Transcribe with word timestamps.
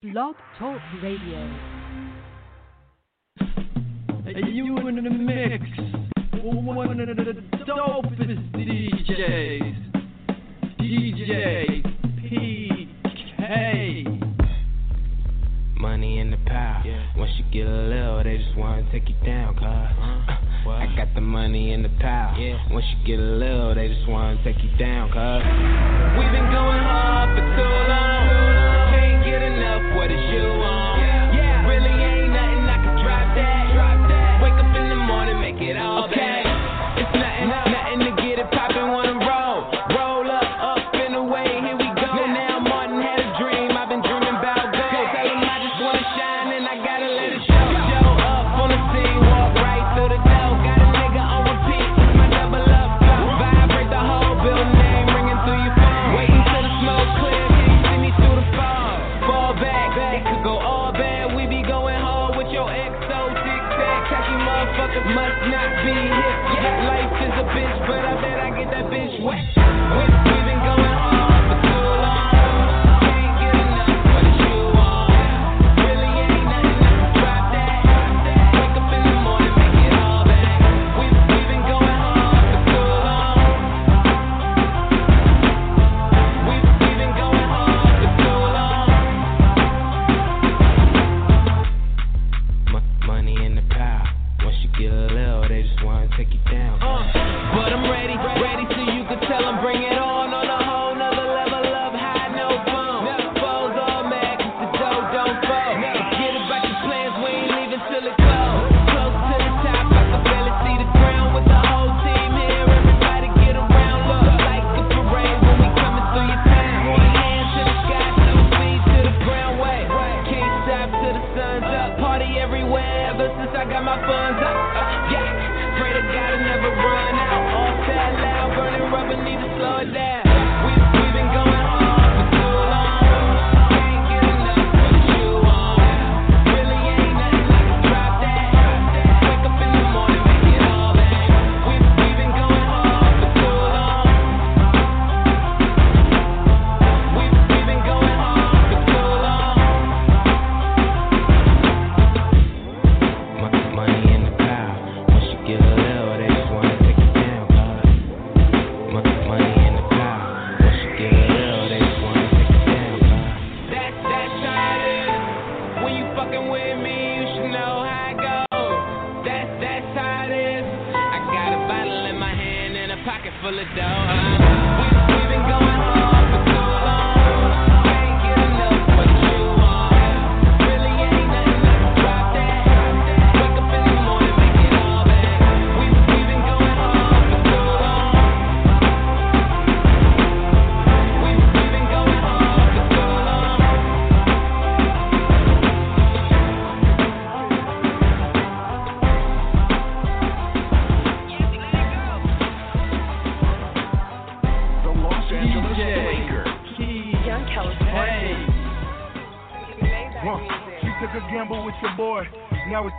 Blog 0.00 0.36
Talk 0.60 0.80
Radio. 1.02 1.38
Are 4.26 4.48
you 4.48 4.76
in 4.86 4.94
the 4.94 5.10
mix 5.10 5.64
one 6.40 7.00
of 7.00 7.08
the 7.16 7.34
dopest 7.66 8.54
DJs, 8.54 9.74
DJ 10.78 11.82
PK. 12.22 13.44
Money 15.76 16.20
in 16.20 16.30
the 16.30 16.36
power. 16.46 16.80
Yeah. 16.86 17.04
Once 17.16 17.32
you 17.36 17.44
get 17.50 17.66
a 17.66 17.68
little, 17.68 18.22
they 18.22 18.38
just 18.38 18.56
wanna 18.56 18.88
take 18.92 19.08
you 19.08 19.16
down, 19.26 19.54
cuz. 19.54 19.64
Uh, 19.64 20.70
I 20.70 20.94
got 20.96 21.12
the 21.16 21.20
money 21.20 21.72
in 21.72 21.82
the 21.82 21.90
power. 22.00 22.38
Yeah. 22.38 22.56
Once 22.70 22.86
you 22.86 23.04
get 23.04 23.18
a 23.18 23.32
little, 23.32 23.74
they 23.74 23.88
just 23.88 24.06
wanna 24.06 24.40
take 24.44 24.62
you 24.62 24.70
down, 24.78 25.08
cuz. 25.08 25.42
We've 26.16 26.30
been 26.30 26.52
going 26.52 26.82
hard 26.86 27.36
for 27.36 27.56
two. 27.56 27.77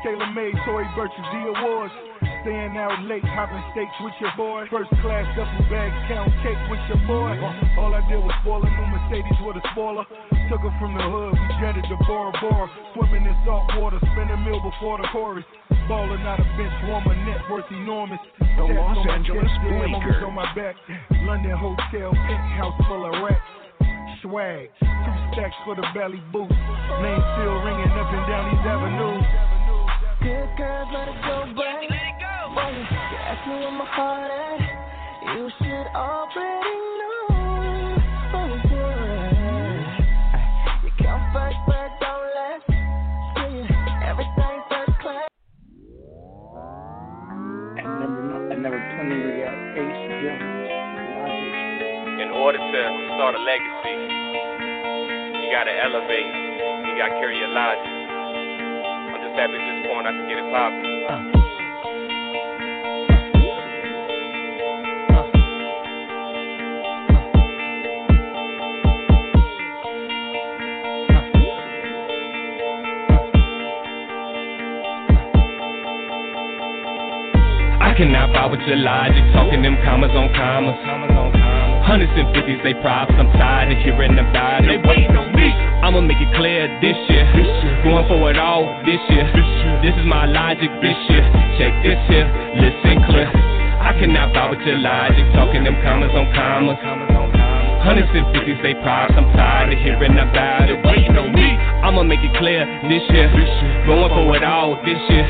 Taylor 0.04 0.32
May, 0.32 0.52
Tory 0.64 0.88
Burch's 0.96 1.28
The 1.36 1.42
Awards. 1.52 1.92
Staying 2.44 2.76
out 2.80 3.04
late, 3.04 3.24
hopping 3.36 3.60
steaks 3.76 3.92
with 4.00 4.16
your 4.24 4.32
boy. 4.40 4.64
First 4.72 4.88
class, 5.04 5.28
duffel 5.36 5.66
bag, 5.68 5.92
count 6.08 6.32
cake 6.40 6.60
with 6.72 6.80
your 6.88 7.04
boy. 7.04 7.36
All 7.76 7.92
I 7.92 8.00
did 8.08 8.20
was 8.24 8.32
spoil 8.40 8.64
a 8.64 8.70
new 8.72 8.88
Mercedes 8.96 9.40
with 9.44 9.60
a 9.60 9.64
spoiler. 9.76 10.08
Took 10.48 10.64
her 10.64 10.74
from 10.80 10.96
the 10.96 11.04
hood, 11.04 11.36
we 11.36 11.48
jetted 11.60 11.84
to 11.92 11.98
Bora 12.08 12.32
bar. 12.40 12.72
Swimming 12.96 13.28
in 13.28 13.36
salt 13.44 13.68
water, 13.76 14.00
spending 14.16 14.40
meal 14.48 14.64
before 14.64 15.04
the 15.04 15.08
chorus. 15.12 15.44
out 15.68 16.40
of 16.40 16.48
a 16.48 16.56
bench 16.56 16.76
warmer, 16.88 17.16
net 17.28 17.44
worth 17.52 17.68
enormous. 17.68 18.24
The 18.40 18.72
Los 18.72 19.04
Angeles 19.04 19.52
Bleaker. 19.68 20.24
on 20.24 20.34
my 20.34 20.48
back. 20.56 20.80
London 21.28 21.52
hotel, 21.60 22.16
penthouse 22.16 22.78
full 22.88 23.04
of 23.04 23.20
rats 23.20 23.44
swag. 24.24 24.70
Two 24.80 25.16
stacks 25.32 25.56
for 25.64 25.76
the 25.76 25.84
belly 25.96 26.22
boost. 26.32 26.52
Name 26.52 27.24
still 27.36 27.56
ringing 27.64 27.92
up 27.96 28.10
and 28.12 28.26
down 28.28 28.44
these 28.52 28.66
avenues. 28.68 29.59
Good 30.22 30.52
girls, 30.58 30.90
let 30.92 31.08
it 31.08 31.16
go, 31.24 31.46
baby. 31.56 31.88
Let 31.88 31.96
it 31.96 32.20
go. 32.20 32.36
You 32.52 33.18
ask 33.24 33.40
me 33.48 33.56
where 33.56 33.72
my 33.72 33.88
heart 33.88 34.28
at. 34.28 34.60
You 35.32 35.48
should 35.56 35.88
already 35.96 36.76
know. 37.00 37.24
Oh 38.36 38.52
yeah. 38.68 39.40
it. 39.40 40.84
You 40.84 40.92
come 41.00 41.24
first, 41.32 41.56
but 41.64 41.88
don't 42.04 42.28
last. 42.36 42.68
Yeah, 42.68 43.48
you 43.48 43.64
everything 44.12 44.60
first 44.68 44.92
class. 45.00 45.32
And 47.80 47.88
number, 48.04 48.60
number 48.60 48.82
20, 49.00 49.24
we 49.24 49.40
got 49.40 49.56
Ace 49.80 50.04
Jones. 50.20 50.44
Logic. 51.16 52.28
In 52.28 52.30
order 52.36 52.60
to 52.60 52.82
start 53.16 53.36
a 53.36 53.42
legacy, 53.48 53.96
you 55.40 55.48
gotta 55.56 55.72
elevate. 55.80 56.28
You 56.28 57.00
gotta 57.00 57.16
carry 57.24 57.40
your 57.40 57.56
logic 57.56 57.99
tap 59.40 59.50
at 59.52 59.56
this 59.56 59.88
point, 59.88 60.06
I 60.06 60.12
can 60.12 60.28
get 60.28 60.38
it. 60.38 60.54
Uh. 60.54 61.40
cannot 77.98 78.30
vibe 78.30 78.52
with 78.52 78.62
your 78.62 78.78
logic, 78.78 79.24
talking 79.34 79.62
them 79.62 79.76
commas 79.84 80.12
on 80.16 80.34
commas. 80.34 81.09
Hundreds 81.90 82.14
and 82.14 82.30
fifties, 82.38 82.62
they 82.62 82.78
props. 82.86 83.10
I'm 83.18 83.34
tired 83.34 83.74
of 83.74 83.82
hearing 83.82 84.14
about 84.14 84.62
it. 84.62 84.70
They 84.70 84.78
waiting 84.86 85.18
on 85.18 85.34
me. 85.34 85.50
I'ma 85.82 86.06
make 86.06 86.22
it 86.22 86.30
clear 86.38 86.70
this 86.86 86.94
year. 87.10 87.26
Going 87.82 88.06
for 88.06 88.30
it 88.30 88.38
all 88.38 88.78
this 88.86 89.02
year. 89.10 89.26
This 89.82 89.98
is 89.98 90.06
my 90.06 90.30
logic 90.30 90.70
this 90.86 90.94
year. 91.10 91.26
Check 91.58 91.74
this 91.82 91.98
here, 92.06 92.30
listen 92.62 93.02
clear. 93.10 93.26
I 93.82 93.98
cannot 93.98 94.38
buy 94.38 94.54
with 94.54 94.62
your 94.70 94.78
logic, 94.78 95.34
talking 95.34 95.66
them 95.66 95.82
commas 95.82 96.14
on 96.14 96.30
commas. 96.38 96.78
Hundreds 97.82 98.14
and 98.14 98.38
fifties, 98.38 98.62
they 98.62 98.78
props. 98.86 99.18
I'm 99.18 99.26
tired 99.34 99.74
of 99.74 99.80
hearing 99.82 100.14
about 100.14 100.70
it. 100.70 100.78
Waiting 100.86 101.18
on 101.18 101.34
me. 101.34 101.58
I'ma 101.58 102.06
make 102.06 102.22
it 102.22 102.38
clear 102.38 102.70
this 102.86 103.02
year. 103.10 103.34
This 103.34 103.50
year. 103.50 103.90
Going 103.90 104.14
for 104.14 104.30
it 104.38 104.46
all 104.46 104.78
this 104.86 105.02
year. 105.10 105.26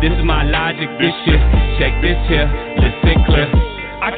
This 0.00 0.16
is 0.16 0.24
my 0.24 0.40
logic 0.40 0.88
this 0.96 1.12
year. 1.28 1.42
Check 1.76 2.00
this 2.00 2.16
here, 2.32 2.48
listen 2.80 3.20
clear. 3.28 3.67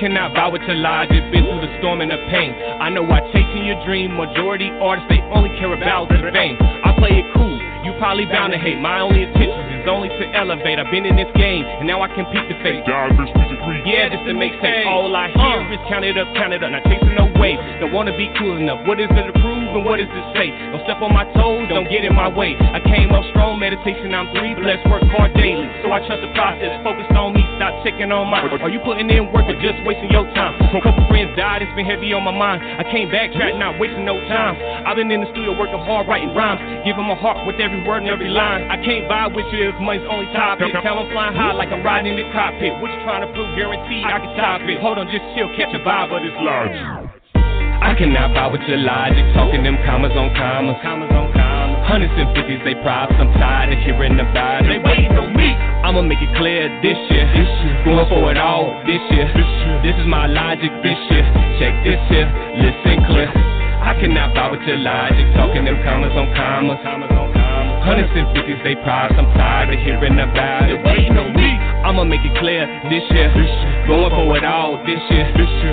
I 0.00 0.08
cannot 0.08 0.32
buy 0.32 0.48
with 0.48 0.64
your 0.64 0.80
logic. 0.80 1.20
Been 1.28 1.44
through 1.44 1.60
the 1.60 1.68
storm 1.76 2.00
and 2.00 2.08
the 2.08 2.16
pain. 2.32 2.56
I 2.80 2.88
know 2.88 3.04
I 3.04 3.20
chasing 3.36 3.68
your 3.68 3.76
dream. 3.84 4.16
Majority 4.16 4.72
artists, 4.80 5.12
they 5.12 5.20
only 5.28 5.52
care 5.60 5.76
about 5.76 6.08
the 6.08 6.16
fame. 6.32 6.56
I 6.56 6.96
play 6.96 7.20
it 7.20 7.28
cool. 7.36 7.52
You 7.84 7.92
probably 8.00 8.24
bound 8.24 8.56
to 8.56 8.58
hate. 8.58 8.80
My 8.80 9.04
only 9.04 9.28
intention 9.28 9.76
is 9.76 9.84
only 9.84 10.08
to 10.08 10.24
elevate. 10.32 10.80
I've 10.80 10.88
been 10.88 11.04
in 11.04 11.20
this 11.20 11.28
game, 11.36 11.68
and 11.68 11.84
now 11.84 12.00
I 12.00 12.08
compete 12.16 12.48
to 12.48 12.56
fate. 12.64 12.80
Yeah, 12.88 14.08
just 14.08 14.24
to 14.24 14.32
make 14.32 14.56
sense. 14.64 14.88
All 14.88 15.12
I 15.12 15.28
hear 15.36 15.68
is 15.68 15.80
count 15.84 16.08
it 16.08 16.16
up, 16.16 16.32
count 16.32 16.56
it 16.56 16.64
up. 16.64 16.72
Not 16.72 16.80
chasing 16.88 17.12
no 17.12 17.28
wave. 17.36 17.60
Don't 17.84 17.92
wanna 17.92 18.16
be 18.16 18.32
cool 18.40 18.56
enough. 18.56 18.80
What 18.88 19.00
is 19.00 19.08
it 19.12 19.26
to 19.28 19.36
prove 19.36 19.49
and 19.74 19.84
what 19.84 20.00
is 20.00 20.10
it 20.10 20.26
say? 20.34 20.50
Don't 20.72 20.82
step 20.84 21.02
on 21.02 21.12
my 21.14 21.24
toes, 21.36 21.68
don't 21.68 21.88
get 21.88 22.04
in 22.04 22.14
my 22.14 22.28
way. 22.28 22.56
I 22.58 22.80
came 22.80 23.10
up 23.10 23.24
strong, 23.30 23.58
meditation, 23.58 24.14
I'm 24.14 24.30
three 24.34 24.54
blessed, 24.54 24.86
work 24.90 25.04
hard 25.14 25.34
daily. 25.34 25.68
So 25.82 25.92
I 25.92 26.02
trust 26.06 26.22
the 26.22 26.32
process, 26.34 26.70
focused 26.82 27.12
on 27.14 27.34
me, 27.34 27.42
stop 27.56 27.84
checking 27.84 28.10
on 28.10 28.28
my. 28.30 28.42
Are 28.46 28.72
you 28.72 28.80
putting 28.82 29.08
in 29.10 29.32
work 29.32 29.46
or 29.46 29.56
just 29.62 29.78
wasting 29.86 30.10
your 30.10 30.26
time? 30.34 30.58
A 30.74 30.80
couple 30.82 31.06
friends 31.08 31.36
died, 31.36 31.62
it's 31.62 31.72
been 31.78 31.86
heavy 31.86 32.12
on 32.12 32.22
my 32.24 32.34
mind. 32.34 32.62
I 32.62 32.84
came 32.88 33.10
back, 33.10 33.32
track, 33.34 33.54
not 33.56 33.78
wasting 33.78 34.04
no 34.04 34.18
time. 34.28 34.58
I've 34.86 34.96
been 34.96 35.10
in 35.10 35.22
the 35.22 35.30
studio 35.32 35.54
working 35.56 35.80
hard, 35.80 36.08
writing 36.08 36.34
rhymes, 36.34 36.60
giving 36.84 37.06
my 37.06 37.16
heart 37.16 37.46
with 37.46 37.60
every 37.60 37.82
word 37.86 38.02
and 38.02 38.10
every 38.10 38.28
line. 38.28 38.70
I 38.70 38.78
can't 38.82 39.06
vibe 39.06 39.36
with 39.36 39.46
you 39.52 39.70
if 39.70 39.76
money's 39.80 40.06
only 40.10 40.26
topic. 40.32 40.72
Tell 40.82 40.98
I'm 40.98 41.08
flying 41.12 41.36
high 41.36 41.52
like 41.52 41.70
I'm 41.70 41.84
riding 41.84 42.12
in 42.12 42.18
the 42.18 42.28
cockpit. 42.32 42.74
What 42.80 42.90
you 42.90 43.00
trying 43.04 43.26
to 43.26 43.30
prove? 43.32 43.52
Guaranteed 43.56 44.04
I 44.04 44.18
can 44.18 44.32
top 44.36 44.60
it. 44.62 44.80
Hold 44.80 44.98
on, 44.98 45.06
just 45.08 45.24
chill, 45.36 45.48
catch 45.56 45.72
a 45.74 45.80
vibe 45.80 46.12
of 46.12 46.20
this 46.22 46.36
large. 46.40 46.99
I 47.80 47.96
cannot 47.96 48.36
buy 48.36 48.46
with 48.52 48.60
your 48.68 48.76
logic, 48.76 49.24
talking 49.32 49.64
them 49.64 49.80
commas 49.88 50.12
on 50.12 50.28
commas. 50.36 50.76
Commas 50.84 51.08
on 51.16 51.32
commas. 51.32 51.80
Hundreds 51.88 52.12
and 52.12 52.28
fifties, 52.36 52.60
they 52.60 52.76
props. 52.84 53.16
I'm 53.16 53.32
tired 53.40 53.72
of 53.72 53.80
hearing 53.80 54.20
about 54.20 54.68
it. 54.68 54.68
They 54.68 54.80
waiting 54.84 55.16
on 55.16 55.32
me. 55.32 55.56
I'ma 55.80 56.04
make 56.04 56.20
it 56.20 56.28
clear 56.36 56.68
this 56.84 57.00
year. 57.08 57.24
This 57.32 57.48
year. 57.48 57.76
Going 57.88 58.04
for 58.12 58.28
it 58.30 58.36
all 58.36 58.76
this 58.84 59.00
year. 59.10 59.26
This 59.32 59.48
year. 59.64 59.76
This 59.80 59.96
is 59.96 60.06
my 60.06 60.28
logic 60.28 60.70
this 60.84 61.00
year. 61.08 61.24
Check 61.56 61.74
this 61.80 62.00
here, 62.12 62.28
listen 62.60 63.00
clear. 63.08 63.32
I 63.80 63.96
cannot 63.96 64.36
buy 64.36 64.52
with 64.52 64.60
your 64.68 64.76
logic, 64.76 65.24
talking 65.32 65.64
them 65.64 65.80
commas 65.80 66.12
on 66.12 66.28
commas. 66.36 66.76
Commas 66.84 67.10
on 67.16 67.32
commas. 67.32 67.84
Hundreds 67.84 68.12
and 68.12 68.28
fifties, 68.36 68.60
they 68.60 68.76
props. 68.84 69.16
I'm 69.16 69.24
tired 69.40 69.72
of 69.72 69.80
hearing 69.80 70.20
about 70.20 70.68
it. 70.68 70.84
They 70.84 71.00
Waiting 71.00 71.16
on 71.16 71.32
me. 71.32 71.59
I'ma 71.84 72.04
make 72.04 72.20
it 72.24 72.36
clear 72.38 72.66
this 72.88 73.04
year. 73.10 73.32
Going 73.88 74.10
for 74.12 74.36
it 74.36 74.44
all 74.44 74.76
this 74.84 75.00
year. 75.10 75.26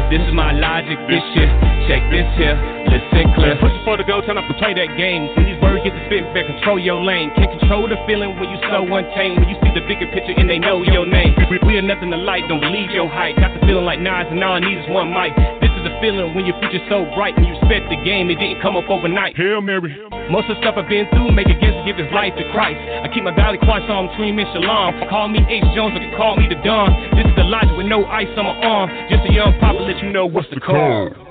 This 0.09 0.21
is 0.23 0.33
my 0.33 0.53
logic 0.53 0.97
this 1.07 1.23
year. 1.35 1.51
Check 1.87 2.03
this 2.11 2.27
here, 2.35 2.55
listen 2.87 3.31
clear. 3.35 3.55
Push 3.59 3.71
for 3.85 3.97
the 3.97 4.03
goal, 4.03 4.21
turn 4.21 4.37
up 4.37 4.47
to 4.47 4.53
play 4.55 4.73
that 4.73 4.97
game. 4.97 5.27
These 5.75 5.83
get 5.83 5.93
to 5.97 6.03
spitting 6.07 6.31
fair, 6.31 6.47
control 6.47 6.79
your 6.79 7.03
lane. 7.03 7.31
Can't 7.35 7.51
control 7.59 7.87
the 7.87 7.99
feeling 8.07 8.39
when 8.39 8.47
you 8.47 8.57
so 8.71 8.87
untamed. 8.87 9.39
When 9.43 9.49
you 9.49 9.57
see 9.59 9.71
the 9.75 9.83
bigger 9.83 10.07
picture 10.15 10.31
and 10.37 10.47
they 10.47 10.59
know 10.59 10.83
your 10.83 11.05
name. 11.05 11.35
We, 11.51 11.75
are 11.77 11.83
nothing 11.83 12.13
alike, 12.13 12.47
don't 12.47 12.61
believe 12.61 12.91
your 12.91 13.07
hype. 13.07 13.35
Got 13.35 13.53
the 13.53 13.61
feeling 13.67 13.83
like 13.83 13.99
Nas 13.99 14.27
and 14.31 14.39
all 14.43 14.55
I 14.55 14.59
need 14.59 14.79
is 14.79 14.87
one 14.89 15.11
mic. 15.11 15.35
This 15.59 15.71
is 15.75 15.83
the 15.83 15.93
feeling 15.99 16.33
when 16.33 16.47
your 16.47 16.55
future's 16.63 16.83
so 16.87 17.03
bright. 17.15 17.35
When 17.35 17.45
you 17.45 17.55
respect 17.59 17.91
the 17.91 17.99
game, 18.01 18.31
it 18.31 18.39
didn't 18.39 18.61
come 18.61 18.75
up 18.79 18.87
overnight. 18.87 19.35
Hail 19.35 19.61
Mary. 19.61 19.91
Most 20.31 20.49
of 20.49 20.55
the 20.55 20.61
stuff 20.63 20.79
I've 20.79 20.87
been 20.87 21.07
through 21.11 21.31
make 21.35 21.51
it 21.51 21.59
against 21.59 21.83
give 21.83 21.99
his 21.99 22.11
life 22.15 22.35
to 22.35 22.43
Christ. 22.51 22.79
I 22.79 23.07
keep 23.11 23.23
my 23.23 23.35
valley 23.35 23.59
quiet 23.59 23.83
so 23.87 23.93
I'm 23.95 24.11
screaming 24.15 24.47
shalom. 24.55 25.07
Call 25.11 25.27
me 25.27 25.43
H. 25.47 25.63
Jones 25.75 25.95
or 25.95 26.03
call 26.15 26.35
me 26.39 26.47
the 26.47 26.59
Don. 26.63 26.91
This 27.15 27.27
is 27.27 27.35
the 27.35 27.47
logic 27.47 27.75
with 27.75 27.87
no 27.87 28.07
ice 28.07 28.31
on 28.39 28.47
my 28.47 28.55
arm. 28.63 28.87
Just 29.11 29.27
a 29.27 29.31
young 29.31 29.55
papa 29.59 29.79
let 29.83 29.99
you 30.03 30.11
know 30.11 30.25
what's 30.25 30.49
the 30.49 30.59
call. 30.59 31.26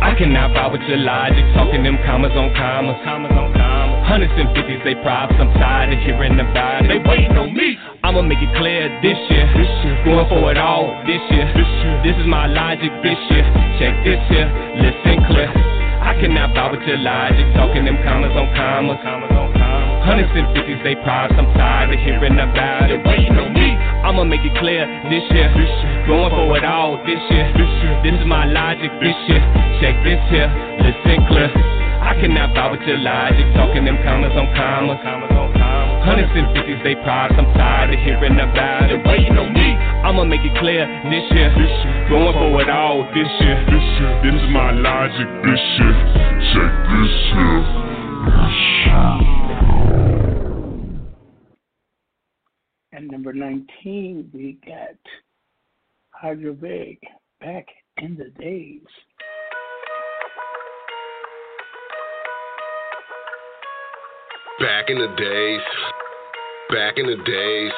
I 0.00 0.16
cannot 0.16 0.56
buy 0.56 0.66
with 0.72 0.80
your 0.88 0.96
logic, 0.96 1.44
talking 1.52 1.84
them 1.84 2.00
commas 2.08 2.32
on 2.32 2.56
commas. 2.56 2.96
Commas 3.04 3.36
on 3.36 3.52
commas. 3.52 4.00
Hundreds 4.08 4.32
and 4.32 4.48
fifties, 4.56 4.80
they 4.80 4.96
props. 5.04 5.36
I'm 5.36 5.52
tired 5.60 5.92
of 5.92 6.00
hearing 6.00 6.40
about 6.40 6.84
it. 6.84 6.88
They 6.88 7.00
waiting 7.04 7.36
on 7.36 7.52
me. 7.52 7.76
I'ma 8.00 8.24
make 8.24 8.40
it 8.40 8.48
clear 8.56 8.88
this 9.04 9.20
year. 9.28 9.44
This 9.52 9.68
year. 9.84 9.96
Going 10.08 10.26
for 10.32 10.50
it 10.50 10.56
all 10.56 10.88
this 11.04 11.20
year. 11.28 11.46
This 11.52 11.68
year. 11.84 11.96
This 12.00 12.16
is 12.16 12.26
my 12.26 12.48
logic 12.48 12.90
this 13.04 13.20
year. 13.28 13.44
Check 13.76 13.94
this 14.04 14.20
here, 14.32 14.48
listen 14.80 15.20
clear. 15.28 15.52
I 16.00 16.16
cannot 16.16 16.56
buy 16.56 16.72
with 16.72 16.80
your 16.88 16.96
logic, 16.96 17.44
talking 17.52 17.84
them 17.84 18.00
commas 18.00 18.32
on 18.32 18.48
commas. 18.56 18.96
Commas 19.04 19.32
on 19.36 19.52
commas. 19.52 20.04
Hundreds 20.08 20.32
and 20.32 20.48
fifties, 20.56 20.80
they 20.80 20.96
props. 21.04 21.36
I'm 21.36 21.44
tired 21.60 21.92
of 21.92 22.00
hearing 22.00 22.40
about 22.40 22.88
it. 22.88 23.04
Waiting 23.04 23.36
on 23.36 23.52
me. 23.52 23.76
I'ma 24.04 24.24
make 24.24 24.40
it 24.42 24.56
clear 24.58 24.86
this 25.08 25.24
year. 25.30 25.52
Going 26.06 26.30
for 26.30 26.56
it 26.56 26.64
all 26.64 26.96
this 27.04 27.20
year. 27.30 27.52
This 28.02 28.14
is 28.16 28.26
my 28.26 28.46
logic 28.46 28.90
this 29.00 29.16
year. 29.28 29.42
Check 29.80 29.96
this 30.04 30.20
here, 30.32 30.48
listen 30.80 31.20
clear. 31.28 31.50
I 32.00 32.16
cannot 32.16 32.54
buy 32.54 32.72
with 32.72 32.80
your 32.88 32.96
logic, 32.98 33.44
talking 33.54 33.84
them 33.84 33.98
commas 34.02 34.32
on 34.32 34.48
commas. 34.56 34.98
Hundreds 36.00 36.32
and 36.32 36.48
fifties, 36.56 36.80
they 36.82 36.94
props. 37.04 37.34
I'm 37.36 37.44
tired 37.52 37.92
of 37.92 38.00
hearing 38.00 38.40
about 38.40 38.90
it. 38.90 39.04
Waiting 39.04 39.36
on 39.36 39.52
me. 39.52 39.76
I'ma 40.00 40.24
make 40.24 40.40
it 40.40 40.56
clear 40.58 40.88
this 41.12 41.28
year. 41.36 41.52
Going 42.08 42.32
for 42.32 42.60
it 42.62 42.70
all 42.70 43.04
this 43.12 43.28
year. 43.44 43.60
This 44.24 44.32
is 44.32 44.48
my 44.48 44.72
logic 44.72 45.28
this 45.44 45.60
year. 45.76 45.92
Check 46.56 46.72
this 46.88 47.14
here. 47.36 47.90
At 53.00 53.10
number 53.10 53.32
19, 53.32 54.28
we 54.34 54.58
got 54.66 55.00
Hydrovig, 56.12 56.98
Back 57.40 57.66
in 57.96 58.14
the 58.14 58.28
Days. 58.38 58.84
Back 64.60 64.90
in 64.90 64.98
the 64.98 65.08
days, 65.16 65.62
back 66.68 66.98
in 66.98 67.06
the 67.06 67.16
days. 67.24 67.72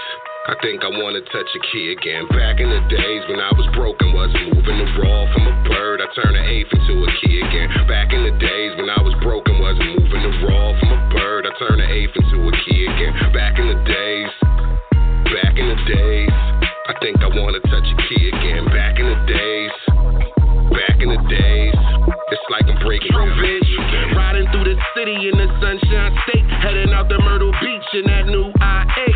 I 0.48 0.56
think 0.60 0.82
I 0.82 0.88
wanna 0.90 1.20
touch 1.20 1.46
a 1.54 1.60
key 1.70 1.92
again. 1.92 2.26
Back 2.34 2.58
in 2.58 2.68
the 2.68 2.82
days 2.90 3.22
when 3.28 3.38
I 3.38 3.52
was 3.54 3.70
broken, 3.76 4.12
wasn't 4.12 4.56
moving 4.56 4.78
the 4.78 4.90
raw 4.98 5.32
from 5.32 5.46
a 5.46 5.68
bird. 5.68 6.00
I 6.02 6.10
turned 6.20 6.36
an 6.36 6.46
eighth 6.46 6.72
into 6.72 7.04
a 7.04 7.12
key 7.22 7.38
again. 7.38 7.70
Back 7.86 8.12
in 8.12 8.24
the 8.24 8.36
days 8.42 8.74
when 8.74 8.90
I 8.90 9.00
was 9.00 9.14
broken, 9.22 9.51
I 17.32 17.40
wanna 17.40 17.64
touch 17.64 17.88
a 17.88 17.96
key 18.12 18.28
again. 18.28 18.68
Back 18.68 19.00
in 19.00 19.08
the 19.08 19.16
days, 19.24 19.72
back 20.68 21.00
in 21.00 21.08
the 21.08 21.16
days. 21.32 21.72
It's 22.28 22.46
like 22.52 22.68
I'm 22.68 22.76
breaking 22.84 23.08
through 23.08 23.32
bitch. 23.40 23.72
Riding 24.12 24.52
through 24.52 24.68
the 24.68 24.76
city 24.92 25.16
in 25.16 25.40
the 25.40 25.48
sunshine 25.56 26.12
state, 26.28 26.44
heading 26.60 26.92
out 26.92 27.08
to 27.08 27.16
Myrtle 27.24 27.56
Beach 27.64 27.88
in 27.96 28.04
that 28.04 28.28
new 28.28 28.52
IA. 28.52 29.08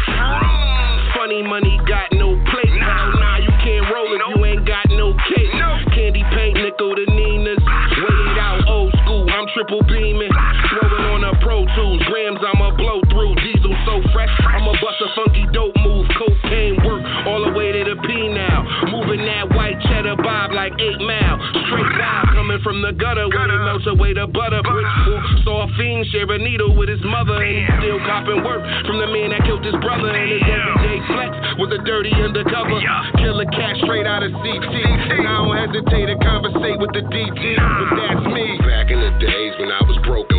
Funny 1.12 1.44
money 1.44 1.76
got 1.84 2.08
no 2.16 2.40
plate. 2.48 2.72
Hell 2.80 3.20
nah, 3.20 3.36
you 3.36 3.52
can't 3.60 3.84
roll 3.92 4.08
if 4.08 4.22
you 4.32 4.44
ain't 4.48 4.64
got 4.64 4.88
no 4.96 5.12
cake. 5.28 5.52
Candy 5.92 6.24
paint, 6.32 6.56
nickel 6.56 6.96
to 6.96 7.04
Nina's. 7.12 7.60
Wait 7.60 8.38
out, 8.40 8.64
old 8.64 8.96
school. 9.04 9.28
I'm 9.28 9.44
triple 9.52 9.84
beaming. 9.84 10.32
Throwing 10.72 11.04
on 11.12 11.20
a 11.24 11.36
Pro 11.44 11.68
Tools. 11.76 12.00
Grams, 12.08 12.40
I'ma 12.40 12.72
blow 12.80 13.04
through. 13.12 13.36
Diesel 13.44 13.76
so 13.84 14.00
fresh. 14.16 14.32
I'ma 14.40 14.72
bust 14.80 15.04
a 15.04 15.08
funky 15.12 15.44
dope 15.52 15.75
white 20.06 20.16
cheddar 20.16 20.22
bob 20.22 20.52
like 20.52 20.72
8 20.78 21.00
mile. 21.00 21.38
Straight 21.66 21.92
live 21.98 22.28
coming 22.34 22.60
from 22.62 22.82
the 22.82 22.92
gutter 22.92 23.28
where 23.28 23.50
it 23.50 23.64
melts 23.64 23.86
away 23.86 24.14
the 24.14 24.26
butter. 24.26 24.62
Bricks 24.62 25.44
saw 25.44 25.66
a 25.66 25.68
fiend 25.76 26.06
share 26.12 26.30
a 26.30 26.38
needle 26.38 26.74
with 26.76 26.88
his 26.88 27.02
mother. 27.02 27.42
And 27.42 27.56
he 27.56 27.66
still 27.82 27.98
copping 28.06 28.44
work 28.44 28.62
from 28.86 28.98
the 28.98 29.06
man 29.06 29.30
that 29.30 29.42
killed 29.44 29.64
his 29.64 29.76
brother. 29.82 30.10
And 30.10 30.30
his 30.30 30.42
everyday 30.42 30.98
flex 31.10 31.32
was 31.58 31.70
a 31.74 31.80
dirty 31.84 32.12
undercover. 32.14 32.78
Killer 33.18 33.48
cat 33.50 33.76
straight 33.82 34.06
out 34.06 34.22
of 34.22 34.32
CT. 34.32 34.74
And 35.16 35.26
I 35.26 35.34
don't 35.42 35.56
hesitate 35.56 36.06
to 36.06 36.16
conversate 36.22 36.78
with 36.78 36.92
the 36.94 37.02
DT. 37.02 37.40
But 37.56 37.88
that's 37.96 38.26
me. 38.30 38.58
Back 38.62 38.90
in 38.90 39.00
the 39.00 39.12
days 39.18 39.52
when 39.58 39.70
I 39.70 39.82
was 39.82 39.98
broken, 40.06 40.35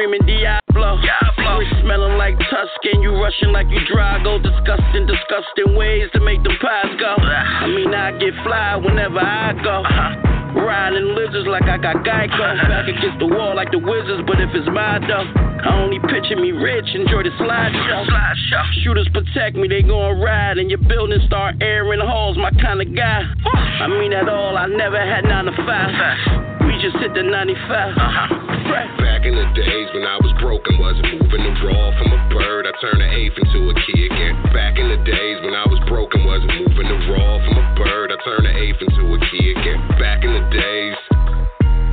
screaming 0.00 0.24
Diablo. 0.24 0.96
Diablo. 0.96 1.60
smelling 1.84 2.16
like 2.16 2.32
Tuscan. 2.48 3.02
You 3.02 3.20
rushing 3.20 3.52
like 3.52 3.68
you 3.68 3.80
Drago. 3.84 4.40
Disgusting, 4.40 5.04
disgusting 5.04 5.76
ways 5.76 6.08
to 6.14 6.20
make 6.20 6.42
them 6.42 6.56
pies 6.56 6.96
go. 6.98 7.14
I 7.20 7.66
mean, 7.68 7.92
I 7.92 8.12
get 8.16 8.32
fly 8.42 8.76
whenever 8.76 9.20
I 9.20 9.52
go. 9.62 9.84
Uh-huh. 9.84 10.56
Riding 10.64 11.14
lizards 11.14 11.46
like 11.46 11.68
I 11.68 11.76
got 11.76 12.00
Geico. 12.00 12.40
Back 12.64 12.88
against 12.88 13.18
the 13.20 13.26
wall 13.26 13.54
like 13.54 13.70
the 13.70 13.78
wizards, 13.78 14.24
but 14.26 14.40
if 14.40 14.48
it's 14.56 14.66
my 14.72 14.98
dough, 15.04 15.28
I 15.68 15.76
only 15.78 16.00
picture 16.08 16.34
me 16.34 16.50
rich, 16.50 16.88
enjoy 16.94 17.22
the 17.22 17.30
slideshow. 17.36 18.08
Slide 18.08 18.64
Shooters 18.82 19.08
protect 19.12 19.54
me, 19.54 19.68
they 19.68 19.82
gon' 19.82 20.18
ride, 20.18 20.58
and 20.58 20.70
your 20.70 20.80
building 20.80 21.20
start 21.26 21.56
airing 21.60 22.00
halls, 22.00 22.36
my 22.36 22.50
kind 22.58 22.80
of 22.80 22.88
guy. 22.96 23.22
I 23.44 23.86
mean 23.86 24.10
that 24.10 24.28
all, 24.28 24.56
I 24.56 24.66
never 24.66 24.98
had 24.98 25.22
9 25.24 25.44
to 25.44 25.52
5. 25.52 26.59
We 26.80 26.88
just 26.88 26.96
hit 26.96 27.12
the 27.12 27.20
95. 27.20 27.60
Uh-huh. 27.92 29.04
Back 29.04 29.28
in 29.28 29.36
the 29.36 29.44
days 29.52 29.88
when 29.92 30.08
I 30.08 30.16
was 30.16 30.32
broken, 30.40 30.80
wasn't 30.80 31.12
moving 31.12 31.44
the 31.44 31.52
raw 31.60 31.92
from 31.92 32.08
a 32.08 32.20
bird. 32.32 32.64
I 32.64 32.72
turned 32.80 33.04
an 33.04 33.10
eighth 33.20 33.36
into 33.36 33.68
a 33.68 33.76
key 33.84 34.08
again. 34.08 34.40
Back 34.56 34.80
in 34.80 34.88
the 34.88 34.96
days 35.04 35.44
when 35.44 35.52
I 35.52 35.68
was 35.68 35.76
broken, 35.84 36.24
wasn't 36.24 36.48
moving 36.56 36.88
the 36.88 37.00
raw 37.12 37.36
from 37.44 37.60
a 37.60 37.66
bird. 37.76 38.16
I 38.16 38.18
turned 38.24 38.48
an 38.48 38.56
eighth 38.56 38.80
into 38.80 39.12
a 39.12 39.18
key 39.28 39.52
again. 39.60 39.76
Back 40.00 40.24
in 40.24 40.32
the 40.32 40.40
days, 40.48 40.96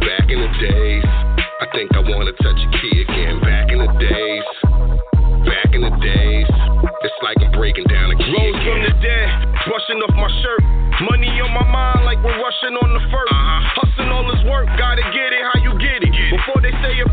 back 0.07 0.31
in 0.31 0.39
the 0.39 0.51
days. 0.55 1.03
I 1.59 1.67
think 1.75 1.91
I 1.91 1.99
wanna 2.07 2.31
touch 2.39 2.55
a 2.55 2.69
key 2.79 3.03
again. 3.03 3.43
Back 3.43 3.67
in 3.67 3.83
the 3.83 3.91
days, 3.99 4.47
back 5.43 5.75
in 5.75 5.83
the 5.83 5.91
days. 5.99 6.47
It's 7.03 7.19
like 7.27 7.35
I'm 7.43 7.51
breaking 7.51 7.91
down 7.91 8.07
a 8.07 8.15
key 8.15 8.31
Rose 8.39 8.55
again. 8.55 8.63
from 8.63 8.79
the 8.87 8.95
dead, 9.03 9.27
brushing 9.67 9.99
off 9.99 10.15
my 10.15 10.31
shirt. 10.39 10.63
Money 11.11 11.27
on 11.43 11.51
my 11.51 11.67
mind 11.67 12.07
like 12.07 12.23
we're 12.23 12.39
rushing 12.39 12.79
on 12.79 12.89
the 12.95 13.03
1st 13.11 13.36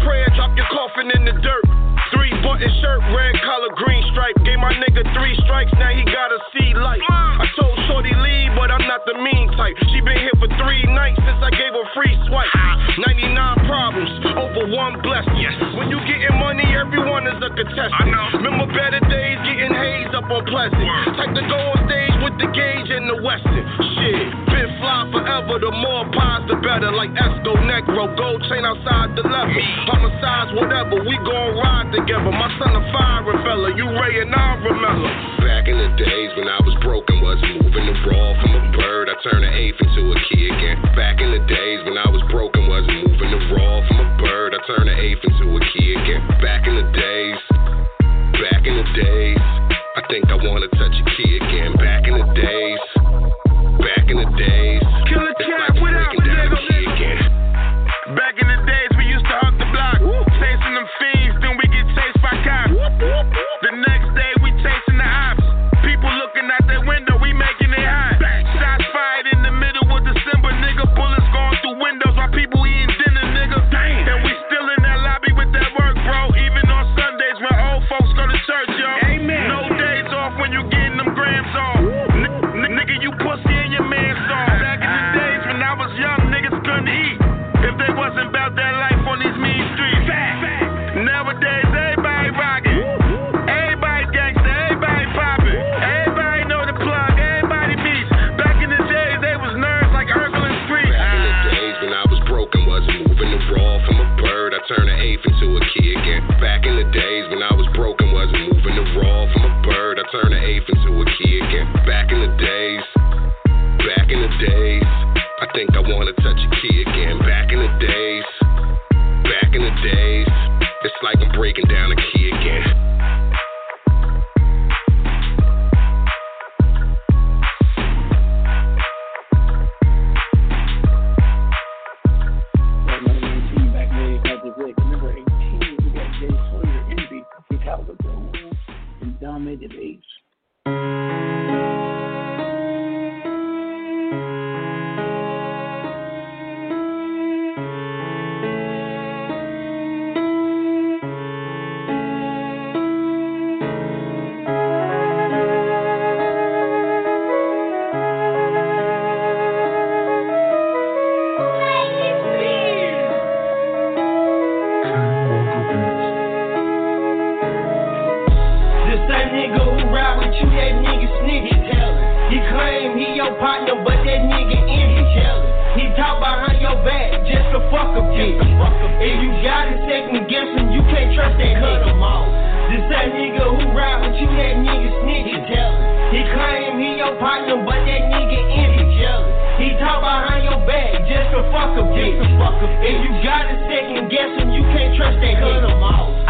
prayer, 0.05 0.29
drop 0.37 0.53
your 0.55 0.69
coffin 0.71 1.11
in 1.17 1.25
the 1.25 1.35
dirt. 1.41 1.67
Three 2.13 2.31
button 2.45 2.71
shirt, 2.79 3.01
red 3.11 3.35
collar, 3.43 3.73
green 3.75 4.05
stripe. 4.13 4.37
Gave 4.45 4.61
my 4.61 4.71
nigga 4.77 5.03
three 5.17 5.35
strikes, 5.43 5.73
now 5.81 5.91
he 5.91 6.05
gotta 6.05 6.39
see 6.53 6.77
light. 6.77 7.01
I 7.09 7.49
told 7.59 7.75
Shorty 7.89 8.13
leave, 8.13 8.53
but 8.55 8.71
I'm 8.71 8.85
not 8.87 9.03
the 9.09 9.19
mean 9.19 9.51
type. 9.57 9.75
She 9.91 9.99
been 10.05 10.21
here 10.21 10.37
for 10.39 10.47
three 10.61 10.85
nights 10.93 11.19
since 11.25 11.41
I 11.43 11.51
gave 11.51 11.73
her 11.73 11.87
free 11.97 12.15
swipe. 12.29 12.53
99 13.03 13.67
problems 13.67 14.13
over 14.37 14.71
one 14.71 15.01
blessing. 15.03 15.41
Yes. 15.41 15.57
When 15.75 15.91
you 15.91 15.99
getting 16.07 16.37
money, 16.39 16.69
everyone 16.77 17.27
is 17.27 17.41
a 17.43 17.51
contestant. 17.51 17.99
I 17.99 18.07
know. 18.07 18.39
Remember 18.39 18.69
better 18.71 19.01
days 19.11 19.39
getting 19.43 19.75
haze 19.75 20.13
up 20.15 20.29
on 20.31 20.45
Pleasant. 20.47 20.85
Type 21.19 21.35
to 21.35 21.43
go 21.49 21.59
on 21.59 21.79
stage 21.89 22.15
with 22.23 22.37
the 22.39 22.49
gauge 22.53 22.91
and 22.93 23.09
the 23.11 23.19
Western. 23.25 23.65
Shit, 23.99 24.23
been 24.53 24.71
fly 24.85 25.09
forever. 25.09 25.57
The 25.57 25.73
more 25.73 26.05
pies, 26.13 26.45
the 26.45 26.61
better. 26.61 26.93
Like 26.93 27.17
Esco 27.17 27.57
Negro, 27.65 28.13
gold 28.17 28.45
chain 28.53 28.69
outside 28.69 29.17
the 29.17 29.25
level. 29.25 29.57
Homicides, 29.89 30.53
whatever. 30.61 31.01
We 31.01 31.17
gon' 31.25 31.57
ride 31.57 31.89
together. 31.97 32.29
My 32.29 32.53
son 32.61 32.77
a 32.77 32.83
fire 32.93 33.37
fella. 33.41 33.73
You 33.73 33.89
Ray 33.89 34.21
and 34.21 34.35
I 34.37 34.61
remember. 34.61 35.09
Back 35.41 35.65
in 35.73 35.81
the 35.81 35.91
days 35.97 36.31
when 36.37 36.49
I 36.49 36.61
was 36.61 36.77
broken, 36.85 37.25
wasn't 37.25 37.65
moving 37.65 37.87
the 37.89 37.97
raw 38.05 38.37
from 38.45 38.53
a 38.61 38.63
bird. 38.77 39.09
I 39.09 39.17
turned 39.25 39.45
an 39.45 39.55
ape 39.57 39.81
into 39.81 40.13
a 40.13 40.17
key 40.29 40.44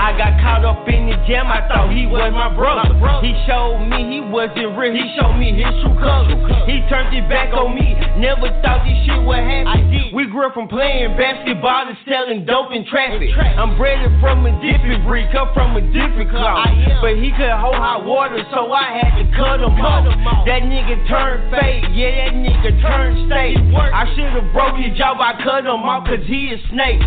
I 0.04 0.12
got 0.20 0.36
caught 0.36 0.68
up 0.68 0.84
in 0.84 1.08
the 1.08 1.16
jam, 1.24 1.48
I 1.48 1.64
thought 1.64 1.88
he 1.88 2.04
was 2.04 2.28
my 2.36 2.52
brother. 2.52 2.92
He 3.24 3.32
showed 3.48 3.88
me 3.88 4.04
he 4.12 4.20
wasn't 4.20 4.76
real, 4.76 4.92
he 4.92 5.08
showed 5.16 5.32
me 5.40 5.56
his 5.56 5.64
true 5.80 5.96
colors. 5.96 6.36
He 6.68 6.84
turned 6.92 7.16
it 7.16 7.24
back 7.24 7.56
on 7.56 7.72
me, 7.72 7.96
never 8.20 8.52
thought 8.60 8.84
this 8.84 9.00
shit 9.08 9.16
would 9.16 9.40
happen. 9.40 10.12
We 10.14 10.30
grew 10.30 10.46
up 10.46 10.54
from 10.54 10.70
playing 10.70 11.18
basketball 11.18 11.90
to 11.90 11.98
selling 12.06 12.46
dope 12.46 12.70
in 12.70 12.86
traffic. 12.86 13.34
I'm 13.34 13.74
bred 13.74 13.98
from 14.22 14.46
a 14.46 14.54
different 14.62 15.02
breed, 15.02 15.26
come 15.34 15.50
from 15.50 15.74
a 15.74 15.82
different 15.90 16.30
cloth. 16.30 16.70
But 17.02 17.18
he 17.18 17.34
could 17.34 17.50
hold 17.50 17.74
hot 17.74 18.06
water, 18.06 18.38
so 18.54 18.70
I 18.70 18.94
had 18.94 19.18
to 19.18 19.26
cut 19.34 19.58
him 19.58 19.74
off. 19.82 20.06
That 20.46 20.62
nigga 20.70 21.02
turned 21.10 21.50
fake, 21.50 21.90
yeah, 21.90 22.30
that 22.30 22.34
nigga 22.38 22.78
turned 22.78 23.26
state. 23.26 23.58
I 23.74 24.06
should've 24.14 24.54
broke 24.54 24.78
his 24.78 24.94
jaw, 24.94 25.18
I 25.18 25.34
cut 25.42 25.66
him 25.66 25.82
off, 25.82 26.06
cause 26.06 26.22
he 26.30 26.54
a 26.54 26.62
snake. 26.70 27.02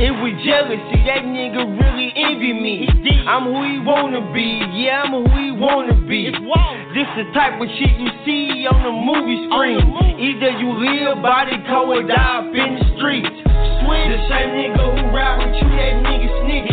It 0.00 0.16
was 0.16 0.32
jealousy, 0.40 0.96
that 1.12 1.28
nigga 1.28 1.60
really 1.60 2.08
envy 2.16 2.56
me. 2.56 2.88
I'm 3.28 3.52
who 3.52 3.60
he 3.68 3.84
wanna 3.84 4.32
be, 4.32 4.64
yeah, 4.80 5.04
I'm 5.04 5.12
who 5.12 5.28
he 5.36 5.52
wanna 5.52 6.00
be. 6.08 6.32
This 6.32 7.08
the 7.20 7.28
type 7.36 7.60
of 7.60 7.68
shit 7.76 8.00
you 8.00 8.08
see 8.24 8.64
on 8.64 8.80
the 8.80 8.94
movie 8.96 9.44
screen. 9.52 9.84
Either 10.16 10.56
you 10.56 10.72
live 10.80 11.20
by 11.20 11.44
the 11.44 11.60
code 11.68 11.92
or 11.92 12.08
die 12.08 12.45
up 12.46 12.54
in 12.54 12.78
the 12.78 12.84
streets. 12.96 13.36
Switch. 13.82 14.06
The 14.06 14.18
same 14.30 14.50
nigga 14.54 14.78
who 14.78 15.02
ride 15.10 15.42
with 15.42 15.54
you, 15.58 15.66
that 15.66 15.94
nigga 16.06 16.30
snitch. 16.46 16.70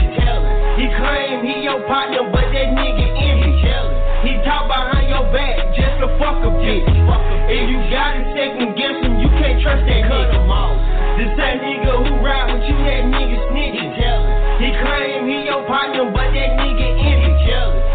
He 0.77 0.86
claim 0.89 1.46
he 1.46 1.65
your 1.65 1.82
partner, 1.86 2.25
but 2.30 2.46
that 2.50 2.70
nigga 2.74 3.06
empty. 3.13 3.53
He 4.24 4.32
talk 4.48 4.70
behind 4.70 5.10
your 5.10 5.25
back 5.36 5.74
just 5.75 6.00
to 6.01 6.08
fuck 6.18 6.42
a 6.42 6.50
bitch. 6.62 6.88
If 7.50 7.63
you 7.70 7.80
got 7.92 8.18
to 8.18 8.24
second 8.34 8.74
guess 8.77 8.98
him, 9.01 9.20
you 9.20 9.30
can't 9.38 9.62
trust 9.62 9.86
that 9.86 10.01
nigga. 10.10 10.42
The 11.18 11.25
same 11.38 11.60
nigga 11.62 11.92
who 12.01 12.12
ride 12.25 12.53
with 12.53 12.65
you, 12.65 12.77
that 12.77 13.03
nigga 13.10 13.38
snitching. 13.51 13.98
He 14.62 14.70
claim 14.82 15.30
he 15.30 15.46
your 15.46 15.62
partner, 15.70 16.10
but 16.10 16.30
that 16.34 16.51
nigga 16.58 16.88
empty. 17.01 17.32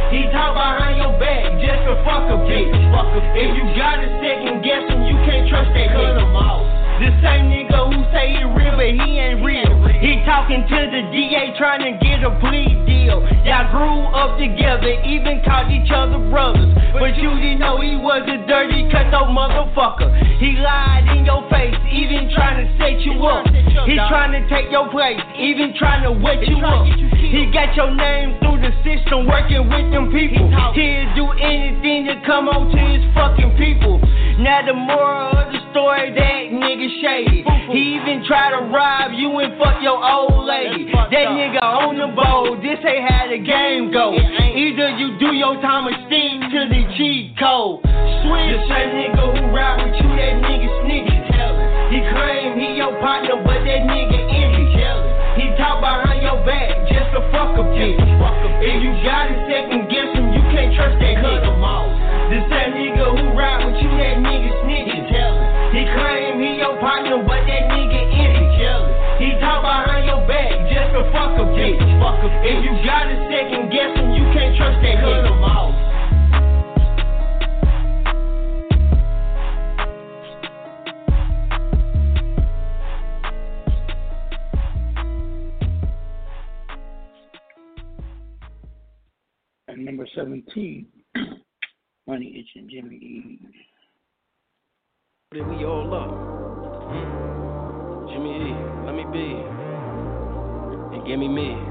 He 0.09 0.21
talk 0.33 0.55
behind 0.55 0.99
your 0.99 1.15
back 1.19 1.59
just 1.61 1.83
to 1.87 1.95
fuck 2.07 2.31
a 2.31 2.37
bitch. 2.47 2.73
If 3.35 3.51
you 3.59 3.65
got 3.75 3.99
to 4.03 4.09
second 4.23 4.63
guess 4.63 4.87
him, 4.87 5.03
you 5.05 5.17
can't 5.27 5.49
trust 5.51 5.71
that 5.75 5.91
nigga. 5.95 6.88
The 6.99 7.15
same 7.23 7.47
nigga 7.47 7.95
who 7.95 8.03
say 8.11 8.35
he 8.35 8.43
real, 8.57 8.75
but 8.75 8.91
he 8.91 9.19
ain't 9.21 9.45
real. 9.45 9.98
He 9.99 10.23
talking 10.23 10.63
to 10.63 10.81
the 10.95 11.03
DA 11.11 11.59
trying 11.59 11.83
to 11.83 11.99
get 11.99 12.23
a 12.23 12.31
plea 12.39 12.71
deal. 12.87 13.19
Y'all 13.43 13.67
grew 13.73 14.07
up 14.15 14.39
together, 14.39 14.95
even 15.03 15.43
called 15.43 15.73
each 15.75 15.91
other 15.91 16.23
brothers. 16.31 16.71
But 16.93 17.17
you 17.17 17.35
didn't 17.35 17.59
know 17.59 17.81
he 17.81 17.97
was 17.97 18.23
a 18.31 18.39
dirty 18.47 18.87
cutthroat 18.93 19.35
motherfucker. 19.35 20.11
He 20.39 20.55
lied 20.61 21.09
in 21.17 21.25
your 21.25 21.43
face, 21.51 21.75
even 21.91 22.31
trying 22.31 22.63
to 22.63 22.67
set 22.79 23.01
you 23.01 23.19
up. 23.25 23.47
He 23.89 23.97
trying 24.13 24.37
to 24.37 24.43
take 24.53 24.71
your 24.71 24.93
place, 24.93 25.19
even 25.35 25.75
trying 25.75 26.05
to 26.05 26.13
wet 26.13 26.47
you 26.47 26.61
up. 26.61 26.85
He 27.17 27.49
got 27.51 27.73
your 27.75 27.91
name 27.91 28.37
through 28.45 28.61
the 28.61 28.71
system, 28.85 29.25
working 29.27 29.65
with 29.65 29.89
them 29.89 30.13
people. 30.13 30.47
He'll 30.77 31.11
do 31.17 31.27
anything 31.41 32.05
to 32.13 32.21
come 32.29 32.47
on 32.47 32.69
to 32.71 32.81
his 32.93 33.03
fucking 33.15 33.57
people. 33.57 33.99
Now 34.39 34.63
the 34.63 34.75
moral 34.75 35.33
of 35.33 35.51
the 35.51 35.59
story, 35.73 36.13
that 36.13 36.43
nigga 36.53 36.89
shady. 37.01 37.43
He 37.73 37.97
even 37.97 38.25
tried 38.29 38.53
to 38.53 38.69
rob 38.69 39.13
you 39.17 39.39
and 39.41 39.57
fuck 39.59 39.81
your 39.81 39.88
old 39.95 40.45
lady. 40.45 40.91
That 40.93 41.29
nigga 41.33 41.63
on 41.63 41.97
the 41.97 42.09
boat, 42.13 42.61
this 42.61 42.81
ain't 42.85 43.09
how 43.09 43.29
the 43.29 43.39
game 43.39 43.93
go. 43.93 44.13
Either 44.13 44.89
you 44.99 45.17
do 45.19 45.33
your 45.33 45.57
time 45.61 45.89
or 45.89 45.97
stick 46.09 46.41
to 46.53 46.61
the 46.69 46.83
cheat 46.97 47.39
code. 47.39 47.81
Switch. 48.27 48.49
The 48.53 48.61
same 48.69 48.91
nigga 48.97 49.25
who 49.25 49.43
ride 49.55 49.85
with 49.85 49.97
you, 50.01 50.09
that 50.09 50.35
nigga 50.43 50.69
snitching. 50.85 51.29
He 51.89 51.99
claim 52.13 52.59
he 52.59 52.77
your 52.77 52.93
partner, 53.01 53.41
but 53.41 53.65
that 53.65 53.83
nigga 53.89 54.19
empty. 54.29 54.67
He 55.39 55.47
talk 55.55 55.79
behind 55.79 56.21
your 56.21 56.43
back 56.43 56.75
just 56.91 57.15
to 57.15 57.23
fuck 57.31 57.55
a 57.55 57.63
bitch. 57.63 57.95
If 58.59 58.83
you 58.83 58.91
got 59.07 59.31
to 59.31 59.37
second 59.47 59.87
guess 59.87 60.11
him, 60.11 60.35
you 60.35 60.43
can't 60.51 60.75
trust 60.75 60.99
that 60.99 61.15
nigga. 61.23 61.55
The 62.29 62.43
same 62.51 62.75
nigga 62.75 63.07
who 63.15 63.39
ride 63.39 63.65
with 63.65 63.79
you, 63.79 63.89
that 63.89 64.19
nigga 64.19 64.51
snitching. 64.67 65.09
He 65.73 65.87
claim 65.95 66.18
a 71.99 72.29
bitch. 72.29 72.47
If 72.47 72.65
you 72.65 72.73
got 72.87 73.05
to 73.05 73.17
second 73.31 73.71
guess 73.71 73.97
him, 73.99 74.11
you 74.15 74.25
can't 74.33 74.57
trust 74.57 74.79
that 74.83 74.99
nigga. 75.03 75.39
And 89.69 89.85
number 89.85 90.07
17, 90.17 90.87
Money 92.07 92.27
Itching 92.41 92.69
Jimmy 92.71 92.97
E. 92.97 93.39
Then 95.31 95.47
we 95.49 95.65
all 95.65 95.93
up. 95.95 96.09
Hmm. 96.91 98.09
Jimmy 98.09 98.31
E, 98.31 98.55
let 98.87 98.95
me 98.95 99.05
be. 99.13 99.27
And 100.97 101.07
give 101.07 101.19
me 101.19 101.29
me. 101.29 101.68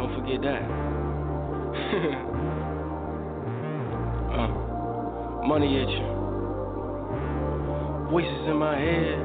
Don't 0.00 0.14
forget 0.18 0.40
that. 0.40 0.62
uh, 4.32 4.48
money 5.46 5.76
itch. 5.76 5.94
Voices 8.10 8.48
in 8.48 8.56
my 8.56 8.78
head. 8.78 9.18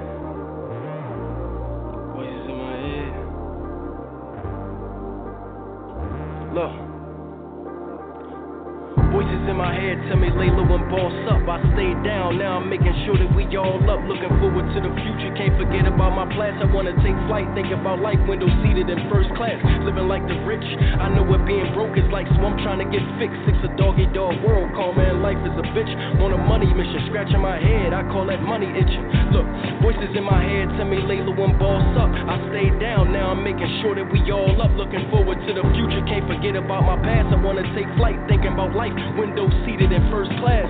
Voices 2.14 2.50
in 2.50 2.58
my 2.58 2.76
head. 2.84 3.12
Look. 6.54 6.95
Voices 9.16 9.48
in 9.48 9.56
my 9.56 9.72
head 9.72 9.96
tell 10.12 10.20
me 10.20 10.28
lay 10.36 10.52
low 10.52 10.68
and 10.76 10.92
boss 10.92 11.16
up. 11.32 11.40
I 11.48 11.64
stayed 11.72 12.04
down, 12.04 12.36
now 12.36 12.60
I'm 12.60 12.68
making 12.68 12.92
sure 13.08 13.16
that 13.16 13.32
we 13.32 13.48
all 13.56 13.80
up. 13.88 14.04
Looking 14.04 14.28
forward 14.44 14.68
to 14.76 14.80
the 14.84 14.92
future, 14.92 15.32
can't 15.40 15.56
forget 15.56 15.88
about 15.88 16.12
my 16.12 16.28
plans. 16.36 16.60
I 16.60 16.68
wanna 16.68 16.92
take 17.00 17.16
flight, 17.32 17.48
think 17.56 17.72
about 17.72 18.04
life, 18.04 18.20
window 18.28 18.52
seated 18.60 18.92
in 18.92 19.00
first 19.08 19.32
class. 19.40 19.56
Living 19.88 20.12
like 20.12 20.28
the 20.28 20.36
rich, 20.44 20.68
I 21.00 21.08
know 21.16 21.24
what 21.24 21.48
being 21.48 21.64
broke 21.72 21.96
is 21.96 22.04
like, 22.12 22.28
so 22.28 22.44
I'm 22.44 22.60
trying 22.60 22.84
to 22.84 22.90
get 22.92 23.00
fixed. 23.16 23.40
It's 23.48 23.64
a 23.64 23.72
doggy 23.80 24.12
dog 24.12 24.36
world, 24.44 24.76
call 24.76 24.92
man, 24.92 25.24
life 25.24 25.40
is 25.48 25.56
a 25.56 25.64
bitch. 25.72 25.92
On 26.20 26.36
a 26.36 26.40
money 26.52 26.68
mission, 26.76 27.08
scratching 27.08 27.40
my 27.40 27.56
head, 27.56 27.96
I 27.96 28.04
call 28.12 28.28
that 28.28 28.44
money 28.44 28.68
itching. 28.68 29.32
Look, 29.32 29.48
voices 29.80 30.12
in 30.12 30.28
my 30.28 30.44
head 30.44 30.76
tell 30.76 30.92
me 30.92 31.00
lay 31.00 31.24
low 31.24 31.40
and 31.40 31.56
boss 31.56 31.88
up. 31.96 32.12
I 32.12 32.36
stayed 32.52 32.84
down, 32.84 33.16
now 33.16 33.32
I'm 33.32 33.40
making 33.48 33.80
sure 33.80 33.96
that 33.96 34.12
we 34.12 34.20
all 34.28 34.60
up. 34.60 34.76
Looking 34.76 35.08
forward 35.08 35.40
to 35.40 35.52
the 35.56 35.64
future, 35.72 36.04
can't 36.04 36.28
forget 36.28 36.60
about 36.60 36.84
my 36.84 37.00
past. 37.00 37.32
I 37.32 37.40
wanna 37.40 37.64
take 37.72 37.88
flight, 37.96 38.20
thinking 38.28 38.52
about 38.52 38.76
life 38.76 38.92
window 39.14 39.46
seated 39.64 39.94
in 39.94 40.02
first 40.10 40.34
class. 40.42 40.68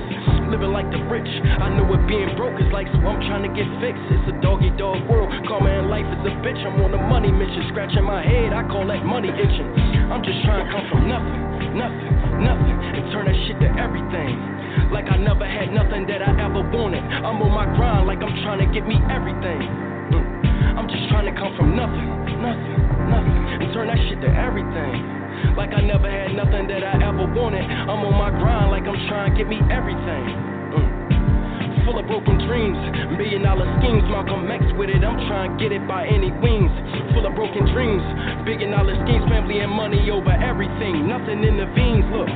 Living 0.52 0.76
like 0.76 0.86
the 0.93 1.02
rich, 1.10 1.26
I 1.26 1.74
know 1.74 1.88
what 1.89 2.06
being 2.06 2.30
broke 2.38 2.60
is 2.62 2.69
like, 2.69 2.86
so 2.93 3.02
I'm 3.02 3.17
trying 3.26 3.48
to 3.48 3.54
get 3.56 3.65
fixed. 3.82 4.04
It's 4.13 4.30
a 4.30 4.36
doggy 4.45 4.69
dog 4.78 5.02
world, 5.10 5.34
call 5.50 5.63
man 5.63 5.89
life 5.89 6.06
is 6.06 6.21
a 6.21 6.34
bitch. 6.45 6.60
I'm 6.62 6.78
on 6.86 6.93
a 6.93 7.02
money 7.02 7.32
mission, 7.34 7.65
scratching 7.74 8.06
my 8.06 8.21
head, 8.21 8.54
I 8.54 8.62
call 8.69 8.86
that 8.88 9.02
money 9.02 9.34
itching. 9.34 9.69
I'm 10.12 10.21
just 10.21 10.38
trying 10.45 10.63
to 10.63 10.69
come 10.69 10.86
from 10.91 11.10
nothing, 11.10 11.41
nothing, 11.74 12.13
nothing, 12.45 12.76
and 12.78 13.04
turn 13.10 13.26
that 13.26 13.38
shit 13.50 13.58
to 13.65 13.69
everything. 13.82 14.38
Like 14.93 15.10
I 15.10 15.17
never 15.17 15.48
had 15.48 15.74
nothing 15.74 16.06
that 16.08 16.21
I 16.21 16.32
ever 16.45 16.62
wanted. 16.62 17.02
I'm 17.02 17.41
on 17.41 17.52
my 17.52 17.65
grind 17.74 18.06
like 18.06 18.21
I'm 18.21 18.36
trying 18.45 18.62
to 18.62 18.69
get 18.69 18.86
me 18.86 19.02
everything. 19.10 19.65
Mm. 20.13 20.78
I'm 20.78 20.88
just 20.91 21.10
trying 21.10 21.26
to 21.26 21.34
come 21.34 21.56
from 21.58 21.74
nothing, 21.74 22.06
nothing, 22.43 22.76
nothing, 23.10 23.39
and 23.65 23.74
turn 23.74 23.88
that 23.88 23.98
shit 24.06 24.21
to 24.21 24.30
everything. 24.30 25.24
Like 25.58 25.71
I 25.74 25.82
never 25.82 26.10
had 26.10 26.36
nothing 26.36 26.67
that 26.67 26.84
I 26.84 27.00
ever 27.04 27.26
wanted. 27.28 27.63
I'm 27.63 28.02
on 28.04 28.15
my 28.15 28.32
grind 28.32 28.71
like 28.71 28.84
I'm 28.84 29.00
trying 29.08 29.32
to 29.32 29.34
get 29.38 29.48
me 29.48 29.60
everything. 29.71 30.24
Mm. 30.76 31.86
Full 31.86 32.00
of 32.02 32.08
broken 32.08 32.41
dreams, 32.50 32.78
million 33.13 33.43
dollar 33.45 33.69
schemes. 33.78 34.02
Malcolm 34.10 34.50
X 34.50 34.65
with 34.74 34.89
it, 34.89 35.06
I'm 35.06 35.21
trying 35.30 35.54
to 35.54 35.58
get 35.62 35.71
it 35.71 35.86
by 35.88 36.06
any 36.08 36.34
wings. 36.41 36.74
Full 37.13 37.26
of 37.26 37.36
broken 37.36 37.65
dreams, 37.71 38.02
billion 38.43 38.71
dollar 38.71 38.98
schemes, 39.06 39.24
family 39.30 39.62
and 39.62 39.71
money 39.71 40.10
over 40.10 40.34
everything. 40.34 41.08
Nothing 41.08 41.45
in 41.45 41.58
the 41.62 41.69
veins, 41.78 42.06
look. 42.10 42.30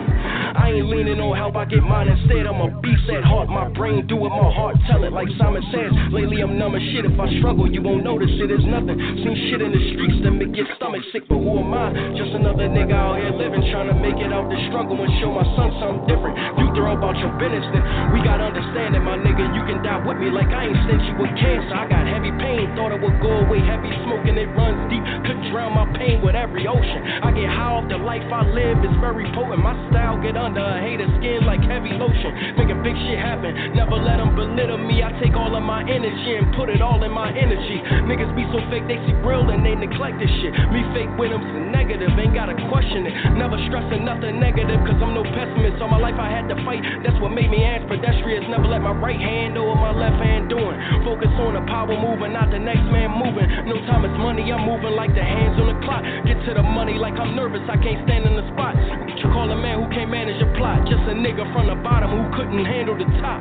I 0.55 0.75
ain't 0.75 0.89
leaning 0.89 1.19
on 1.19 1.35
help, 1.35 1.55
I 1.55 1.65
get 1.65 1.83
mine 1.83 2.07
instead. 2.07 2.45
I'm 2.45 2.59
a 2.59 2.69
beast 2.81 3.07
at 3.09 3.23
heart, 3.23 3.49
my 3.49 3.69
brain 3.69 4.07
do 4.07 4.19
it, 4.25 4.29
my 4.29 4.51
heart 4.51 4.75
tell 4.89 5.03
it. 5.03 5.13
Like 5.13 5.27
Simon 5.39 5.63
says, 5.71 5.91
lately 6.11 6.41
I'm 6.41 6.57
numb 6.59 6.75
as 6.75 6.83
shit. 6.91 7.05
If 7.05 7.19
I 7.19 7.27
struggle, 7.39 7.69
you 7.69 7.81
won't 7.81 8.03
notice 8.03 8.29
it. 8.29 8.49
it 8.49 8.51
is 8.51 8.65
nothing. 8.65 8.97
Seen 8.97 9.35
shit 9.49 9.61
in 9.61 9.71
the 9.71 9.83
streets 9.93 10.19
that 10.25 10.33
make 10.33 10.55
your 10.55 10.67
stomach 10.75 11.03
sick, 11.13 11.29
but 11.29 11.37
who 11.37 11.61
am 11.61 11.73
I? 11.73 11.93
Just 12.17 12.33
another 12.33 12.65
nigga 12.65 12.97
out 12.97 13.21
here 13.21 13.33
living, 13.33 13.61
trying 13.69 13.87
to 13.93 13.97
make 13.97 14.17
it 14.17 14.33
out 14.33 14.49
the 14.49 14.57
struggle 14.69 14.97
and 14.97 15.11
show 15.21 15.29
my 15.29 15.45
son 15.53 15.69
something 15.77 16.03
different. 16.09 16.35
You 16.57 16.65
throw 16.73 16.97
about 16.97 17.15
your 17.21 17.33
business, 17.37 17.65
then 17.71 17.83
we 18.15 18.25
got 18.25 18.41
understanding, 18.41 19.05
my 19.05 19.17
nigga. 19.21 19.45
You 19.53 19.63
can 19.69 19.85
die 19.85 20.01
with 20.01 20.17
me 20.17 20.33
like 20.33 20.49
I 20.49 20.69
ain't 20.71 20.81
sent 20.89 21.01
you 21.05 21.13
with 21.21 21.33
cancer. 21.37 21.75
I 21.75 21.85
got 21.85 22.03
heavy 22.09 22.33
pain, 22.41 22.73
thought 22.73 22.91
it 22.95 23.01
would 23.01 23.19
go 23.21 23.45
away. 23.45 23.61
Heavy 23.61 23.91
smoking, 24.07 24.35
it 24.37 24.49
runs 24.57 24.81
deep. 24.89 25.03
Couldn't 25.25 25.53
drown 25.53 25.77
my 25.77 25.85
pain 25.93 26.25
with 26.25 26.33
every 26.33 26.65
ocean. 26.65 27.01
I 27.21 27.29
get 27.35 27.49
high 27.49 27.77
off 27.77 27.85
the 27.85 28.01
life 28.01 28.25
I 28.33 28.45
live, 28.49 28.81
it's 28.81 28.97
very 29.03 29.29
potent. 29.35 29.61
My 29.61 29.75
style 29.89 30.17
get 30.29 30.37
under 30.37 30.61
a 30.61 30.77
hater 30.77 31.09
skin 31.17 31.41
like 31.41 31.57
heavy 31.65 31.89
lotion. 31.97 32.53
Making 32.53 32.85
big 32.85 32.93
shit 33.09 33.17
happen, 33.17 33.73
never 33.73 33.97
let 33.97 34.21
them 34.21 34.37
belittle 34.37 34.77
me. 34.77 35.01
I 35.01 35.09
take 35.17 35.33
all 35.33 35.57
of 35.57 35.65
my 35.65 35.81
energy 35.81 36.37
and 36.37 36.53
put 36.53 36.69
it 36.69 36.85
all 36.85 37.01
in 37.01 37.09
my 37.09 37.33
energy. 37.33 37.81
Niggas 38.05 38.29
be 38.37 38.45
so 38.53 38.61
fake, 38.69 38.85
they 38.85 39.01
see 39.09 39.17
real 39.25 39.49
and 39.49 39.65
they 39.65 39.73
neglect 39.73 40.21
this 40.21 40.29
shit. 40.37 40.53
Me 40.69 40.85
fake 40.93 41.09
with 41.17 41.33
them, 41.33 41.41
so 41.41 41.57
negative, 41.73 42.13
ain't 42.13 42.37
gotta 42.37 42.53
question 42.69 43.09
it. 43.09 43.13
Never 43.41 43.57
stressing 43.65 44.05
nothing 44.05 44.37
negative, 44.37 44.77
cause 44.85 45.01
I'm 45.01 45.17
no 45.17 45.25
pessimist. 45.25 45.81
All 45.81 45.89
my 45.89 45.97
life 45.97 46.21
I 46.21 46.29
had 46.29 46.45
to 46.53 46.57
fight, 46.61 46.85
that's 47.01 47.17
what 47.17 47.33
made 47.33 47.49
me 47.49 47.65
ask 47.65 47.89
pedestrians. 47.89 48.45
Never 48.53 48.69
let 48.69 48.85
my 48.85 48.93
right 48.93 49.17
hand 49.17 49.57
know 49.57 49.65
what 49.65 49.81
my 49.81 49.97
left 49.97 50.21
hand 50.21 50.45
doing. 50.45 50.77
Focus 51.01 51.33
on 51.41 51.57
the 51.57 51.65
power 51.65 51.89
moving, 51.97 52.37
not 52.37 52.53
the 52.53 52.61
next 52.61 52.85
man 52.93 53.17
moving. 53.17 53.49
No 53.65 53.81
time 53.89 54.05
is 54.05 54.13
money, 54.21 54.45
I'm 54.53 54.61
moving 54.61 54.93
like 54.93 55.09
the 55.17 55.25
hands 55.25 55.57
on 55.57 55.73
the 55.73 55.77
clock. 55.81 56.05
Get 56.29 56.37
to 56.45 56.53
the 56.53 56.61
money 56.61 57.01
like 57.01 57.17
I'm 57.17 57.33
nervous, 57.33 57.65
I 57.65 57.81
can't 57.81 58.05
stand 58.05 58.29
in 58.29 58.37
the 58.37 58.45
spot. 58.53 58.77
You 59.17 59.27
call 59.33 59.49
a 59.51 59.57
man 59.57 59.81
who 59.81 59.87
can't 59.89 60.11
manage 60.19 60.41
a 60.43 60.49
plot, 60.59 60.83
just 60.83 60.99
a 61.07 61.15
nigga 61.15 61.47
from 61.55 61.71
the 61.71 61.79
bottom 61.79 62.11
who 62.11 62.23
couldn't 62.35 62.65
handle 62.67 62.97
the 62.97 63.07
top. 63.23 63.39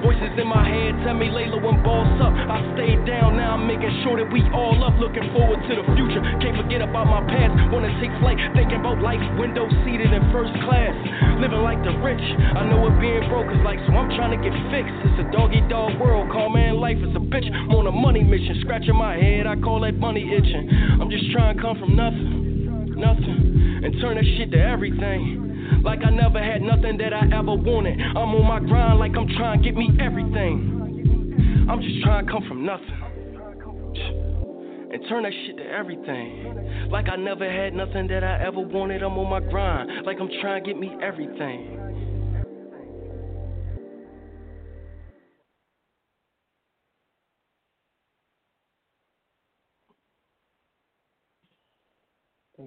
Voices 0.00 0.32
in 0.40 0.48
my 0.48 0.64
head 0.64 0.96
tell 1.04 1.12
me 1.12 1.28
Layla 1.28 1.60
and 1.60 1.80
boss 1.84 2.08
up. 2.24 2.32
I 2.32 2.64
stayed 2.72 3.04
down, 3.04 3.36
now 3.36 3.52
I'm 3.60 3.68
making 3.68 3.92
sure 4.00 4.16
that 4.16 4.28
we 4.32 4.40
all 4.56 4.80
up. 4.80 4.96
Looking 4.96 5.28
forward 5.36 5.60
to 5.68 5.72
the 5.76 5.84
future. 5.92 6.24
Can't 6.40 6.56
forget 6.56 6.76
forget 6.76 6.82
about 6.82 7.06
my 7.06 7.22
past. 7.30 7.54
Wanna 7.72 7.88
take 8.00 8.10
flight, 8.20 8.36
thinking 8.54 8.80
about 8.80 9.00
life, 9.00 9.22
window 9.38 9.68
seated 9.84 10.12
in 10.12 10.20
first 10.32 10.52
class. 10.66 10.92
Living 11.40 11.62
like 11.62 11.80
the 11.84 11.94
rich, 12.02 12.20
I 12.20 12.66
know 12.66 12.82
what 12.82 13.00
being 13.00 13.22
broke 13.30 13.48
is 13.54 13.62
like, 13.64 13.78
so 13.86 13.94
I'm 13.94 14.10
trying 14.16 14.36
to 14.36 14.40
get 14.42 14.52
fixed. 14.68 14.92
It's 15.06 15.22
a 15.22 15.26
doggy 15.32 15.62
dog 15.68 15.96
world, 16.00 16.28
call 16.32 16.50
man 16.50 16.76
life 16.76 16.98
is 16.98 17.14
a 17.14 17.22
bitch. 17.22 17.46
I'm 17.46 17.70
on 17.72 17.86
a 17.86 17.92
money 17.92 18.22
mission, 18.22 18.58
scratching 18.60 18.96
my 18.96 19.16
head, 19.16 19.46
I 19.46 19.56
call 19.56 19.80
that 19.80 19.96
money 19.96 20.26
itching. 20.26 20.68
I'm 21.00 21.10
just 21.10 21.30
trying 21.32 21.56
to 21.56 21.62
come 21.62 21.78
from 21.78 21.94
nothing, 21.96 22.55
nothing, 22.96 23.80
and 23.84 24.00
turn 24.00 24.16
that 24.16 24.24
shit 24.36 24.50
to 24.52 24.58
everything. 24.58 25.82
Like 25.84 26.00
I 26.04 26.10
never 26.10 26.42
had 26.42 26.62
nothing 26.62 26.96
that 26.98 27.12
I 27.12 27.26
ever 27.26 27.54
wanted. 27.54 28.00
I'm 28.00 28.34
on 28.34 28.46
my 28.46 28.60
grind 28.60 28.98
like 28.98 29.12
I'm 29.16 29.28
trying 29.36 29.62
to 29.62 29.64
get 29.64 29.76
me 29.76 29.90
everything. 30.00 31.66
I'm 31.70 31.82
just 31.82 32.02
trying 32.02 32.26
to 32.26 32.32
come 32.32 32.44
from 32.48 32.64
nothing 32.64 33.06
and 34.92 35.02
turn 35.08 35.24
that 35.24 35.32
shit 35.46 35.56
to 35.58 35.64
everything. 35.64 36.88
Like 36.90 37.08
I 37.08 37.16
never 37.16 37.50
had 37.50 37.74
nothing 37.74 38.06
that 38.08 38.24
I 38.24 38.42
ever 38.44 38.60
wanted. 38.60 39.02
I'm 39.02 39.18
on 39.18 39.28
my 39.28 39.40
grind, 39.40 40.06
like 40.06 40.18
I'm 40.20 40.30
trying 40.40 40.62
to 40.62 40.70
get 40.70 40.78
me 40.78 40.94
everything. 41.02 41.85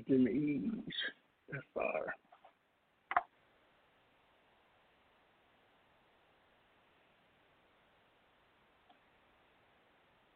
Don't 0.07 0.27
ease. 0.27 0.93
That's 1.51 1.63
fire. 1.73 2.13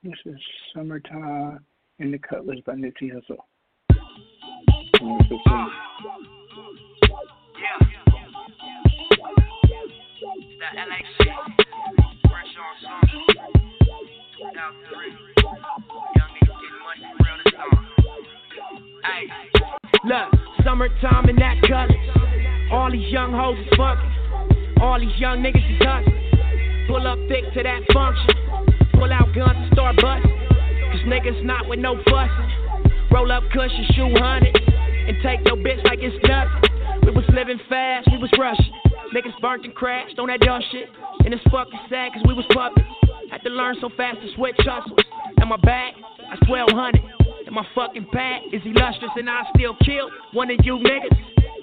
This 0.04 0.14
is 0.26 0.40
Summertime 0.76 1.64
in 2.00 2.12
the 2.12 2.18
Cutlass 2.18 2.60
by 2.66 2.74
Nipsey 2.74 3.12
Hussle. 3.14 3.38
That 10.60 10.74
LA 10.76 11.00
shit. 11.20 11.34
Fresh 12.30 12.54
on 12.60 12.76
song. 12.82 13.06
2003. 14.38 15.10
Young 16.16 16.32
niggas. 16.36 16.64
Hey. 19.04 19.28
Look, 20.06 20.32
summertime 20.64 21.28
in 21.28 21.36
that 21.36 21.60
Cutlass. 21.68 22.72
All 22.72 22.90
these 22.90 23.12
young 23.12 23.34
hoes 23.34 23.60
is 23.60 23.68
fucking. 23.76 24.80
All 24.80 25.00
these 25.00 25.16
young 25.20 25.44
niggas 25.44 25.60
is 25.60 25.80
hustling. 25.84 26.88
Pull 26.88 27.06
up 27.08 27.20
thick 27.28 27.44
to 27.54 27.64
that 27.64 27.84
function. 27.92 28.32
Pull 28.96 29.12
out 29.12 29.28
guns 29.36 29.60
and 29.60 29.72
start 29.74 29.96
busting. 30.00 30.32
Cause 30.92 31.04
niggas 31.04 31.44
not 31.44 31.68
with 31.68 31.80
no 31.80 32.00
fussing. 32.08 32.50
Roll 33.12 33.32
up 33.32 33.44
cushion, 33.52 33.86
shoe 33.92 34.16
hunted. 34.16 34.56
And 34.72 35.18
take 35.20 35.44
your 35.48 35.60
bitch 35.60 35.84
like 35.84 36.00
it's 36.00 36.16
nothing. 36.24 37.04
We 37.04 37.12
was 37.12 37.28
living 37.36 37.60
fast, 37.68 38.08
we 38.10 38.18
was 38.18 38.32
rushing. 38.40 38.72
Niggas 39.14 39.36
burnt 39.42 39.66
and 39.66 39.76
crashed 39.76 40.18
on 40.18 40.28
that 40.28 40.40
dumb 40.40 40.62
shit. 40.72 40.88
And 41.26 41.34
it's 41.34 41.44
fucking 41.52 41.80
sad 41.90 42.14
cause 42.14 42.24
we 42.26 42.34
was 42.34 42.46
puppets. 42.54 42.88
Had 43.30 43.44
to 43.44 43.50
learn 43.50 43.76
so 43.82 43.90
fast 43.98 44.22
to 44.22 44.34
switch 44.36 44.56
hustles. 44.60 45.00
And 45.38 45.50
my 45.50 45.58
bag, 45.58 45.94
that's 46.32 46.48
1200. 46.48 47.23
My 47.54 47.64
fucking 47.76 48.08
pad 48.12 48.50
is 48.52 48.64
illustrious 48.66 49.14
and 49.16 49.30
I 49.30 49.44
still 49.56 49.78
kill 49.86 50.10
one 50.34 50.50
of 50.50 50.58
you 50.64 50.82
niggas. 50.82 51.14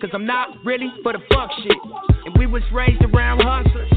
Cause 0.00 0.10
I'm 0.14 0.24
not 0.24 0.64
really 0.64 0.86
for 1.02 1.12
the 1.12 1.18
fuck 1.34 1.50
shit. 1.64 1.74
And 2.26 2.38
we 2.38 2.46
was 2.46 2.62
raised 2.72 3.02
around 3.02 3.42
hustlers. 3.42 3.90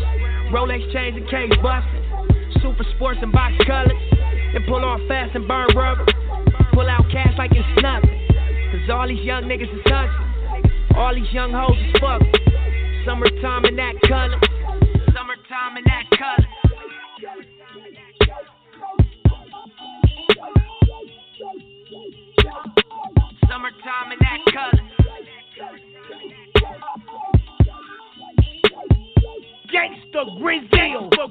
Rolex 0.50 0.82
chains 0.92 1.16
and 1.16 1.30
case 1.30 1.54
busting. 1.62 2.58
Super 2.64 2.84
sports 2.96 3.20
and 3.22 3.32
box 3.32 3.54
colors. 3.68 3.94
And 4.56 4.66
pull 4.66 4.84
off 4.84 5.02
fast 5.08 5.36
and 5.36 5.48
burn 5.48 5.68
rubber. 5.78 6.04
Pull 6.74 6.90
out 6.90 7.06
cash 7.12 7.38
like 7.38 7.52
it's 7.54 7.84
nothing. 7.84 8.26
Cause 8.74 8.90
all 8.90 9.08
these 9.08 9.24
young 9.24 9.44
niggas 9.44 9.70
is 9.70 9.86
hustling. 9.86 10.98
All 10.98 11.14
these 11.14 11.32
young 11.32 11.54
hoes 11.54 11.78
is 11.78 11.94
fucking. 12.02 13.06
Summertime 13.06 13.66
in 13.66 13.76
that 13.76 13.94
Cutlass. 14.02 14.42
Summertime 15.14 15.78
in 15.78 15.84
that 15.86 16.10
Cutlass. 16.10 16.43
Summertime 23.54 24.12
in 24.12 24.18
that 24.18 24.40
Cutlass. 24.50 24.82
Gangsta 29.70 30.42
Grizzle 30.42 31.10
for. 31.14 31.30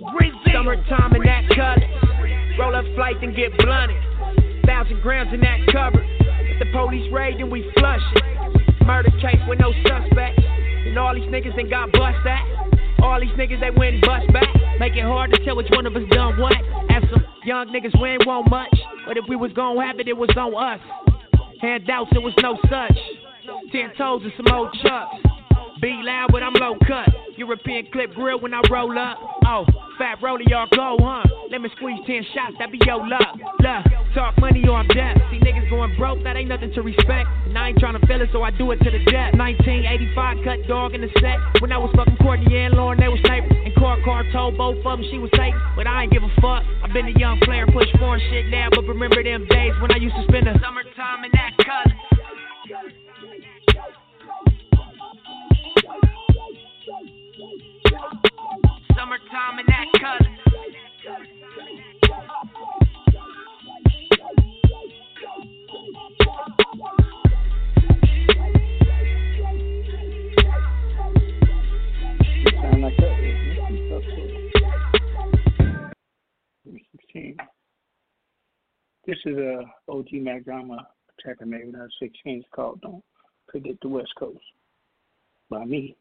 Summertime 0.53 1.17
in 1.17 1.23
that 1.25 1.49
Cutlass. 1.49 1.91
Roll 2.61 2.77
up 2.77 2.85
flight 2.95 3.17
and 3.23 3.35
get 3.35 3.59
blunted. 3.59 4.01
Thousand 4.65 5.03
grams 5.03 5.35
in 5.35 5.41
that 5.41 5.67
cover. 5.73 5.99
If 5.99 6.61
the 6.61 6.67
police 6.71 7.13
raid, 7.13 7.41
then 7.41 7.51
we 7.51 7.69
flush 7.77 8.01
it. 8.15 8.87
Murder 8.87 9.11
case 9.21 9.43
with 9.49 9.59
no 9.59 9.73
suspect. 9.83 10.39
And 10.39 10.97
all 10.97 11.17
these 11.17 11.25
niggas 11.25 11.59
ain't 11.59 11.71
got 11.71 11.91
bust 11.91 12.25
at. 12.25 13.03
All 13.03 13.19
these 13.19 13.35
niggas 13.35 13.59
they 13.59 13.75
went 13.77 14.01
bust 14.07 14.33
back. 14.33 14.47
Make 14.79 14.95
it 14.95 15.03
hard 15.03 15.33
to 15.33 15.45
tell 15.45 15.57
which 15.57 15.71
one 15.71 15.87
of 15.87 15.97
us 15.97 16.03
done 16.13 16.39
what. 16.39 16.55
As 16.89 17.03
some 17.11 17.27
young 17.45 17.67
niggas, 17.75 18.01
we 18.01 18.11
ain't 18.11 18.25
want 18.29 18.49
much. 18.49 18.79
But 19.09 19.17
if 19.17 19.25
we 19.29 19.35
was 19.35 19.53
gonna 19.55 19.85
have 19.85 19.99
it, 19.99 20.07
it 20.07 20.17
was 20.17 20.31
on 20.37 20.55
us. 20.55 21.02
Handouts, 21.63 22.11
there 22.11 22.21
was 22.21 22.35
no 22.43 22.59
such. 22.69 22.99
Ten 23.71 23.93
toes 23.97 24.23
and 24.25 24.33
some 24.37 24.53
old 24.53 24.73
chucks. 24.83 25.32
Be 25.83 25.99
loud, 25.99 26.31
but 26.31 26.45
I'm 26.45 26.55
low 26.55 26.79
cut. 26.87 27.11
European 27.35 27.91
clip 27.91 28.15
grill 28.15 28.39
when 28.39 28.55
I 28.55 28.63
roll 28.71 28.97
up. 28.97 29.19
Oh, 29.45 29.67
fat 29.99 30.23
roller, 30.23 30.47
y'all 30.47 30.71
go, 30.71 30.95
huh? 31.03 31.27
Let 31.51 31.61
me 31.61 31.71
squeeze 31.75 31.99
10 32.07 32.23
shots, 32.33 32.55
that 32.61 32.71
be 32.71 32.79
your 32.87 33.03
luck. 33.03 33.35
Look, 33.35 33.83
talk 34.15 34.39
money 34.39 34.63
or 34.63 34.79
I'm 34.79 34.87
dead. 34.87 35.19
See 35.35 35.43
niggas 35.43 35.69
going 35.71 35.91
broke, 35.99 36.23
that 36.23 36.37
ain't 36.37 36.47
nothing 36.47 36.73
to 36.75 36.83
respect. 36.83 37.27
And 37.51 37.59
I 37.59 37.75
ain't 37.75 37.79
trying 37.79 37.99
to 37.99 38.07
feel 38.07 38.23
it, 38.23 38.31
so 38.31 38.47
I 38.47 38.55
do 38.55 38.71
it 38.71 38.79
to 38.79 38.91
the 38.95 39.03
death. 39.11 39.35
1985, 39.35 40.47
cut 40.47 40.69
dog 40.69 40.95
in 40.95 41.01
the 41.01 41.11
set. 41.19 41.43
When 41.59 41.73
I 41.73 41.79
was 41.79 41.91
fucking 41.99 42.17
Courtney 42.23 42.55
and 42.63 42.75
Lauren, 42.75 43.01
they 43.01 43.11
was 43.11 43.19
neighbors. 43.27 43.51
And 43.51 43.75
Car 43.75 43.99
Car 44.07 44.23
told 44.31 44.57
both 44.57 44.79
of 44.79 44.85
them 44.87 45.03
she 45.11 45.19
was 45.19 45.35
safe. 45.35 45.55
But 45.75 45.91
I 45.91 46.07
ain't 46.07 46.13
give 46.13 46.23
a 46.23 46.31
fuck. 46.39 46.63
I've 46.87 46.95
been 46.95 47.11
a 47.11 47.19
young 47.19 47.43
player, 47.43 47.67
push 47.67 47.91
foreign 47.99 48.23
shit 48.31 48.47
now. 48.55 48.71
But 48.71 48.87
remember 48.87 49.19
them 49.19 49.51
days 49.51 49.75
when 49.83 49.91
I 49.91 49.99
used 49.99 50.15
to 50.15 50.23
spend 50.31 50.47
a 50.47 50.55
summertime 50.63 51.27
in 51.27 51.35
that 51.35 51.59
Cutlass. 51.59 51.92
Summertime 59.13 59.59
in 59.59 59.67
that 59.67 59.87
Cutlass. 60.01 60.29
This 79.05 79.19
is 79.27 79.37
a 79.37 79.65
OG 79.89 80.07
Mack 80.13 80.45
Drama 80.45 80.87
track 81.21 81.37
I 81.43 81.45
made 81.45 81.67
when 81.67 81.77
I 81.77 81.83
was 81.83 81.91
16. 82.01 82.39
It's 82.39 82.47
called 82.55 82.81
Don't 82.81 83.05
Forget 83.51 83.75
the 83.83 83.89
West 83.89 84.13
Coast 84.19 84.39
by 85.51 85.65
me. 85.67 85.97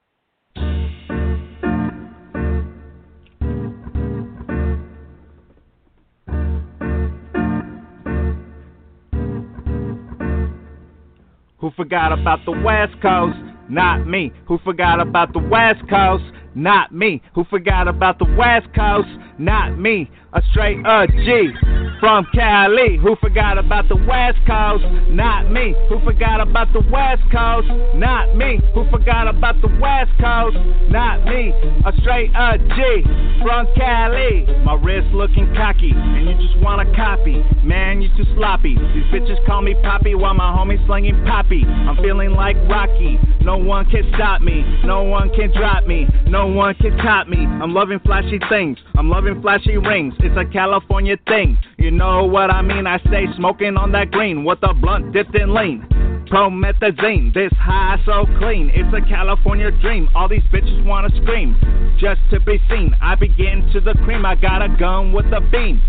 Who 11.71 11.84
forgot 11.84 12.12
about 12.12 12.43
the 12.43 12.51
West 12.51 13.01
Coast? 13.01 13.38
Not 13.69 14.05
me. 14.05 14.34
Who 14.45 14.57
forgot 14.57 14.99
about 14.99 15.31
the 15.31 15.39
West 15.39 15.79
Coast? 15.89 16.25
Not 16.53 16.93
me. 16.93 17.21
Who 17.34 17.45
forgot 17.45 17.88
about 17.88 18.19
the 18.19 18.25
West 18.38 18.67
Coast? 18.75 19.07
Not 19.38 19.79
me. 19.79 20.12
A 20.34 20.41
straight 20.51 20.86
up 20.86 21.10
G 21.12 21.81
from 22.02 22.26
Cali. 22.34 22.98
Who 22.98 23.16
forgot 23.22 23.60
about 23.60 23.88
the 23.88 23.96
West 23.96 24.40
Coast? 24.50 24.84
Not 25.14 25.52
me. 25.52 25.76
Who 25.88 26.04
forgot 26.04 26.42
about 26.42 26.74
the 26.74 26.82
West 26.92 27.22
Coast? 27.32 27.70
Not 27.96 28.36
me. 28.36 28.60
Who 28.74 28.90
forgot 28.90 29.28
about 29.30 29.62
the 29.62 29.70
West 29.80 30.12
Coast? 30.20 30.58
Not 30.90 31.24
me. 31.24 31.54
A 31.86 31.94
straight 32.02 32.36
up 32.36 32.60
G 32.76 33.06
from 33.46 33.68
Cali. 33.78 34.50
My 34.66 34.74
wrist 34.74 35.14
looking 35.14 35.54
cocky, 35.56 35.94
and 35.94 36.28
you 36.28 36.36
just 36.42 36.60
wanna 36.62 36.90
copy. 36.96 37.46
Man, 37.64 38.02
you 38.02 38.10
too 38.18 38.26
sloppy. 38.36 38.74
These 38.76 39.06
bitches 39.14 39.38
call 39.46 39.62
me 39.62 39.76
Poppy 39.84 40.16
while 40.16 40.34
my 40.34 40.52
homies 40.52 40.84
slinging 40.88 41.24
Poppy. 41.26 41.64
I'm 41.64 41.98
feeling 41.98 42.32
like 42.32 42.58
Rocky. 42.68 43.20
No 43.42 43.58
one 43.58 43.90
can 43.90 44.12
stop 44.16 44.42
me. 44.42 44.66
No 44.84 45.04
one 45.04 45.30
can 45.36 45.52
drop 45.54 45.86
me. 45.86 46.08
No 46.28 46.48
one 46.48 46.74
can 46.76 46.98
top 46.98 47.28
me. 47.28 47.46
I'm 47.46 47.74
loving 47.74 48.00
flashy 48.00 48.40
things. 48.50 48.80
I'm 48.98 49.10
loving 49.10 49.42
flashy 49.42 49.78
rings. 49.78 50.16
It's 50.20 50.38
a 50.38 50.46
California 50.52 51.18
thing. 51.28 51.58
You 51.78 51.90
know 51.91 52.25
what 52.25 52.49
I 52.49 52.62
mean? 52.62 52.88
I 52.88 52.99
stay 52.99 53.25
smoking 53.36 53.77
on 53.77 53.91
that 53.91 54.12
green 54.12 54.43
with 54.43 54.60
a 54.63 54.73
blunt 54.73 55.13
dipped 55.13 55.36
in 55.36 55.54
lean. 55.54 55.86
Promethazine, 56.32 57.34
this 57.34 57.51
high 57.60 57.97
so 58.06 58.25
clean. 58.39 58.71
It's 58.73 58.93
a 58.95 59.01
California 59.08 59.69
dream. 59.82 60.10
All 60.15 60.30
these 60.30 60.43
bitches 60.54 60.86
wanna 60.86 61.10
scream 61.21 61.56
just 61.99 62.21
to 62.32 62.39
be 62.39 62.60
seen. 62.69 62.95
I 63.01 63.15
begin 63.15 63.69
to 63.73 63.82
the 63.82 63.93
cream. 64.06 64.25
I 64.25 64.36
got 64.36 64.62
a 64.62 64.69
gun 64.69 65.12
with 65.12 65.25
a 65.27 65.41
beam. 65.41 65.82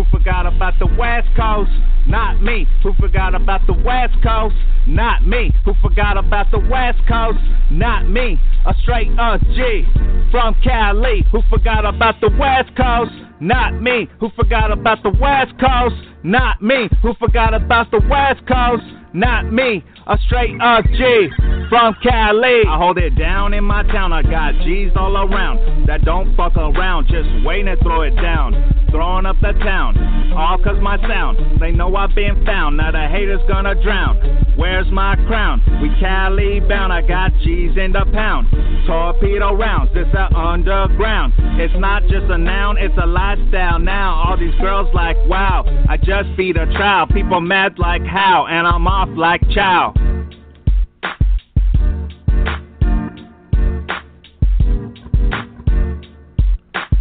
Who 0.00 0.18
forgot 0.18 0.46
about 0.46 0.78
the 0.78 0.86
West 0.86 1.28
Coast? 1.36 1.70
Not 2.08 2.40
me. 2.40 2.66
Who 2.82 2.94
forgot 2.94 3.34
about 3.34 3.66
the 3.66 3.74
West 3.74 4.14
Coast? 4.22 4.56
Not 4.86 5.26
me. 5.26 5.52
Who 5.66 5.74
forgot 5.82 6.16
about 6.16 6.50
the 6.50 6.58
West 6.58 7.00
Coast? 7.06 7.38
Not 7.70 8.08
me. 8.08 8.40
A 8.64 8.74
straight 8.80 9.08
G 9.54 9.84
from 10.30 10.56
Cali. 10.64 11.22
Who 11.30 11.42
forgot 11.50 11.84
about 11.84 12.18
the 12.22 12.30
West 12.40 12.74
Coast? 12.78 13.12
Not 13.40 13.82
me. 13.82 14.08
Who 14.20 14.30
forgot 14.36 14.72
about 14.72 15.02
the 15.02 15.10
West 15.10 15.52
Coast? 15.60 15.96
Not 16.24 16.62
me. 16.62 16.88
Who 17.02 17.12
forgot 17.20 17.52
about 17.52 17.90
the 17.90 18.00
West 18.08 18.40
Coast? 18.48 18.84
Not 19.12 19.52
me. 19.52 19.84
A 20.06 20.18
straight 20.26 20.60
up 20.60 20.84
G 20.86 21.28
from 21.68 21.94
Cali. 22.02 22.62
I 22.66 22.76
hold 22.76 22.98
it 22.98 23.16
down 23.16 23.54
in 23.54 23.64
my 23.64 23.82
town. 23.84 24.12
I 24.12 24.22
got 24.22 24.54
G's 24.64 24.90
all 24.96 25.16
around 25.16 25.86
that 25.86 26.04
don't 26.04 26.34
fuck 26.36 26.56
around. 26.56 27.08
Just 27.08 27.28
wait 27.44 27.64
to 27.64 27.76
throw 27.82 28.02
it 28.02 28.14
down. 28.16 28.54
Throwing 28.90 29.26
up 29.26 29.36
the 29.40 29.52
town. 29.58 29.98
All 30.34 30.58
cause 30.58 30.80
my 30.80 30.96
sound. 31.06 31.60
They 31.60 31.70
know 31.70 31.94
I've 31.96 32.14
been 32.14 32.44
found. 32.44 32.76
Now 32.76 32.90
the 32.90 33.06
haters 33.08 33.40
gonna 33.48 33.80
drown. 33.82 34.16
Where's 34.56 34.90
my 34.90 35.16
crown? 35.26 35.62
We 35.82 35.90
Cali 36.00 36.60
bound. 36.60 36.92
I 36.92 37.02
got 37.02 37.32
G's 37.42 37.76
in 37.76 37.92
the 37.92 38.04
pound. 38.12 38.48
Torpedo 38.86 39.54
rounds. 39.54 39.92
This 39.94 40.06
a 40.14 40.34
underground. 40.34 41.34
It's 41.60 41.74
not 41.78 42.02
just 42.02 42.26
a 42.30 42.38
noun. 42.38 42.78
It's 42.78 42.94
a 43.00 43.06
lifestyle 43.06 43.78
now. 43.78 44.22
All 44.24 44.36
these 44.36 44.54
girls 44.60 44.88
like 44.94 45.16
wow. 45.28 45.64
I 45.88 45.96
just 45.96 46.36
beat 46.36 46.56
a 46.56 46.66
trial. 46.66 47.06
People 47.06 47.40
mad 47.40 47.78
like 47.78 48.02
how. 48.02 48.46
And 48.46 48.66
I'm 48.66 48.86
off 48.86 49.08
like 49.16 49.40
chow. 49.50 49.89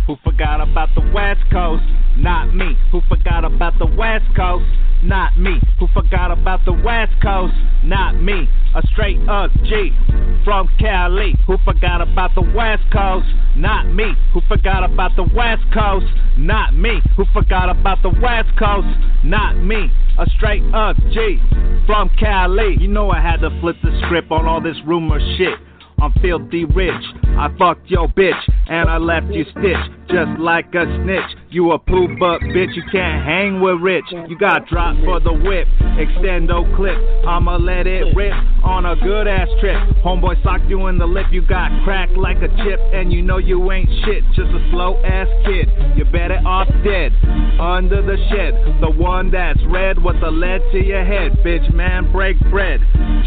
Who 0.07 0.15
forgot 0.23 0.61
about 0.61 0.89
the 0.95 1.01
West 1.13 1.41
Coast? 1.51 1.83
Not 2.17 2.55
me. 2.55 2.77
Who 2.91 3.01
forgot 3.07 3.45
about 3.45 3.77
the 3.77 3.85
West 3.85 4.25
forgot 5.93 6.31
about 6.31 6.63
the 6.65 6.73
West 6.73 7.13
Coast? 7.21 7.53
Not 7.83 8.21
me. 8.21 8.47
A 8.75 8.81
straight 8.87 9.19
up 9.27 9.51
G 9.63 9.91
from 10.43 10.69
Cali. 10.79 11.35
Who 11.47 11.57
forgot 11.65 12.01
about 12.01 12.35
the 12.35 12.41
West 12.41 12.83
Coast? 12.91 13.27
Not 13.55 13.87
me. 13.87 14.13
Who 14.33 14.41
forgot 14.47 14.83
about 14.83 15.15
the 15.15 15.23
West 15.23 15.63
Coast? 15.73 16.05
Not 16.37 16.73
me. 16.73 17.01
Who 17.17 17.25
forgot 17.33 17.69
about 17.69 18.01
the 18.03 18.09
West 18.09 18.49
Coast? 18.57 18.87
Not 19.23 19.57
me. 19.57 19.89
A 20.17 20.25
straight 20.37 20.63
up 20.73 20.95
G 21.11 21.39
from 21.85 22.09
Cali. 22.19 22.75
You 22.79 22.87
know 22.87 23.11
I 23.11 23.21
had 23.21 23.41
to 23.41 23.49
flip 23.61 23.77
the 23.83 23.91
script 24.05 24.31
on 24.31 24.45
all 24.45 24.61
this 24.61 24.77
rumor 24.85 25.19
shit. 25.37 25.57
I'm 26.01 26.13
filthy 26.21 26.65
rich. 26.65 27.03
I 27.37 27.49
fucked 27.57 27.89
your 27.89 28.07
bitch 28.07 28.39
and 28.67 28.89
I 28.89 28.97
left 28.97 29.27
you 29.27 29.45
stitched 29.51 29.98
just 30.09 30.39
like 30.39 30.73
a 30.73 30.85
snitch. 31.01 31.37
You 31.49 31.71
a 31.71 31.79
poo 31.79 32.07
buck 32.19 32.41
bitch, 32.41 32.75
you 32.75 32.83
can't 32.91 33.25
hang 33.25 33.61
with 33.61 33.79
rich. 33.81 34.05
You 34.27 34.37
got 34.37 34.67
dropped 34.67 34.99
for 35.05 35.19
the 35.19 35.33
whip, 35.33 35.67
extendo 35.97 36.65
clip. 36.75 36.97
I'ma 37.25 37.57
let 37.57 37.87
it 37.87 38.15
rip 38.15 38.33
on 38.63 38.85
a 38.85 38.95
good 38.95 39.27
ass 39.27 39.47
trip. 39.59 39.77
Homeboy 40.03 40.41
socked 40.43 40.69
you 40.69 40.87
in 40.87 40.97
the 40.97 41.05
lip, 41.05 41.27
you 41.31 41.41
got 41.41 41.71
cracked 41.83 42.13
like 42.13 42.37
a 42.37 42.49
chip, 42.63 42.79
and 42.93 43.11
you 43.11 43.21
know 43.21 43.37
you 43.37 43.71
ain't 43.71 43.89
shit, 44.05 44.23
just 44.35 44.49
a 44.51 44.69
slow 44.71 45.01
ass 45.03 45.27
kid. 45.45 45.69
You're 45.95 46.11
better 46.11 46.39
off 46.45 46.67
dead 46.83 47.13
under 47.59 48.01
the 48.01 48.17
shed. 48.29 48.53
The 48.81 48.91
one 48.91 49.31
that's 49.31 49.59
red 49.67 50.01
with 50.01 50.19
the 50.21 50.31
lead 50.31 50.61
to 50.71 50.83
your 50.83 51.05
head. 51.05 51.33
Bitch, 51.43 51.73
man, 51.73 52.11
break 52.11 52.39
bread. 52.49 52.79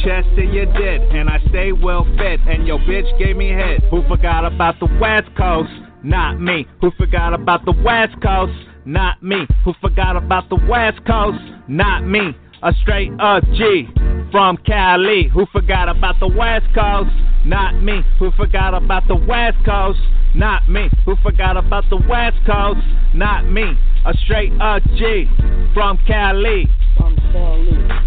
Chest 0.05 0.29
to 0.37 0.43
your 0.43 0.67
dead, 0.67 1.01
and 1.15 1.29
I 1.29 1.39
stay 1.49 1.73
well 1.73 2.05
fed. 2.19 2.41
And 2.47 2.67
your 2.67 2.79
bitch 2.81 3.07
gave 3.19 3.37
me 3.37 3.51
head. 3.51 3.83
Who 3.91 4.03
forgot 4.09 4.45
about 4.45 4.81
the 4.81 4.87
West 5.01 5.29
Coast? 5.37 5.71
Not 6.05 6.41
me. 6.41 6.67
Who 6.81 6.91
forgot 6.93 7.33
about 7.33 7.65
the 7.65 7.73
West 7.73 8.21
Coast? 8.23 8.53
Not 8.85 9.23
me. 9.23 9.47
Who 9.65 9.73
forgot 9.81 10.17
about 10.17 10.49
the 10.49 10.57
West 10.69 11.05
Coast? 11.07 11.39
Not 11.69 12.05
me. 12.05 12.37
A 12.63 12.73
straight 12.83 13.13
up 13.21 13.45
G 13.55 13.89
from 14.31 14.57
Cali. 14.59 15.29
Who 15.33 15.47
forgot 15.53 15.89
about 15.89 16.19
the 16.21 16.29
West 16.29 16.67
Coast? 16.75 17.11
Not 17.45 17.83
me. 17.83 18.03
Who 18.19 18.31
forgot 18.33 18.75
about 18.75 19.07
the 19.07 19.17
West 19.17 19.59
Coast? 19.65 20.01
Not 20.35 20.69
me. 20.69 20.89
Who 21.05 21.17
forgot 21.23 21.57
about 21.57 21.85
the 21.91 21.97
West 22.09 22.39
Coast? 22.47 22.81
Not 23.15 23.47
me. 23.47 23.77
A 24.05 24.15
straight 24.25 24.53
up 24.61 24.83
G 24.97 25.27
from 25.75 25.99
Cali. 26.07 26.67
From 26.97 27.17
Cali. 27.33 28.03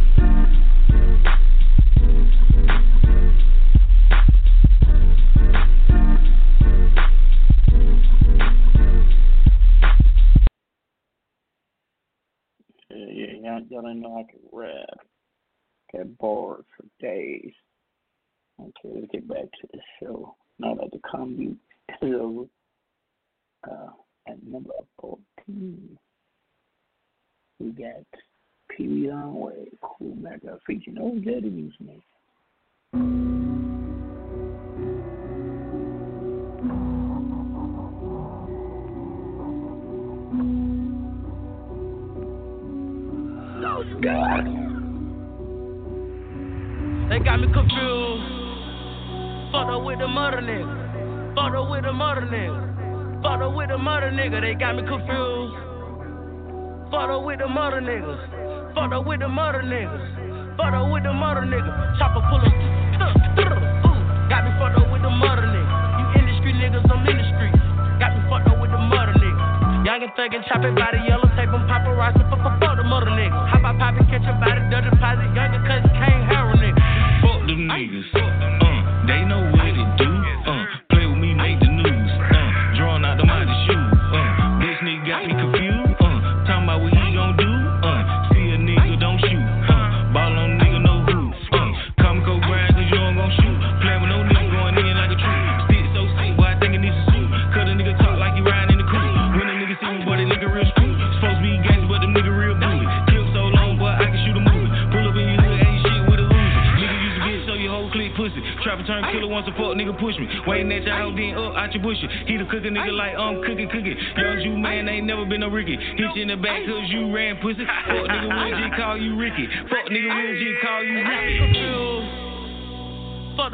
Y'all, 13.45 13.62
y'all 13.69 13.81
didn't 13.81 14.01
know 14.01 14.17
I 14.17 14.31
could 14.31 14.41
rap. 14.51 15.05
Got 15.93 16.17
bored 16.17 16.65
for 16.75 16.86
days. 16.99 17.51
Okay, 18.60 18.71
let's 18.95 19.12
get 19.12 19.27
back 19.27 19.43
to 19.43 19.67
the 19.71 19.79
show. 19.99 20.36
Now 20.58 20.73
that 20.75 20.91
the 20.91 20.99
commute 21.10 21.60
is 22.01 22.15
over, 22.15 22.45
uh, 23.69 23.89
at 24.27 24.41
number 24.43 24.71
14, 24.99 25.97
we 27.60 27.69
got 27.71 28.05
Pee 28.69 28.88
Wee 28.88 29.08
Longway, 29.08 29.67
Cool 29.81 30.17
uh, 30.25 30.55
featuring 30.65 30.97
Old 30.97 31.23
Daddy 31.23 31.49
Newsman. 31.49 32.01
Those 43.75 43.91
guys. 43.99 44.47
They 47.11 47.19
got 47.19 47.43
me 47.43 47.51
confused. 47.51 48.23
Fucked 49.51 49.67
up 49.67 49.83
with 49.83 49.99
the 49.99 50.07
mother 50.07 50.39
nigga. 50.39 51.35
Fucked 51.35 51.59
up 51.59 51.67
with 51.67 51.83
the 51.83 51.91
mother 51.91 52.23
nigga. 52.23 53.19
Fucked 53.19 53.43
up 53.43 53.51
with 53.51 53.67
the 53.67 53.77
mother 53.77 54.15
nigga. 54.15 54.39
They 54.39 54.55
got 54.55 54.79
me 54.79 54.88
confused. 54.88 55.59
Fucked 56.88 57.11
up 57.11 57.27
with 57.27 57.39
the 57.43 57.51
mother 57.51 57.83
niggas. 57.83 58.71
Fucked 58.79 58.93
up 58.95 59.03
with 59.03 59.19
the 59.19 59.27
mother 59.27 59.59
niggas. 59.59 60.55
Fucked 60.55 60.71
up 60.71 60.88
with 60.88 61.03
the 61.03 61.11
mother 61.11 61.43
nigga. 61.43 61.99
Chopper 61.99 62.23
of. 62.23 62.47
Ooh, 62.47 63.99
got 64.31 64.47
me 64.47 64.55
fucked 64.55 64.79
up 64.79 64.88
with 64.88 65.03
the 65.03 65.11
mother 65.11 65.51
nigga. 65.51 65.75
You 65.99 66.23
industry 66.23 66.55
niggas, 66.55 66.88
I'm 66.88 67.03
in 67.11 67.19
the. 67.19 67.25
Got 67.99 68.15
me 68.15 68.23
fucked 68.31 68.47
up 68.47 68.55
with 68.55 68.71
the 68.71 68.79
mother 68.79 69.19
nigga. 69.19 69.83
Young 69.83 69.99
and 70.01 70.15
thuggin', 70.15 70.47
chop 70.47 70.63
it 70.63 70.71
by 70.79 70.95
the 70.95 71.03
yellow 71.03 71.27
tape, 71.35 71.51
I'm 71.51 71.67
paparazzi, 71.67 72.23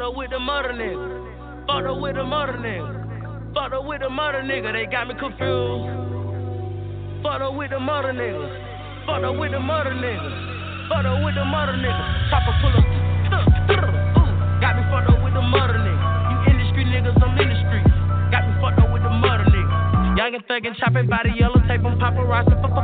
up 0.02 0.16
with 0.16 0.30
the 0.30 0.38
murder 0.38 0.74
nigga. 0.74 1.66
Fucked 1.66 1.86
up 1.86 2.00
with 2.00 2.16
the 2.16 2.24
murder 2.24 2.58
nigga. 2.58 3.54
Fucked 3.54 3.74
up 3.74 3.86
with 3.86 4.00
the 4.00 4.10
murder 4.10 4.42
nigga. 4.42 4.72
They 4.74 4.90
got 4.90 5.06
me 5.06 5.14
confused. 5.14 5.86
Fucked 7.22 7.42
up 7.42 7.54
with 7.54 7.70
the 7.70 7.78
murder 7.78 8.10
nigga. 8.10 9.06
Fucked 9.06 9.24
up 9.24 9.38
with 9.38 9.52
the 9.52 9.60
murder 9.62 9.94
nigga. 9.94 10.90
Fucked 10.90 11.06
up 11.06 11.22
with 11.22 11.34
the 11.38 11.44
murder 11.46 11.78
nigga. 11.78 12.04
Chopper 12.34 12.50
of. 12.50 12.82
Ooh, 14.18 14.30
got 14.58 14.74
me 14.74 14.82
fucked 14.90 15.06
up 15.06 15.22
with 15.22 15.34
the 15.38 15.44
murder 15.54 15.78
nigga. 15.78 16.02
You 16.02 16.36
industry 16.50 16.82
niggas, 16.82 17.22
I'm 17.22 17.38
in 17.38 17.46
the 17.46 17.56
streets. 17.62 17.94
Got 18.34 18.42
me 18.50 18.58
fucked 18.58 18.82
up 18.82 18.90
with 18.90 19.06
the 19.06 19.12
murder 19.22 19.46
nigga. 19.54 20.18
Young 20.18 20.34
and 20.34 20.44
thuggin', 20.50 20.74
chopping 20.82 21.06
by 21.06 21.22
the 21.22 21.30
yellow 21.38 21.62
tape, 21.70 21.86
I'm 21.86 21.94
paparazzi, 22.02 22.58
fuck, 22.58 22.74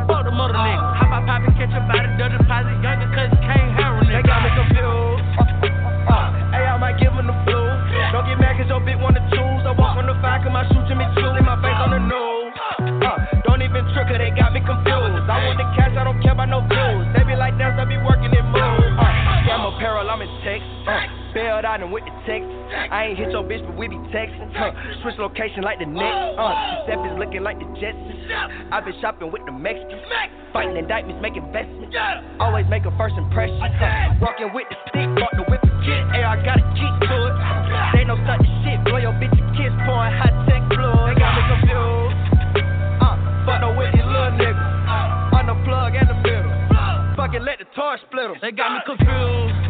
I 21.78 21.86
with 21.86 22.02
the 22.02 22.10
text. 22.26 22.50
I 22.90 23.06
ain't 23.06 23.18
hit 23.18 23.30
your 23.30 23.46
bitch, 23.46 23.62
but 23.62 23.78
we 23.78 23.86
be 23.86 23.94
texting. 24.10 24.50
Huh. 24.50 24.74
Switch 25.02 25.14
location 25.18 25.62
like 25.62 25.78
the 25.78 25.86
next. 25.86 26.34
Uh, 26.34 26.82
Step 26.82 26.98
is 27.06 27.14
looking 27.14 27.46
like 27.46 27.58
the 27.62 27.70
Jetsons. 27.78 28.18
i 28.72 28.80
been 28.82 28.98
shopping 29.00 29.30
with 29.30 29.46
the 29.46 29.54
Mexicans. 29.54 30.02
Fighting 30.52 30.76
indictments, 30.76 31.22
making 31.22 31.46
investments. 31.46 31.94
Always 32.40 32.66
make 32.66 32.82
a 32.82 32.90
first 32.98 33.14
impression. 33.14 33.62
Huh. 33.62 34.18
Walking 34.18 34.50
with 34.50 34.66
the 34.66 34.76
stick, 34.90 35.06
bought 35.22 35.30
the 35.38 35.46
whip 35.46 35.62
again. 35.62 36.02
Hey, 36.10 36.26
I 36.26 36.34
gotta 36.42 36.66
keep 36.74 36.94
to 37.06 37.16
it. 37.30 37.34
They 37.94 38.02
know 38.02 38.18
such 38.26 38.42
shit. 38.66 38.82
Blow 38.82 38.98
your 38.98 39.14
bitch 39.14 39.38
a 39.38 39.44
kiss, 39.54 39.70
pouring 39.86 40.18
high 40.18 40.34
tech 40.50 40.66
fluid. 40.74 41.14
They 41.14 41.22
got 41.22 41.30
me 41.38 41.42
confused. 41.46 42.18
Uh, 42.98 43.14
fuck 43.46 43.62
no 43.62 43.70
with 43.78 43.94
these 43.94 44.02
little 44.02 44.34
niggas. 44.34 44.66
On 45.30 45.46
the 45.46 45.54
plug 45.62 45.94
in 45.94 46.10
the 46.10 46.18
middle. 46.26 46.50
Fucking 47.14 47.46
let 47.46 47.62
the 47.62 47.70
torch 47.78 48.02
split 48.10 48.34
'em. 48.34 48.36
They 48.42 48.50
got 48.50 48.74
me 48.74 48.80
confused. 48.82 49.67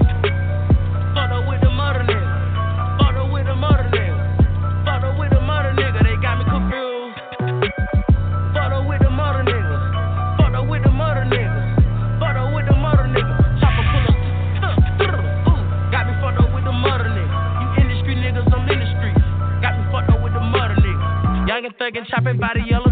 thuggin', 21.88 22.06
chopping 22.08 22.38
body 22.38 22.60
all 22.74 22.87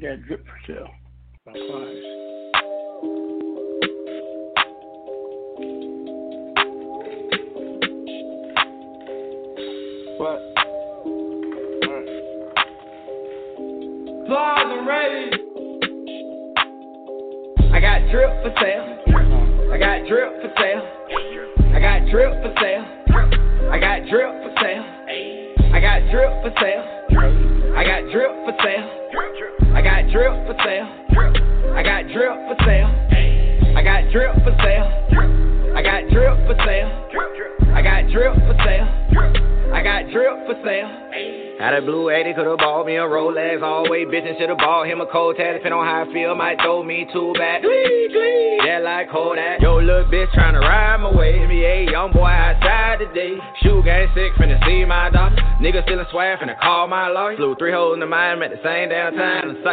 that 0.00 0.39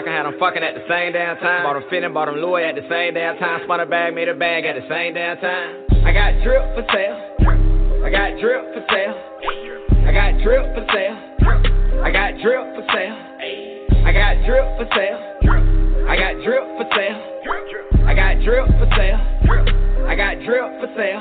The 0.08 0.14
had 0.14 0.24
them 0.24 0.40
fucking 0.40 0.64
at 0.64 0.72
the 0.72 0.88
same 0.88 1.12
damn 1.12 1.36
time. 1.44 1.68
Bought 1.68 1.84
him 1.84 1.84
fitting, 1.92 2.14
bought 2.16 2.32
him 2.32 2.40
Louis 2.40 2.64
at 2.64 2.80
the 2.80 2.88
same 2.88 3.12
damn 3.12 3.36
time. 3.44 3.60
Spun 3.68 3.84
a 3.84 3.86
bag, 3.86 4.16
made 4.16 4.32
a 4.32 4.34
bag 4.40 4.64
at 4.64 4.80
the 4.80 4.88
same 4.88 5.12
damn 5.12 5.36
time. 5.36 5.84
I 6.08 6.16
got 6.16 6.32
drip 6.48 6.64
for 6.80 6.88
sale. 6.96 7.20
I 7.44 8.08
got 8.08 8.40
drip 8.40 8.64
for 8.72 8.88
sale. 8.88 9.16
I 10.08 10.12
got 10.16 10.40
drip 10.40 10.64
for 10.80 10.88
sale. 10.96 11.16
I 12.00 12.10
got 12.16 12.40
drip 12.40 12.64
for 12.72 12.88
sale. 12.88 13.20
I 14.08 14.16
got 14.16 14.32
drip 14.48 14.64
for 14.80 14.88
sale. 14.96 15.20
I 16.08 16.16
got 16.16 16.40
drip 16.40 16.66
for 16.80 16.88
sale. 16.96 17.20
I 18.08 18.16
got 18.16 18.34
drip 18.48 18.64
for 18.80 18.88
sale. 18.96 19.20
I 20.08 20.16
got 20.16 20.40
drip 20.48 20.68
for 20.80 20.88
sale. 20.96 21.20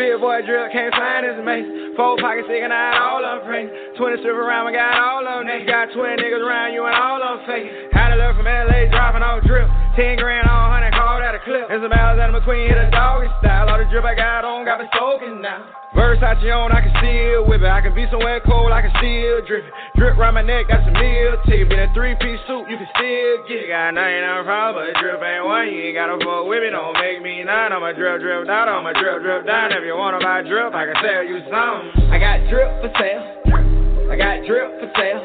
Big 0.00 0.16
boy 0.16 0.40
drip, 0.48 0.72
can't 0.72 0.94
find 0.96 1.28
his 1.28 1.36
mate. 1.44 1.92
Four 1.92 2.16
pockets 2.16 2.48
sticking 2.48 2.72
out, 2.72 2.96
all 2.96 3.20
of 3.20 3.44
them. 3.44 3.68
20 3.98 4.22
strip 4.22 4.38
around, 4.38 4.70
we 4.70 4.78
got 4.78 4.94
all 4.94 5.26
of 5.26 5.42
them. 5.42 5.50
Niggas 5.50 5.66
Got 5.66 5.90
20 5.90 6.22
niggas 6.22 6.38
around 6.38 6.70
you 6.70 6.86
and 6.86 6.94
all 6.94 7.18
of 7.18 7.42
them 7.42 7.50
fake. 7.50 7.90
Had 7.90 8.14
a 8.14 8.16
love 8.16 8.38
from 8.38 8.46
LA, 8.46 8.86
dropping 8.94 9.26
off 9.26 9.42
drip. 9.42 9.66
10 9.98 10.22
grand 10.22 10.46
on 10.46 10.70
100, 10.70 10.94
called 10.94 11.18
out 11.18 11.34
a 11.34 11.42
clip. 11.42 11.66
And 11.66 11.82
some 11.82 11.90
Al's 11.90 12.22
out 12.22 12.30
of 12.30 12.38
McQueen, 12.38 12.70
hit 12.70 12.78
a 12.78 12.86
doggy 12.94 13.26
style. 13.42 13.66
All 13.66 13.74
the 13.74 13.90
drip 13.90 14.06
I 14.06 14.14
got 14.14 14.46
on, 14.46 14.62
got 14.62 14.78
me 14.78 14.86
soaking 14.94 15.42
now. 15.42 15.66
Versace 15.98 16.46
on, 16.46 16.70
I 16.70 16.78
can 16.78 16.94
still 17.02 17.42
whip 17.50 17.58
it. 17.58 17.66
I 17.66 17.82
can 17.82 17.90
be 17.90 18.06
somewhere 18.06 18.38
cold, 18.46 18.70
I 18.70 18.86
can 18.86 18.94
still 19.02 19.42
drip 19.50 19.66
it. 19.66 19.74
Drip 19.98 20.14
round 20.14 20.38
my 20.38 20.46
neck, 20.46 20.70
got 20.70 20.86
some 20.86 20.94
meal 20.94 21.34
ticket. 21.50 21.66
In 21.66 21.82
a 21.82 21.90
three 21.90 22.14
piece 22.22 22.38
suit, 22.46 22.70
you 22.70 22.78
can 22.78 22.86
still 22.94 23.34
get 23.50 23.66
it. 23.66 23.74
Got 23.74 23.98
nothing 23.98 24.22
on 24.22 24.46
problem, 24.46 24.78
but 24.78 24.94
drip 25.02 25.18
ain't 25.18 25.42
one. 25.42 25.66
You 25.74 25.90
ain't 25.90 25.98
gotta 25.98 26.22
fuck 26.22 26.46
with 26.46 26.62
me, 26.62 26.70
don't 26.70 26.94
make 26.94 27.18
me 27.18 27.42
none. 27.42 27.74
I'ma 27.74 27.98
drip, 27.98 28.22
drip 28.22 28.46
down, 28.46 28.70
I'ma 28.70 28.94
drip, 28.94 29.26
drip 29.26 29.42
down. 29.42 29.74
If 29.74 29.82
you 29.82 29.98
wanna 29.98 30.22
buy 30.22 30.46
drip, 30.46 30.70
I 30.70 30.86
can 30.86 30.98
sell 31.02 31.26
you 31.26 31.42
some. 31.50 32.14
I 32.14 32.22
got 32.22 32.46
drip 32.46 32.70
for 32.78 32.94
sale. 32.94 33.67
I 34.10 34.16
got 34.16 34.46
drip 34.46 34.80
for 34.80 34.90
sale. 34.96 35.20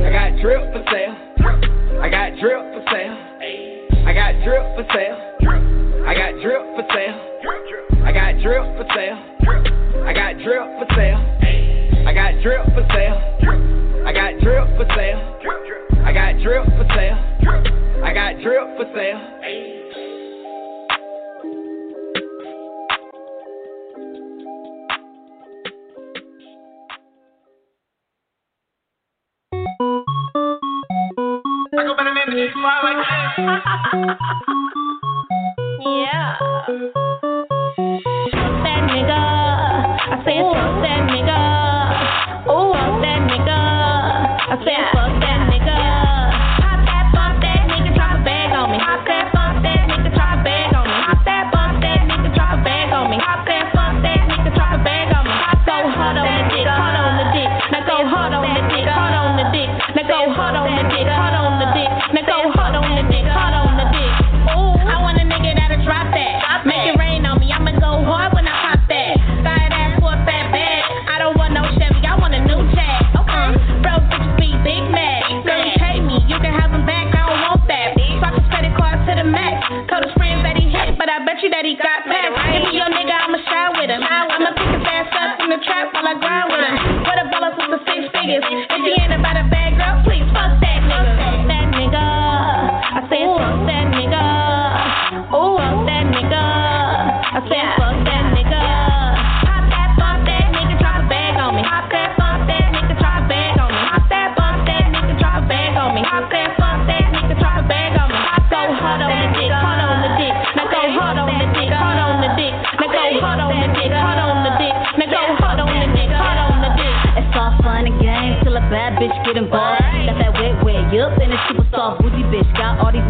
I 0.00 0.10
got 0.10 0.40
drip 0.40 0.72
for 0.72 0.82
sale. 0.90 1.14
I 2.00 2.08
got 2.08 2.32
drip 2.40 2.62
for 2.72 2.82
sale. 2.90 3.16
I 4.06 4.12
got 4.14 4.32
drip 4.42 4.64
for 4.74 4.84
sale. 4.94 5.16
I 6.06 6.14
got 6.14 6.32
drip 6.40 6.62
for 6.76 6.86
sale. 6.94 7.16
I 8.02 8.12
got 8.12 8.40
drip 8.40 8.64
for 8.76 8.86
sale. 8.94 9.18
I 10.06 10.12
got 10.14 10.38
drip 10.40 10.64
for 10.78 10.86
sale. 10.96 11.20
I 12.06 12.12
got 12.14 12.42
drip 12.42 12.64
for 12.72 12.86
sale. 12.94 13.20
I 14.06 14.12
got 14.12 14.40
drip 14.40 14.66
for 14.76 14.86
sale. 14.96 15.20
I 16.06 16.12
got 16.12 16.40
drip 16.40 16.64
for 16.64 16.86
sale. 16.96 17.18
I 18.02 18.14
got 18.14 18.40
drip 18.42 18.66
for 18.78 18.86
sale. 18.96 19.79
Yeah. 32.30 32.46
Fuck 38.30 38.54
that 38.62 38.80
nigga. 38.86 39.18
I 39.18 40.22
said 40.24 40.44
fuck 40.46 40.74
that 40.82 41.00
nigga. 41.10 41.29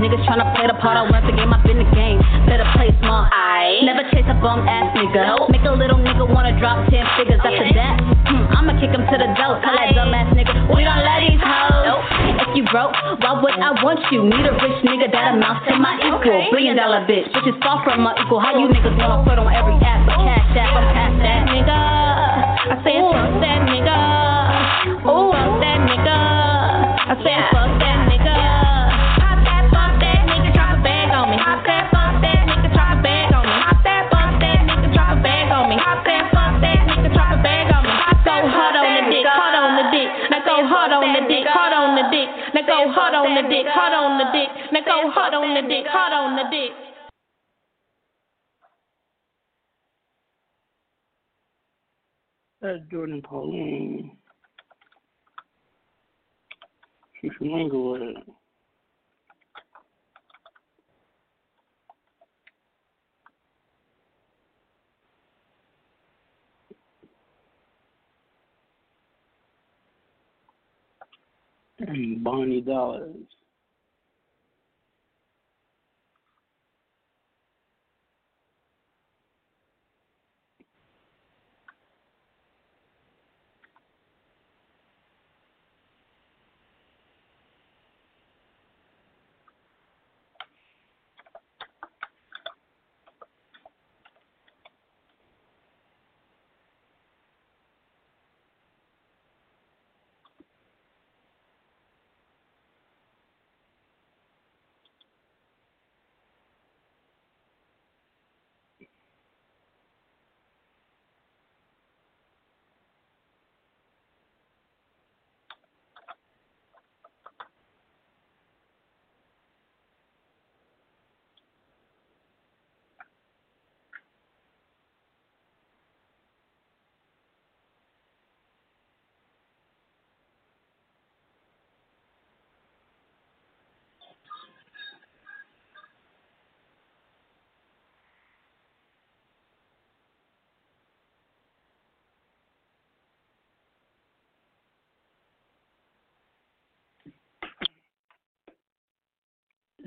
Niggas 0.00 0.24
tryna 0.24 0.48
play 0.56 0.66
the 0.66 0.74
part. 0.80 0.96
I 0.96 1.04
want 1.04 1.28
the 1.28 1.36
game, 1.36 1.52
I've 1.52 1.60
been 1.62 1.76
the 1.76 1.88
game. 1.92 2.18
Better 2.48 2.64
play 2.72 2.88
small. 3.04 3.28
I 3.28 3.84
never 3.84 4.02
chase 4.08 4.24
a 4.26 4.36
bum 4.40 4.64
ass 4.64 4.96
nigga. 4.96 5.52
Make 5.52 5.62
a 5.68 5.76
little 5.76 6.00
nigga 6.00 6.24
wanna 6.24 6.56
drop 6.56 6.88
ten 6.88 7.04
figures. 7.20 7.38
After 7.44 7.68
that, 7.76 7.94
hmm, 8.24 8.44
I'ma 8.56 8.80
kick 8.80 8.90
him 8.96 9.04
to 9.04 9.16
the 9.20 9.28
door. 9.36 9.60
Tell 9.60 9.76
that 9.76 9.92
dumb 9.92 10.16
ass 10.16 10.32
nigga, 10.32 10.56
we 10.72 10.82
don't 10.82 11.04
let 11.04 11.20
these 11.20 11.38
hoes. 11.38 12.00
If 12.40 12.56
you 12.56 12.64
broke, 12.72 12.96
why 13.20 13.36
would 13.36 13.56
I 13.60 13.76
want 13.84 14.00
you? 14.08 14.24
Need 14.24 14.48
a 14.48 14.56
rich 14.56 14.80
nigga 14.88 15.12
that 15.12 15.36
amounts 15.36 15.68
to 15.68 15.76
my 15.76 16.00
equal. 16.00 16.48
Billion 16.48 16.80
dollar 16.80 17.04
bitch, 17.04 17.28
bitches 17.36 17.60
far 17.60 17.84
from 17.84 18.00
my 18.00 18.16
equal. 18.16 18.40
How 18.40 18.56
you 18.56 18.72
niggas 18.72 18.96
wanna 18.96 19.20
put 19.28 19.36
on 19.36 19.52
every 19.52 19.76
app, 19.84 20.08
but 20.08 20.16
cash 20.24 20.56
app, 20.56 20.72
I'm 20.80 20.86
past 20.96 21.16
that 21.20 21.40
nigga. 21.52 21.78
I 22.72 22.76
say 22.80 22.96
fuck 23.04 23.32
that 23.44 23.60
nigga. 23.68 23.98
Ooh, 25.04 25.32
that 25.60 25.78
nigga. 25.84 26.18
I 27.10 27.14
said 27.20 27.42
fuck 27.52 27.69
Now 42.60 42.66
go 42.66 42.92
hard 42.92 43.14
on 43.14 43.34
the 43.34 43.48
dick, 43.48 43.66
hard 43.68 43.94
on 43.94 44.18
the 44.18 44.24
dick. 44.32 44.72
Now 44.72 44.80
go 44.84 45.10
hard 45.10 45.32
on 45.32 45.54
the 45.54 45.66
dick, 45.66 45.86
hard 45.86 46.12
on 46.12 46.36
the 46.36 46.44
dick. 46.50 46.72
That's 52.60 52.80
Jordan 52.90 53.22
Pauline. 53.22 54.18
She's 57.20 57.30
from 57.38 57.48
Inglewood. 57.48 58.02
And 58.02 58.22
Bonnie 72.18 72.60
Dollars. 72.60 73.26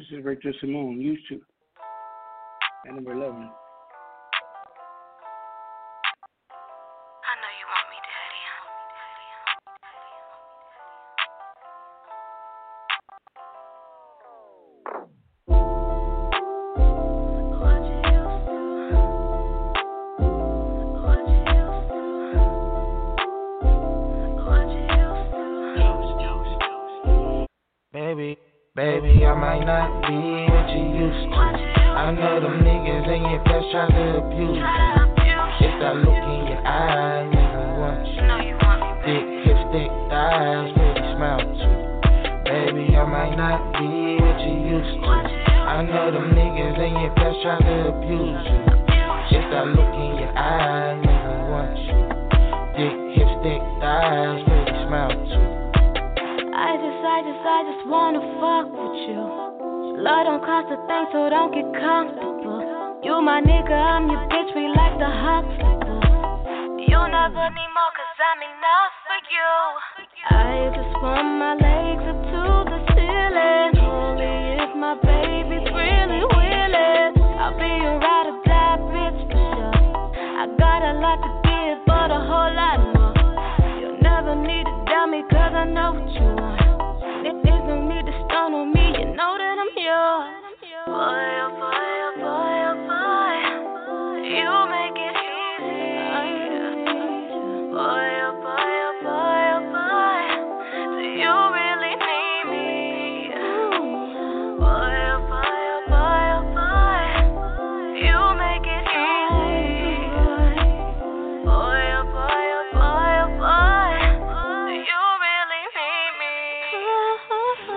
This 0.09 0.19
is 0.19 0.25
Victor 0.25 0.53
Simone, 0.59 0.99
used 0.99 1.25
to. 1.29 1.39
At 2.89 2.95
number 2.95 3.13
11. 3.13 3.49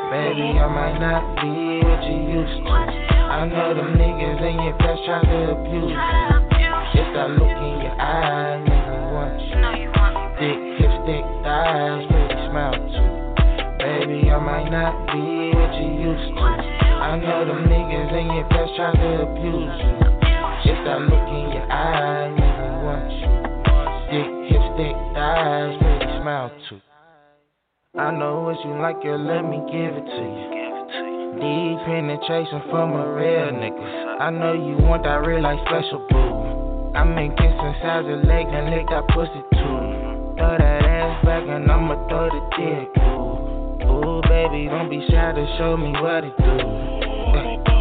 Baby, 0.06 0.54
I 0.54 0.70
might 0.70 0.98
not 1.02 1.34
be 1.42 1.82
what 1.82 1.98
you 2.06 2.38
used 2.38 2.62
to. 2.62 2.70
I 2.70 3.42
know 3.50 3.74
them 3.74 3.98
niggas 3.98 4.38
in 4.38 4.54
your 4.62 4.78
past 4.78 5.02
try 5.02 5.18
to 5.18 5.50
abuse 5.50 5.90
you. 5.90 5.98
It's 6.94 7.10
that 7.10 7.30
look 7.34 7.42
in 7.42 7.74
your 7.82 7.96
eye, 7.98 8.54
nigga 8.62 8.96
want 9.10 9.34
you. 9.42 9.58
Thick 10.38 10.78
hips, 10.78 10.94
thick 11.10 11.26
thighs, 11.42 12.06
pretty 12.06 12.38
smile 12.46 12.78
too. 12.86 13.34
Baby, 13.82 14.30
I 14.30 14.38
might 14.38 14.70
not 14.70 14.94
be 15.10 15.50
what 15.58 15.74
you 15.74 15.90
used 16.14 16.38
to. 16.38 16.40
I 16.40 17.18
know 17.18 17.42
them 17.42 17.66
niggas 17.66 18.14
in 18.14 18.30
your 18.30 18.46
past 18.46 18.78
try 18.78 18.94
to 18.94 19.26
abuse 19.26 19.74
you. 19.74 20.06
It's 20.70 20.80
that 20.86 21.02
look 21.02 21.26
in 21.34 21.50
your 21.50 21.66
eye, 21.66 22.30
I 28.06 28.12
know 28.14 28.38
what 28.38 28.54
you 28.62 28.70
like, 28.78 29.02
girl, 29.02 29.18
let 29.18 29.42
me 29.42 29.58
give 29.66 29.90
it 29.98 30.06
to 30.06 30.22
you. 30.30 30.46
Deep 31.42 31.76
penetration 31.90 32.62
from 32.70 32.94
a 32.94 33.02
real 33.02 33.50
nigga. 33.50 34.22
I 34.22 34.30
know 34.30 34.54
you 34.54 34.78
want 34.78 35.02
that 35.02 35.26
real 35.26 35.42
like 35.42 35.58
special 35.66 36.06
boo. 36.06 36.94
I 36.94 37.02
mean 37.02 37.34
kiss 37.34 37.50
inside 37.50 38.06
your 38.06 38.22
leg 38.22 38.46
and 38.46 38.70
lick 38.70 38.86
that 38.94 39.10
pussy 39.10 39.42
too. 39.58 40.38
Throw 40.38 40.54
that 40.54 40.86
ass 40.86 41.18
back 41.26 41.50
and 41.50 41.66
I'ma 41.66 41.98
throw 42.06 42.30
the 42.30 42.42
dick. 42.54 42.94
Ooh, 43.90 44.22
baby, 44.30 44.70
don't 44.70 44.86
be 44.86 45.02
shy 45.10 45.34
to 45.34 45.44
show 45.58 45.74
me 45.74 45.90
what 45.98 46.22
it 46.22 46.36
do. 46.38 46.62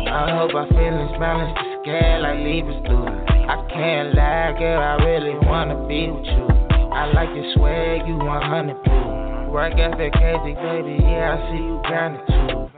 I 0.10 0.42
hope 0.42 0.58
our 0.58 0.66
feelings 0.74 1.14
balance 1.22 1.54
the 1.54 1.86
scale 1.86 2.26
like 2.26 2.42
Libras 2.42 2.82
do. 2.82 2.98
I 3.46 3.62
can't 3.70 4.18
lie, 4.18 4.58
girl, 4.58 4.82
I 4.82 5.06
really 5.06 5.38
wanna 5.46 5.86
be 5.86 6.10
with 6.10 6.26
you. 6.26 6.50
I 6.90 7.14
like 7.14 7.30
your 7.38 7.46
swag, 7.54 8.10
you 8.10 8.18
100 8.18 8.74
proof. 8.90 9.15
Work 9.52 9.74
ethic, 9.80 10.14
crazy, 10.14 10.54
baby, 10.56 10.98
yeah, 11.02 11.36
I 11.36 11.52
see 11.52 11.64
you 11.64 11.82
gratitude. 11.86 12.72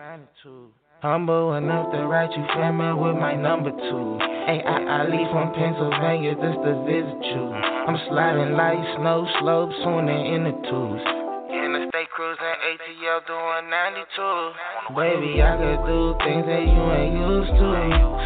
Humble 1.01 1.53
enough 1.53 1.91
to 1.93 2.09
write 2.09 2.33
you 2.33 2.41
family 2.57 2.89
with 2.97 3.21
my 3.21 3.37
number 3.37 3.69
two. 3.69 4.17
Hey, 4.49 4.65
I, 4.65 4.81
I 4.81 4.99
leave 5.05 5.29
from 5.29 5.53
Pennsylvania 5.53 6.33
just 6.33 6.57
to 6.65 6.73
visit 6.89 7.21
you. 7.21 7.53
I'm 7.53 8.01
sliding 8.09 8.57
like 8.57 8.81
snow 8.97 9.29
slopes 9.37 9.77
on 9.85 10.09
the 10.09 10.17
inner 10.17 10.57
tubes. 10.65 11.05
Interstate 11.53 12.09
cruising, 12.17 12.57
ATL 12.65 13.21
doing 13.29 13.69
92. 13.69 14.97
Baby, 14.97 15.31
I 15.45 15.53
could 15.61 15.85
do 15.85 16.17
things 16.25 16.45
that 16.49 16.65
you 16.65 16.83
ain't 16.89 17.13
used 17.13 17.53
to. 17.61 17.69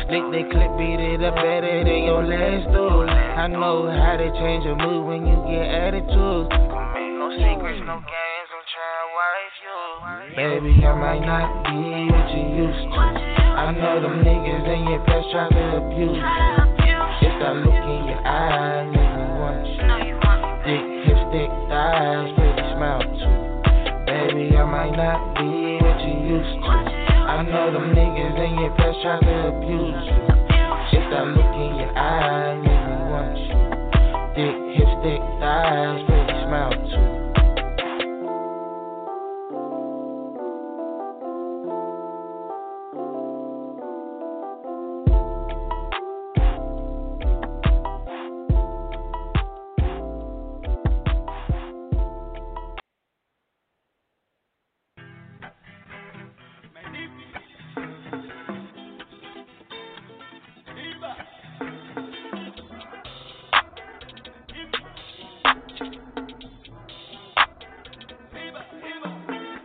Slick 0.07 0.25
the 0.31 0.41
clip, 0.55 0.71
beat 0.79 1.03
it 1.03 1.19
up 1.27 1.35
better 1.35 1.83
than 1.83 2.01
your 2.07 2.23
last 2.23 2.71
dude. 2.71 3.11
I 3.11 3.51
know 3.51 3.91
how 3.91 4.15
to 4.15 4.31
change 4.39 4.63
your 4.63 4.79
mood 4.79 5.11
when 5.11 5.27
you 5.27 5.37
get 5.43 5.67
attitude. 5.67 6.47
No 6.55 7.27
secrets, 7.35 7.83
no 7.83 7.99
games, 7.99 8.30
Baby, 10.35 10.71
I 10.87 10.95
might 10.95 11.19
not 11.27 11.67
be 11.67 12.07
what 12.07 12.31
you 12.31 12.63
used 12.63 12.87
to. 12.87 13.03
I 13.03 13.75
know 13.75 13.99
them 13.99 14.23
niggas 14.23 14.63
in 14.63 14.87
your 14.87 15.03
past 15.03 15.27
try 15.27 15.49
to 15.51 15.63
abuse 15.75 16.15
you. 16.15 16.95
It's 17.19 17.35
that 17.43 17.55
look 17.59 17.67
in 17.67 18.01
your 18.07 18.21
eyes, 18.23 18.87
make 18.95 19.11
me 19.11 19.27
want 19.43 19.67
you. 19.67 19.83
Dick, 20.63 20.87
hips, 21.03 21.19
thick 21.35 21.51
thighs, 21.67 22.31
pretty 22.39 22.63
smile 22.79 23.03
too. 23.03 23.35
Baby, 24.07 24.55
I 24.55 24.63
might 24.71 24.95
not 24.95 25.35
be 25.35 25.83
what 25.83 25.99
you 25.99 26.15
used 26.39 26.63
to. 26.63 26.79
I 27.27 27.43
know 27.43 27.75
them 27.75 27.91
niggas 27.91 28.39
in 28.39 28.55
your 28.55 28.71
past 28.79 29.03
try 29.03 29.19
to 29.19 29.35
abuse 29.51 29.99
you. 30.15 30.31
It's 30.95 31.11
that 31.11 31.27
look 31.27 31.53
in 31.59 31.75
your 31.75 31.91
eyes, 31.91 32.55
make 32.63 32.83
me 32.87 32.97
want 33.11 33.35
you. 33.35 33.51
Dick, 34.39 34.55
hips, 34.79 34.95
thick 35.03 35.19
thighs, 35.43 36.07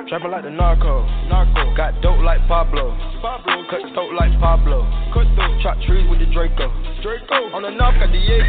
Trapping 0.09 0.30
like 0.30 0.44
the 0.44 0.50
narco, 0.50 1.02
narco. 1.26 1.74
Got 1.74 2.00
dope 2.00 2.22
like 2.22 2.38
Pablo, 2.46 2.94
Pablo. 3.20 3.66
Cut 3.66 3.82
throat 3.90 4.14
like 4.14 4.30
Pablo, 4.38 4.86
cut 5.11 5.26
throat. 5.34 5.59
Chop 5.62 5.82
trees 5.82 6.07
with 6.09 6.20
the 6.22 6.30
Draco, 6.30 6.70
Draco. 7.02 7.50
On 7.50 7.62
the 7.66 7.74
knock 7.74 7.98
at 7.98 8.14
Diego, 8.14 8.46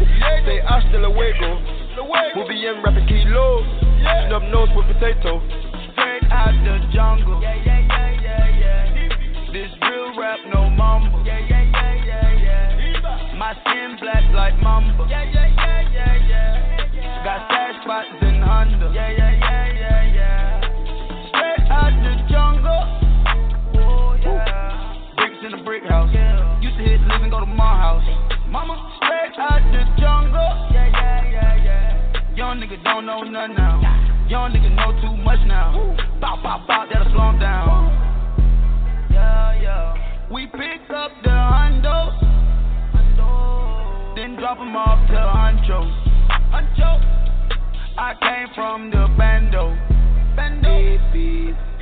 Diego. 0.00 0.48
Say 0.48 0.64
hasta 0.64 0.96
luego, 0.96 1.60
luego. 2.00 2.40
We'll 2.40 2.48
be 2.48 2.56
in 2.56 2.80
rapping 2.80 3.04
kilos, 3.04 3.68
yeah. 4.00 4.32
Snub 4.32 4.48
nose 4.48 4.72
with 4.72 4.88
potato. 4.96 5.44
Straight 5.92 6.24
out 6.32 6.56
the 6.64 6.80
jungle, 6.88 7.36
yeah, 7.36 7.52
yeah, 7.60 7.84
yeah, 7.84 8.24
yeah, 8.24 8.88
yeah. 8.96 9.52
This 9.52 9.68
real 9.84 10.16
rap, 10.16 10.40
no 10.48 10.70
mumble, 10.72 11.20
yeah, 11.20 11.36
yeah, 11.44 11.68
yeah, 11.68 12.00
yeah, 12.00 12.80
yeah. 12.80 13.36
My 13.36 13.52
skin 13.60 14.00
black 14.00 14.24
like 14.32 14.56
mamba, 14.62 15.04
yeah, 15.10 15.28
yeah, 15.28 15.52
yeah, 15.52 15.84
yeah, 15.92 16.16
yeah. 16.96 17.24
Got 17.28 17.44
stash 17.52 17.76
spots 17.84 18.08
in 18.24 18.40
Honda, 18.40 18.88
yeah, 18.94 19.10
yeah, 19.12 19.23
my 27.54 27.76
house. 27.78 28.04
Mama, 28.48 28.74
straight 28.98 29.38
out 29.38 29.62
the 29.72 29.82
jungle, 30.00 30.52
yeah, 30.70 30.90
yeah, 30.90 31.24
yeah, 31.30 31.64
yeah. 31.64 32.36
Young 32.36 32.60
nigga 32.60 32.82
don't 32.82 33.06
know 33.06 33.22
nothing 33.22 33.56
now. 33.56 33.80
Young 34.28 34.52
nigga 34.52 34.74
know 34.74 34.92
too 35.00 35.16
much 35.22 35.40
now. 35.46 35.96
Bow, 36.20 36.38
bow, 36.42 36.64
bow, 36.66 36.86
that'll 36.92 37.12
slow 37.12 37.30
him 37.30 37.38
down. 37.38 37.90
Yeah, 39.10 39.62
yeah. 39.62 40.30
We 40.30 40.46
pick 40.46 40.90
up 40.90 41.12
the 41.22 41.30
hundos, 41.30 42.14
then 44.16 44.36
drop 44.36 44.58
'em 44.58 44.76
off 44.76 45.06
to 45.08 45.14
Huncho. 45.14 45.80
Huncho. 46.50 46.90
I 47.96 48.14
came 48.20 48.48
from 48.54 48.90
the 48.90 49.08
bando. 49.16 49.76
Bando. 50.36 50.74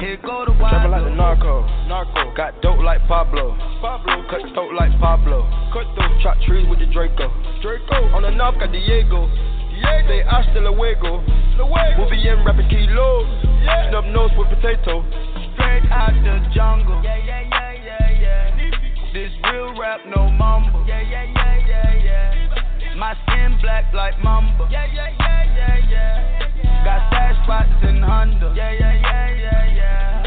Here 0.02 0.18
go 0.18 0.42
the 0.42 0.50
wild. 0.58 0.82
Trapping 0.82 0.90
like 0.90 1.06
the 1.06 1.14
narco. 1.14 1.62
Narco. 1.86 2.34
Got 2.34 2.58
dope 2.58 2.82
like 2.82 3.06
Pablo. 3.06 3.54
Pablo. 3.78 4.26
Cut 4.26 4.42
throat 4.50 4.74
like 4.74 4.90
Pablo. 4.98 5.46
Cut 5.70 5.86
throat. 5.94 6.10
Chop 6.26 6.42
trees 6.42 6.66
with 6.66 6.82
the 6.82 6.90
Draco. 6.90 7.30
Draco. 7.62 8.10
On 8.10 8.26
the 8.26 8.34
knock 8.34 8.58
at 8.58 8.74
Diego. 8.74 9.30
Diego. 9.30 10.08
Say 10.10 10.26
hasta 10.26 10.58
luego. 10.58 11.22
Luego. 11.54 12.02
We'll 12.02 12.10
be 12.10 12.18
in 12.18 12.42
rapping 12.42 12.66
kilos. 12.66 13.30
Yeah. 13.62 13.94
Snub 13.94 14.10
nose 14.10 14.34
with 14.34 14.50
potato. 14.50 15.06
Straight 15.54 15.86
out 15.94 16.18
the 16.18 16.50
jungle. 16.50 16.98
Yeah, 17.06 17.22
yeah, 17.22 17.46
yeah, 17.46 18.10
yeah, 18.10 18.58
yeah. 18.58 19.14
This 19.14 19.30
real 19.54 19.70
rap, 19.78 20.00
no 20.10 20.34
mumble. 20.34 20.82
Yeah, 20.82 20.98
yeah, 20.98 21.30
yeah, 21.30 21.62
yeah, 21.62 21.94
yeah. 21.94 22.94
My 22.98 23.14
skin 23.22 23.54
black 23.62 23.94
like 23.94 24.18
mamba. 24.18 24.66
Yeah, 24.66 24.82
yeah, 24.90 25.14
yeah, 25.14 25.46
yeah, 25.54 25.90
yeah. 25.90 26.41
Got 26.84 27.08
stash 27.10 27.36
spots 27.44 27.82
in 27.88 28.02
Honda. 28.02 28.52
Yeah, 28.56 28.72
yeah, 28.72 28.94
yeah, 28.94 29.34
yeah, 29.34 29.74
yeah. 29.74 30.22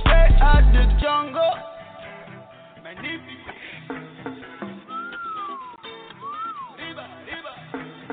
Straight 0.00 0.36
out 0.40 0.64
the 0.72 0.84
jungle. 1.00 1.52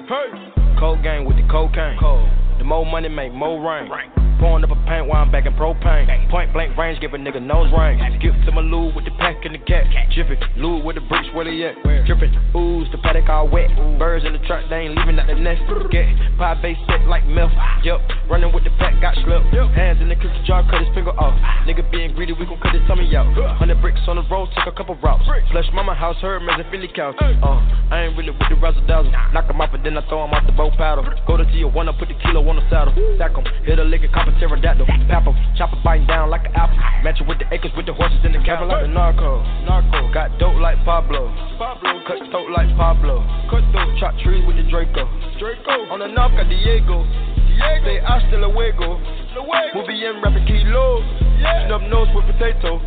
Hey. 0.07 0.49
Cold 0.79 1.03
gang 1.03 1.25
with 1.25 1.37
the 1.37 1.43
cocaine. 1.51 1.97
Cold. 1.99 2.29
The 2.57 2.63
more 2.63 2.85
money 2.85 3.09
make 3.09 3.33
more 3.33 3.59
rain. 3.59 3.91
rain. 3.91 4.18
Pouring 4.39 4.63
up 4.63 4.71
a 4.71 4.79
paint 4.87 5.07
while 5.07 5.21
I'm 5.21 5.31
back 5.31 5.45
in 5.45 5.53
propane. 5.53 6.07
Point 6.31 6.53
blank 6.53 6.77
range, 6.77 7.01
give 7.01 7.13
a 7.13 7.17
nigga 7.17 7.41
nose 7.41 7.67
range. 7.75 7.99
Skip 8.19 8.33
to 8.45 8.51
my 8.51 8.61
loo 8.61 8.95
with 8.95 9.03
the 9.03 9.11
pack 9.19 9.43
and 9.43 9.53
the 9.53 9.59
cat. 9.59 9.83
Jiffy, 10.15 10.39
loo 10.55 10.79
with 10.79 10.95
the 10.95 11.03
bricks, 11.11 11.27
where 11.35 11.43
they 11.43 11.59
at? 11.67 11.75
Drippin', 12.07 12.31
ooze, 12.55 12.87
the 12.91 12.97
paddock 13.03 13.27
all 13.27 13.51
wet. 13.51 13.67
Birds 13.99 14.23
in 14.23 14.31
the 14.31 14.39
truck, 14.47 14.63
they 14.69 14.87
ain't 14.87 14.95
leaving 14.95 15.19
out 15.19 15.27
the 15.27 15.35
nest. 15.35 15.61
Get 15.91 16.07
pie 16.39 16.55
base 16.63 16.79
set 16.87 17.03
like 17.11 17.27
milk. 17.27 17.51
Yup, 17.83 17.99
running 18.31 18.53
with 18.55 18.63
the 18.63 18.71
pack, 18.79 18.95
got 19.03 19.13
slipped. 19.27 19.51
Hands 19.75 19.99
in 19.99 20.07
the 20.07 20.15
cookie 20.15 20.39
jar, 20.47 20.63
cut 20.71 20.79
his 20.79 20.89
finger 20.95 21.11
off. 21.19 21.35
Nigga 21.67 21.83
being 21.91 22.15
greedy, 22.15 22.31
we 22.31 22.47
gon' 22.47 22.63
cut 22.63 22.71
his 22.71 22.81
tummy 22.87 23.11
out. 23.15 23.27
Hundred 23.59 23.81
bricks 23.81 23.99
on 24.07 24.15
the 24.15 24.23
road, 24.31 24.47
took 24.55 24.71
a 24.71 24.75
couple 24.77 24.95
routes. 25.03 25.27
Flush 25.51 25.67
mama 25.73 25.93
house, 25.93 26.15
her 26.21 26.39
man, 26.39 26.63
Philly 26.71 26.87
couch. 26.95 27.19
Uh, 27.19 27.59
I 27.91 28.07
ain't 28.07 28.15
really 28.15 28.31
with 28.31 28.47
the 28.47 28.55
razzle 28.55 28.87
dazzle. 28.87 29.11
Knock 29.35 29.51
him 29.51 29.59
off 29.59 29.73
and 29.73 29.83
then 29.83 29.97
I 29.97 30.07
throw 30.07 30.23
him 30.23 30.31
off 30.31 30.45
the 30.47 30.55
boat 30.55 30.73
paddle. 30.79 31.03
Go 31.27 31.35
to 31.35 31.43
Tijuana, 31.43 31.91
put 31.99 32.07
the 32.07 32.15
kilo 32.23 32.47
on 32.47 32.55
the 32.55 32.65
saddle. 32.71 32.95
Stack 33.19 33.35
him, 33.35 33.43
hit 33.67 33.79
a 33.79 33.83
lick 33.83 34.01
and 34.01 34.13
cop 34.13 34.28
a 34.29 34.39
pterodactyl. 34.39 34.85
Pap 35.09 35.25
him, 35.25 35.35
chop 35.57 35.73
it 35.73 35.81
biting 35.83 36.05
down 36.05 36.29
like 36.29 36.45
an 36.45 36.53
apple. 36.53 36.77
Match 37.03 37.19
it 37.19 37.27
with 37.27 37.39
the 37.39 37.47
acres, 37.53 37.71
with 37.75 37.85
the 37.85 37.93
horses 37.93 38.21
in 38.23 38.31
the 38.31 38.41
cabin 38.45 38.69
like 38.69 38.85
the 38.85 38.91
narco. 38.93 39.41
Narco, 39.65 40.13
got 40.13 40.37
dope 40.37 40.61
like 40.61 40.77
Pablo. 40.85 41.33
Pablo, 41.57 42.01
cut 42.05 42.21
throat 42.29 42.49
like 42.53 42.69
Pablo. 42.77 43.25
Cut 43.49 43.65
throat, 43.73 43.89
chop 43.99 44.13
trees 44.21 44.45
with 44.45 44.57
the 44.57 44.65
Draco. 44.69 45.09
Draco, 45.41 45.89
on 45.89 45.99
the 45.99 46.07
knock 46.07 46.31
at 46.37 46.47
Diego. 46.49 47.03
Diego, 47.03 47.85
say 47.85 47.99
hasta 48.05 48.37
luego. 48.37 49.01
Luego, 49.33 49.73
we'll 49.73 49.87
be 49.87 49.97
in 50.05 50.21
rapping 50.21 50.45
kilos. 50.45 51.03
Yeah. 51.39 51.67
Snub 51.67 51.83
nose 51.89 52.09
with 52.13 52.25
potato. 52.29 52.79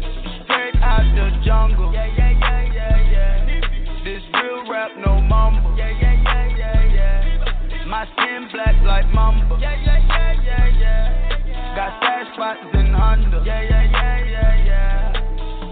Straight 0.45 0.76
out 0.82 1.05
the 1.16 1.32
jungle. 1.45 1.93
Yeah, 1.93 2.07
yeah, 2.07 2.30
yeah, 2.38 2.72
yeah, 2.72 3.11
yeah. 3.11 4.05
This 4.05 4.22
real 4.34 4.68
rap, 4.70 4.90
no 4.99 5.20
mumble. 5.20 5.76
Yeah, 5.76 5.90
yeah, 5.90 6.16
yeah, 6.22 6.57
yeah, 6.57 6.95
yeah. 6.95 7.84
My 7.86 8.07
skin 8.12 8.49
black 8.53 8.74
like 8.84 9.07
mamba. 9.12 9.59
Yeah, 9.61 9.76
yeah, 9.84 9.99
yeah, 10.09 10.32
yeah, 10.43 10.80
yeah. 10.80 11.32
Got 11.75 11.97
stash 12.03 12.35
spots 12.35 12.61
in 12.75 12.93
Honda. 12.93 13.43
Yeah, 13.47 13.62
yeah, 13.62 13.85
yeah, 13.91 14.25
yeah, 14.27 14.64
yeah. 14.64 15.12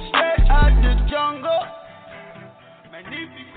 Straight 0.08 0.48
out 0.48 0.72
the 0.80 0.96
jungle. 1.10 1.60
Magnifique. 2.90 3.49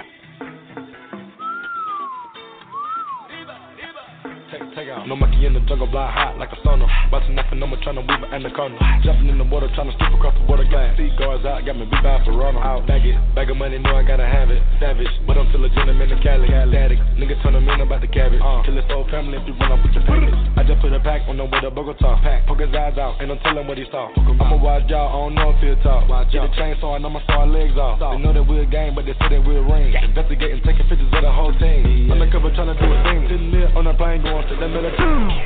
Take 4.74 4.90
take. 4.90 5.06
No 5.06 5.16
monkey 5.16 5.46
in 5.46 5.54
the 5.54 5.62
jungle, 5.70 5.86
blind 5.86 6.10
hot 6.18 6.42
like 6.42 6.50
a 6.50 6.58
sauna. 6.66 6.90
Busting 7.14 7.38
up 7.38 7.46
and 7.54 7.62
I'm 7.62 7.70
trying 7.86 7.94
to 7.94 8.02
weave 8.02 8.26
an 8.26 8.34
anaconda. 8.34 8.82
Jumping 9.06 9.30
in 9.30 9.38
the 9.38 9.46
water, 9.46 9.70
trying 9.78 9.94
to 9.94 10.06
across 10.10 10.34
the 10.34 10.46
water 10.50 10.66
glass. 10.66 10.98
Guards 11.20 11.46
out, 11.46 11.62
got 11.62 11.78
me 11.78 11.86
bad 12.02 12.26
for 12.26 12.34
Ronald. 12.34 12.66
Out, 12.66 12.88
bag 12.90 13.06
it, 13.06 13.14
bag 13.38 13.54
of 13.54 13.58
money, 13.58 13.78
know 13.78 13.94
I 13.94 14.02
gotta 14.02 14.26
have 14.26 14.50
it. 14.50 14.66
Savage, 14.82 15.14
but 15.30 15.38
I'm 15.38 15.46
still 15.54 15.62
a 15.62 15.70
gentleman 15.70 16.10
in 16.10 16.18
Cali. 16.26 16.50
Static, 16.50 16.98
nigga 17.22 17.38
turn 17.46 17.54
them 17.54 17.70
in 17.70 17.86
about 17.86 18.02
the 18.02 18.10
cabbage. 18.10 18.42
Uh, 18.42 18.66
kill 18.66 18.74
his 18.74 18.86
whole 18.90 19.06
family 19.14 19.38
if 19.38 19.46
you 19.46 19.54
run 19.62 19.78
up 19.78 19.82
with 19.86 19.94
the 19.94 20.02
package. 20.10 20.34
I 20.58 20.66
just 20.66 20.82
put 20.82 20.90
a 20.90 21.02
pack 21.06 21.22
on 21.30 21.38
the 21.38 21.46
way 21.46 21.62
to 21.62 21.70
Bogota. 21.70 22.18
Pack, 22.26 22.50
poke 22.50 22.66
his 22.66 22.74
eyes 22.74 22.98
out, 22.98 23.22
ain't 23.22 23.30
no 23.30 23.38
telling 23.46 23.70
what 23.70 23.78
he 23.78 23.86
saw. 23.94 24.10
I'ma 24.18 24.58
watch 24.58 24.90
y'all, 24.90 25.06
I 25.06 25.18
don't 25.22 25.36
know 25.38 25.54
if 25.54 25.62
he'll 25.62 25.78
talk. 25.86 26.10
Get 26.34 26.42
a 26.42 26.50
chainsaw 26.58 26.98
and 26.98 27.06
I'ma 27.06 27.22
saw 27.30 27.46
legs 27.46 27.78
off. 27.78 28.02
They 28.02 28.18
know 28.26 28.34
that 28.34 28.42
we're 28.42 28.66
a 28.66 28.70
gang, 28.70 28.98
but 28.98 29.06
they 29.06 29.14
say 29.22 29.38
that 29.38 29.42
we're 29.46 29.62
a 29.62 29.68
ring. 29.70 29.94
Investigating, 29.94 30.66
taking 30.66 30.90
pictures 30.90 31.14
of 31.14 31.22
the 31.22 31.30
whole 31.30 31.54
team. 31.62 32.10
Undercover 32.10 32.50
trying 32.58 32.74
to 32.74 32.78
do 32.82 32.90
a 32.90 32.98
thing. 33.06 33.22
Didn't 33.30 33.52
live 33.54 33.78
on 33.78 33.86
a 33.86 33.94
plane 33.94 34.26
going 34.26 34.48
to 34.50 34.63
the 34.64 34.70
military. 34.70 35.44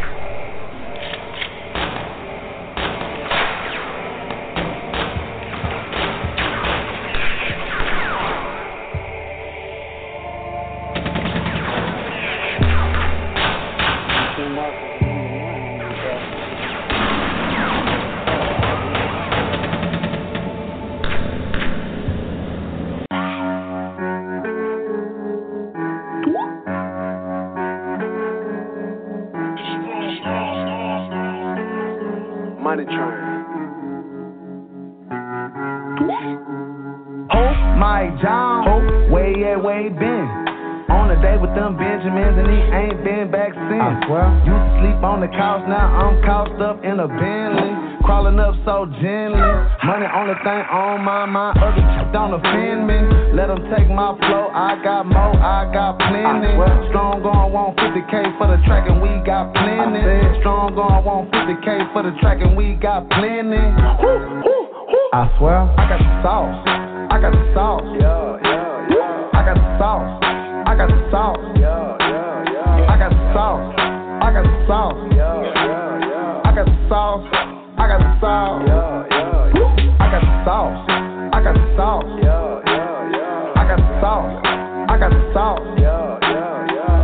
Benjamins 42.08 42.40
and 42.40 42.48
he 42.48 42.60
ain't 42.72 43.04
been 43.04 43.28
back 43.32 43.52
since. 43.68 44.00
Used 44.48 44.48
to 44.48 44.72
sleep 44.80 45.04
on 45.04 45.20
the 45.20 45.28
couch, 45.28 45.68
now 45.68 45.92
I'm 45.92 46.24
couched 46.24 46.56
up 46.64 46.80
in 46.80 47.04
a 47.04 47.08
Bentley. 47.08 47.76
Crawling 48.08 48.40
up 48.40 48.56
so 48.64 48.88
gently. 49.04 49.44
Money 49.84 50.08
only 50.16 50.40
thing 50.40 50.64
on 50.72 51.04
my 51.04 51.28
mind, 51.28 51.60
other 51.60 51.76
shit 51.76 52.08
don't 52.16 52.32
offend 52.32 52.88
me. 52.88 52.96
Let 53.36 53.52
them 53.52 53.60
take 53.76 53.92
my 53.92 54.16
flow, 54.24 54.48
I 54.56 54.80
got 54.80 55.04
more, 55.04 55.36
I 55.36 55.68
got 55.76 56.00
plenty. 56.00 56.56
Strong 56.96 57.28
going, 57.28 57.52
want 57.52 57.76
50k 57.76 58.40
for 58.40 58.48
the 58.56 58.60
track 58.64 58.88
and 58.88 59.04
we 59.04 59.12
got 59.28 59.52
plenty. 59.52 60.00
Strong 60.40 60.80
going, 60.80 61.04
want 61.04 61.28
50k 61.36 61.92
for 61.92 62.08
the 62.08 62.16
track 62.24 62.40
and 62.40 62.56
we 62.56 62.80
got 62.80 63.04
plenty. 63.12 63.60
I 65.12 65.28
swear, 65.36 65.60
I 65.76 65.84
got 65.92 66.00
the 66.00 66.12
sauce. 66.24 66.56
I 67.12 67.20
got 67.20 67.36
the 67.36 67.44
sauce. 67.52 67.84
Yeah, 68.00 68.40
yeah, 68.48 68.96
yeah. 68.96 69.40
I 69.40 69.44
got 69.44 69.60
the 69.60 69.68
sauce. 69.76 70.24
I 70.68 70.76
got 70.76 70.88
the 70.88 71.00
sauce. 71.12 71.40
Yeah, 71.56 71.68
yeah, 71.68 71.87
got 74.38 74.46
the 74.46 74.68
sauce. 74.68 74.94
Yeah, 75.18 75.42
yeah, 75.42 75.98
yeah. 75.98 76.46
I 76.46 76.54
got 76.54 76.66
the 76.66 76.78
sauce. 76.90 77.26
I 77.78 77.88
got 77.90 77.98
the 77.98 78.12
sauce. 78.22 78.62
I 79.98 80.06
got 80.14 80.22
the 80.22 80.34
sauce. 80.46 80.78
I 81.34 81.42
got 81.42 81.58
the 81.58 81.66
sauce. 81.74 82.06
I 83.58 83.66
got 83.66 83.82
the 83.82 83.90
sauce. 83.98 84.46
I 84.46 84.98
got 84.98 85.10
the 85.10 85.18
sauce. 85.18 85.18
I 85.18 85.18
got 85.18 85.18
the 85.18 85.26
sauce. 85.26 85.58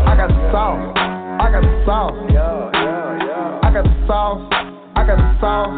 I 0.03 0.13
got 0.13 0.29
the 0.29 0.43
sauce. 0.53 0.93
I 1.41 1.49
got 1.49 1.63
the 1.63 1.73
sauce. 1.87 2.21
I 4.93 5.01
got 5.03 5.17
the 5.17 5.33
sauce. 5.41 5.73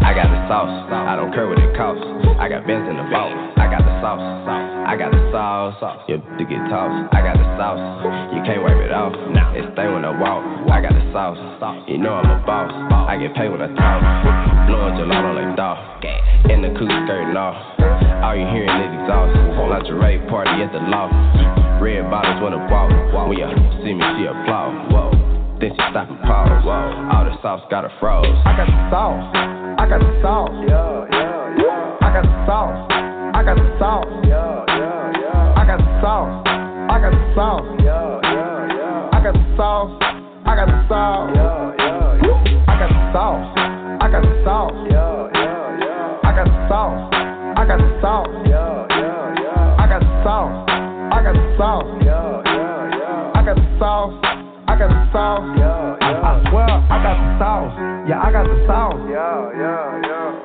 I 0.00 0.14
got 0.16 0.28
the 0.32 0.40
sauce. 0.48 0.72
I 0.96 1.12
don't 1.16 1.32
care 1.32 1.46
what 1.46 1.58
it 1.58 1.76
costs. 1.76 2.00
I 2.40 2.48
got 2.48 2.66
Benz 2.66 2.88
in 2.88 2.96
the 2.96 3.04
vault. 3.12 3.36
I 3.60 3.68
got 3.68 3.84
the 3.84 3.85
sauce. 4.06 4.22
I 4.86 4.94
got 4.94 5.10
the 5.10 5.18
sauce. 5.34 5.74
You 6.06 6.22
to 6.22 6.44
get 6.46 6.62
tossed. 6.70 7.10
I 7.10 7.26
got 7.26 7.34
the 7.34 7.48
sauce. 7.58 7.82
You 8.30 8.40
can't 8.46 8.62
wipe 8.62 8.78
it 8.78 8.94
off. 8.94 9.10
Now 9.34 9.50
it 9.50 9.66
stay 9.74 9.90
when 9.90 10.06
I 10.06 10.14
walk. 10.14 10.46
I 10.70 10.78
got 10.78 10.94
the 10.94 11.02
sauce. 11.10 11.38
You 11.90 11.98
know 11.98 12.14
I'm 12.14 12.30
a 12.30 12.38
boss. 12.46 12.70
I 13.10 13.18
get 13.18 13.34
paid 13.34 13.50
when 13.50 13.58
I 13.58 13.70
talk. 13.74 13.98
Blowing 14.70 14.94
gelato 14.94 15.34
like 15.34 15.58
dog. 15.58 15.78
In 16.46 16.62
the 16.62 16.70
coupe 16.78 16.94
skirting 17.02 17.34
off. 17.34 17.58
All 18.22 18.38
you 18.38 18.46
hearing 18.54 18.70
is 18.70 18.94
exhaust. 19.02 19.34
Lingerie 19.66 20.22
party 20.30 20.62
at 20.62 20.70
the 20.70 20.78
loft. 20.86 21.14
Red 21.82 22.06
bottles 22.06 22.38
when 22.38 22.54
I 22.54 22.62
walk. 22.70 22.94
When 23.26 23.34
you 23.34 23.50
see 23.82 23.90
me, 23.90 24.06
she 24.14 24.30
applaud. 24.30 24.94
Whoa. 24.94 25.10
Then 25.58 25.74
she 25.74 25.82
stop 25.90 26.06
and 26.06 26.22
pause. 26.22 26.62
Whoa. 26.62 27.10
All 27.10 27.26
the 27.26 27.34
sauce 27.42 27.66
got 27.74 27.82
her 27.82 27.92
froze. 27.98 28.30
I 28.46 28.54
got 28.54 28.70
the 28.70 28.78
sauce. 28.86 29.26
I 29.34 29.84
got 29.90 29.98
the 29.98 30.12
sauce. 30.22 30.54
Yeah, 30.62 31.10
yeah, 31.10 31.58
yeah. 31.58 32.06
I 32.06 32.08
got 32.14 32.22
the 32.22 32.46
sauce. 32.46 33.15
I 33.36 33.44
got 33.44 33.56
the 33.56 33.68
sauce. 33.78 34.08
I 34.24 35.68
got 35.68 35.76
the 35.76 35.84
sauce. 36.00 36.46
I 36.88 36.96
got 36.96 37.12
the 37.12 37.34
sauce. 37.36 37.68
I 39.12 39.20
got 39.20 39.34
the 39.36 39.44
sauce. 39.58 39.92
I 40.46 40.56
got 40.56 40.64
the 40.64 40.80
sauce. 40.88 41.28
I 42.64 42.80
got 42.80 42.88
the 42.88 43.02
sauce. 43.12 43.44
I 43.52 44.08
got 44.08 44.24
the 44.24 44.40
sauce. 44.40 44.72
I 44.80 46.32
got 46.32 46.48
the 46.48 46.56
sauce. 46.64 47.12
I 47.56 47.68
got 47.68 47.76
the 47.76 48.00
sauce. 48.00 48.32
I 48.56 49.84
got 49.84 50.00
the 50.00 50.16
sauce. 50.24 50.64
I 51.12 51.20
got 51.20 51.34
the 51.36 51.44
sauce. 51.60 51.92
I 53.34 53.44
got 53.44 53.56
the 53.56 53.68
sauce. 53.76 54.16
I 54.66 54.78
got 54.80 54.88
the 54.88 55.12
sauce. 55.12 55.44
I 55.60 56.40
swear 56.48 56.72
I 56.72 56.96
got 57.04 57.16
the 57.20 57.28
sauce. 57.36 57.76
Yeah, 58.08 58.16
I 58.16 58.32
got 58.32 58.48
the 58.48 58.56
sauce. 58.64 58.96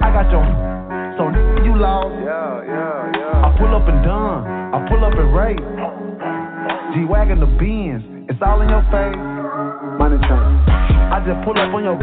I 0.01 0.11
got 0.11 0.27
your 0.27 0.43
so 1.17 1.23
you 1.63 1.75
lost. 1.77 2.70
Up 3.81 3.89
and 3.89 4.03
done. 4.05 4.45
I 4.45 4.77
pull 4.85 5.01
up 5.01 5.17
and 5.17 5.33
race. 5.33 5.65
G 6.93 7.05
wagon 7.09 7.41
the 7.41 7.49
Benz. 7.57 8.05
It's 8.29 8.37
all 8.45 8.61
in 8.61 8.69
your 8.69 8.85
face. 8.93 9.17
Money 9.97 10.21
train. 10.21 10.45
I 11.09 11.17
just 11.25 11.41
pull 11.41 11.57
up 11.57 11.73
on 11.73 11.81
your. 11.81 11.97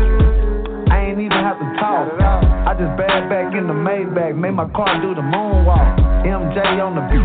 I 0.91 1.07
ain't 1.07 1.21
even 1.21 1.39
have 1.39 1.61
to 1.61 1.69
talk. 1.79 2.11
I 2.19 2.75
just 2.75 2.91
bag 2.99 3.31
back 3.31 3.55
in 3.55 3.69
the 3.69 3.77
Maybach, 3.77 4.35
made 4.35 4.57
my 4.59 4.67
car 4.75 4.99
do 5.01 5.15
the 5.15 5.23
moonwalk. 5.23 6.27
MJ 6.27 6.83
on 6.83 6.99
the 6.99 7.05
beat, 7.13 7.23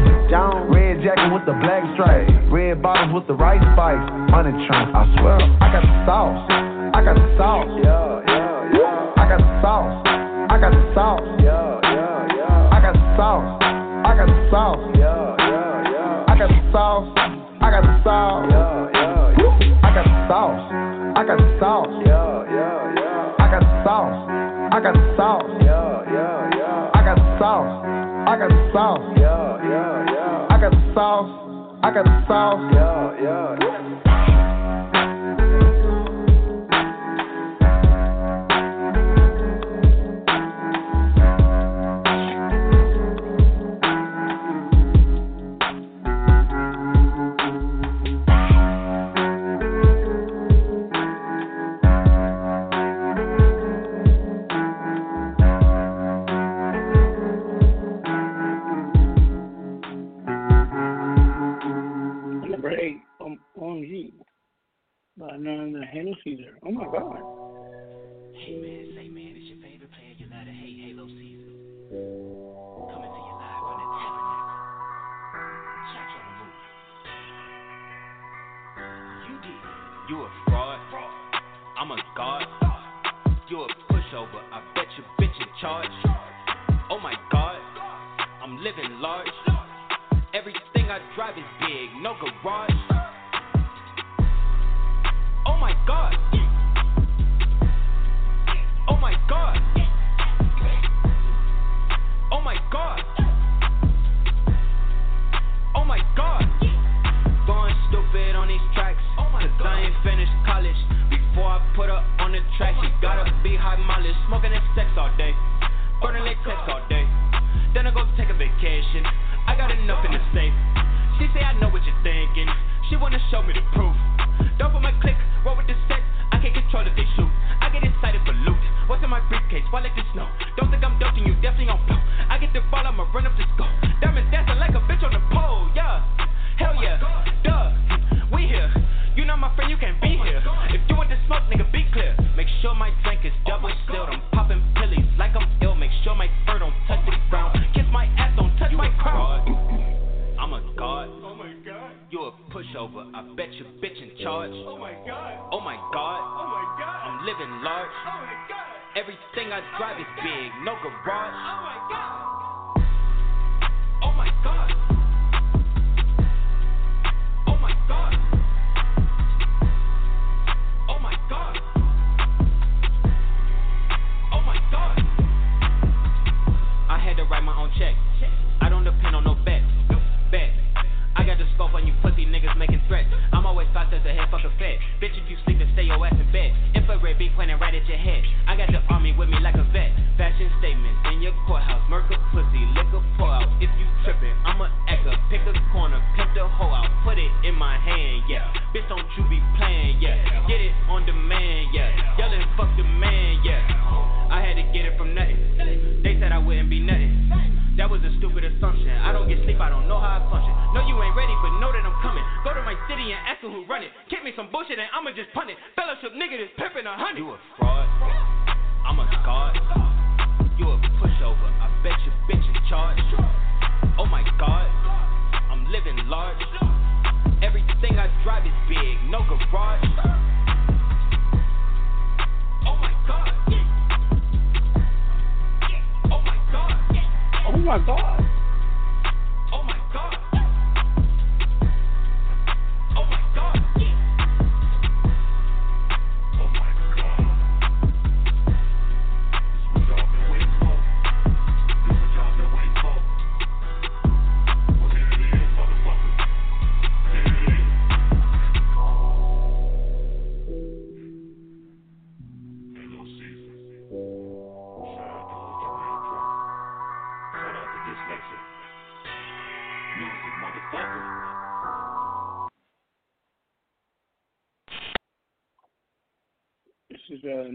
red 0.69 1.01
jacket 1.01 1.33
with 1.33 1.45
the 1.49 1.55
black 1.63 1.81
stripe, 1.95 2.29
red 2.51 2.81
bottoms 2.81 3.13
with 3.15 3.25
the 3.25 3.33
right 3.33 3.61
spice. 3.73 4.03
Money 4.29 4.53
train, 4.67 4.87
I 4.93 5.03
swear, 5.17 5.39
I 5.63 5.67
got 5.73 5.81
the 5.81 5.97
sauce. 6.05 6.39
I 6.93 6.99
got 7.01 7.15
the 7.15 7.27
sauce. 7.39 7.71
Yeah, 7.81 8.21
yeah, 8.27 8.77
yeah. 8.77 9.17
I 9.17 9.23
got 9.25 9.39
the 9.41 9.53
sauce. 9.63 9.95
I 10.05 10.55
got 10.61 10.71
the 10.71 10.83
sauce. 10.93 11.25
Yeah, 11.41 11.79
yeah, 11.81 12.37
yeah. 12.37 12.75
I 12.75 12.77
got 12.83 12.93
the 12.93 13.05
sauce. 13.17 13.82
I 14.05 14.15
got 14.17 14.27
the 14.27 14.35
sauce. 14.51 14.79
I 16.27 16.35
got 16.37 16.49
the 16.49 16.59
sauce. 16.71 17.07
I 17.61 17.71
got 17.71 17.83
the 17.83 17.93
sauce. 18.03 18.49
I 19.83 19.93
got 19.93 20.05
the 20.05 20.15
sauce. 20.27 20.59
I 21.15 21.23
got 21.23 21.37
the 21.37 21.47
sauce. 21.59 21.87
I 23.39 23.47
got 23.51 23.61
the 23.61 23.71
sauce. 23.83 24.17
I 24.71 24.79
got 24.81 24.93
the 24.93 25.03
sauce. 25.15 25.45
I 26.95 27.05
got 27.05 27.15
the 27.15 27.37
sauce. 27.39 27.71
I 28.25 28.37
got 28.37 28.49
the 28.49 28.59
sauce. 28.73 29.03
I 30.49 30.57
got 30.59 30.71
the 30.71 30.81
sauce. 30.93 31.29
I 31.83 31.91
got 31.91 32.05
the 32.05 32.15
sauce. 32.27 32.61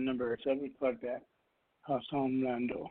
number 0.08 0.38
7 0.42 0.70
for 0.78 0.94
the 1.02 1.20
Assam 1.86 2.42
Lando. 2.42 2.90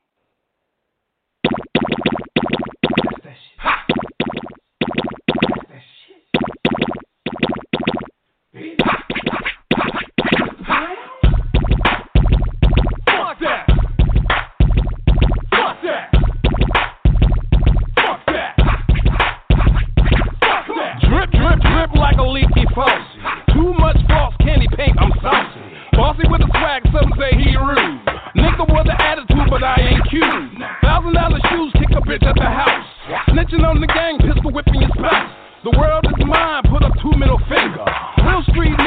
carriage 32.20 32.38
at 32.38 32.42
the 32.42 32.50
house. 32.50 32.86
Snitching 33.30 33.66
on 33.66 33.82
the 33.82 33.88
gang, 33.88 34.18
pistol 34.20 34.52
whipping 34.52 34.82
your 34.82 34.90
spouse. 34.90 35.32
The 35.64 35.72
world 35.78 36.06
is 36.06 36.26
mine, 36.26 36.64
put 36.70 36.84
up 36.84 36.94
two 37.02 37.12
middle 37.18 37.40
finger. 37.50 37.84
Real 38.24 38.44
street 38.44 38.78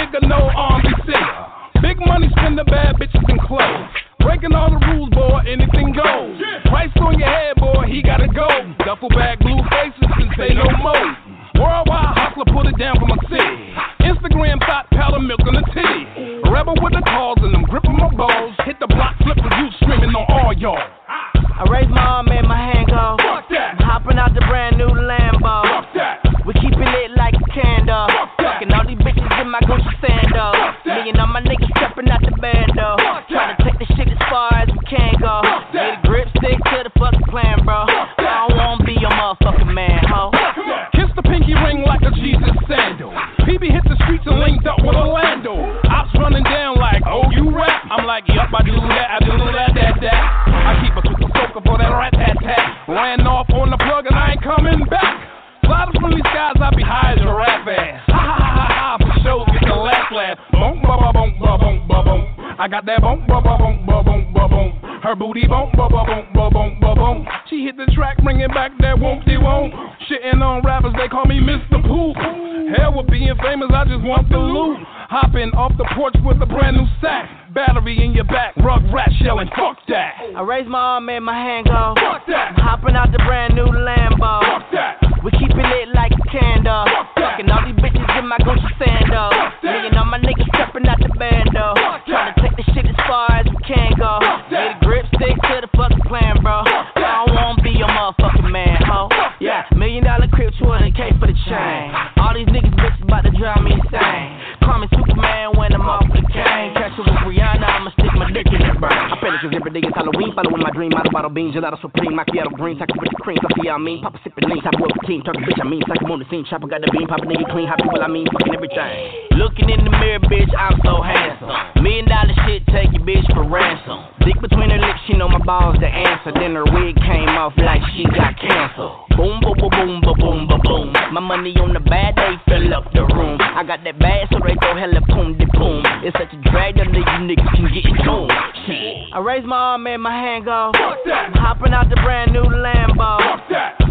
bad 131.91 132.14
day 132.14 132.38
fill 132.47 132.72
up 132.72 132.86
the 132.95 133.03
room. 133.03 133.36
I 133.43 133.66
got 133.66 133.82
that 133.82 133.99
bad, 133.99 134.30
so 134.30 134.38
they 134.38 134.55
go 134.62 134.78
hella 134.78 135.03
boom, 135.11 135.36
de 135.36 135.45
boom. 135.59 135.82
It's 136.07 136.14
such 136.14 136.30
a 136.30 136.41
drag 136.51 136.78
that 136.78 136.86
you 136.86 137.03
niggas 137.03 137.51
can 137.51 137.66
get 137.74 137.82
doomed. 138.07 138.30
Shit. 138.64 139.11
I 139.12 139.18
raise 139.18 139.45
my 139.45 139.74
arm 139.74 139.86
and 139.88 140.01
my 140.01 140.14
hand 140.14 140.45
go. 140.47 140.70
I'm 140.70 141.34
hopping 141.34 141.74
out 141.74 141.91
the 141.91 141.97
brand 141.97 142.32
new 142.32 142.47
Lambo. 142.47 143.18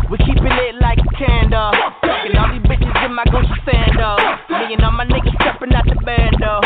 We 0.09 0.17
keep 0.23 0.39
it 0.39 0.75
like 0.79 0.97
a 0.97 1.11
candle. 1.19 1.75
And 2.01 2.37
all 2.39 2.47
these 2.55 2.63
bitches 2.63 3.05
in 3.05 3.13
my 3.13 3.27
Gucci 3.27 3.59
sandal. 3.67 4.15
Me 4.47 4.73
and 4.73 4.81
all 4.81 4.95
my 4.95 5.05
niggas 5.05 5.35
stepping 5.43 5.75
out 5.75 5.83
the 5.85 5.99
bando. 5.99 6.63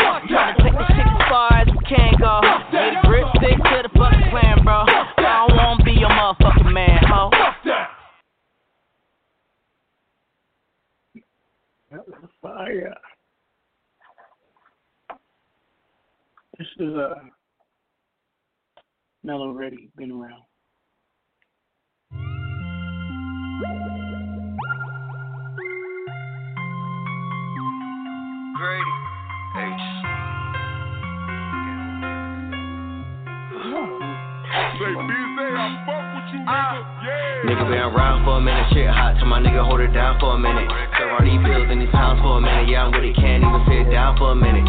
That 12.54 12.60
was 12.60 12.68
fire. 12.68 12.94
This 16.58 16.68
is 16.78 16.94
uh 16.94 17.14
Mellow 19.22 19.52
Ready, 19.52 19.90
been 19.96 20.12
around. 20.12 20.42
Grady. 28.56 28.92
H. 29.56 29.80
Say, 34.74 34.90
busy, 34.90 35.54
I 35.54 35.82
fuck 35.86 36.04
with 36.14 36.28
you, 36.32 36.40
nigga. 36.40 36.80
Yeah. 37.04 37.46
Nigga 37.46 37.64
been 37.70 37.78
around 37.78 38.24
for 38.24 38.36
a 38.36 38.40
minute, 38.40 38.66
shit 38.72 38.88
hot 38.90 39.14
till 39.18 39.26
my 39.26 39.40
nigga 39.40 39.64
hold 39.64 39.80
it 39.80 39.92
down 39.94 40.18
for 40.20 40.34
a 40.34 40.38
minute. 40.38 40.68
All 41.14 41.22
these 41.22 41.38
pills 41.46 41.70
in 41.70 41.78
these 41.78 41.94
pounds 41.94 42.18
for 42.26 42.38
a 42.38 42.42
minute, 42.42 42.66
yeah 42.66 42.82
I'm 42.82 42.90
with 42.90 43.06
it, 43.06 43.14
can't 43.14 43.38
even 43.38 43.62
sit 43.70 43.86
down 43.86 44.18
for 44.18 44.34
a 44.34 44.38
minute. 44.38 44.66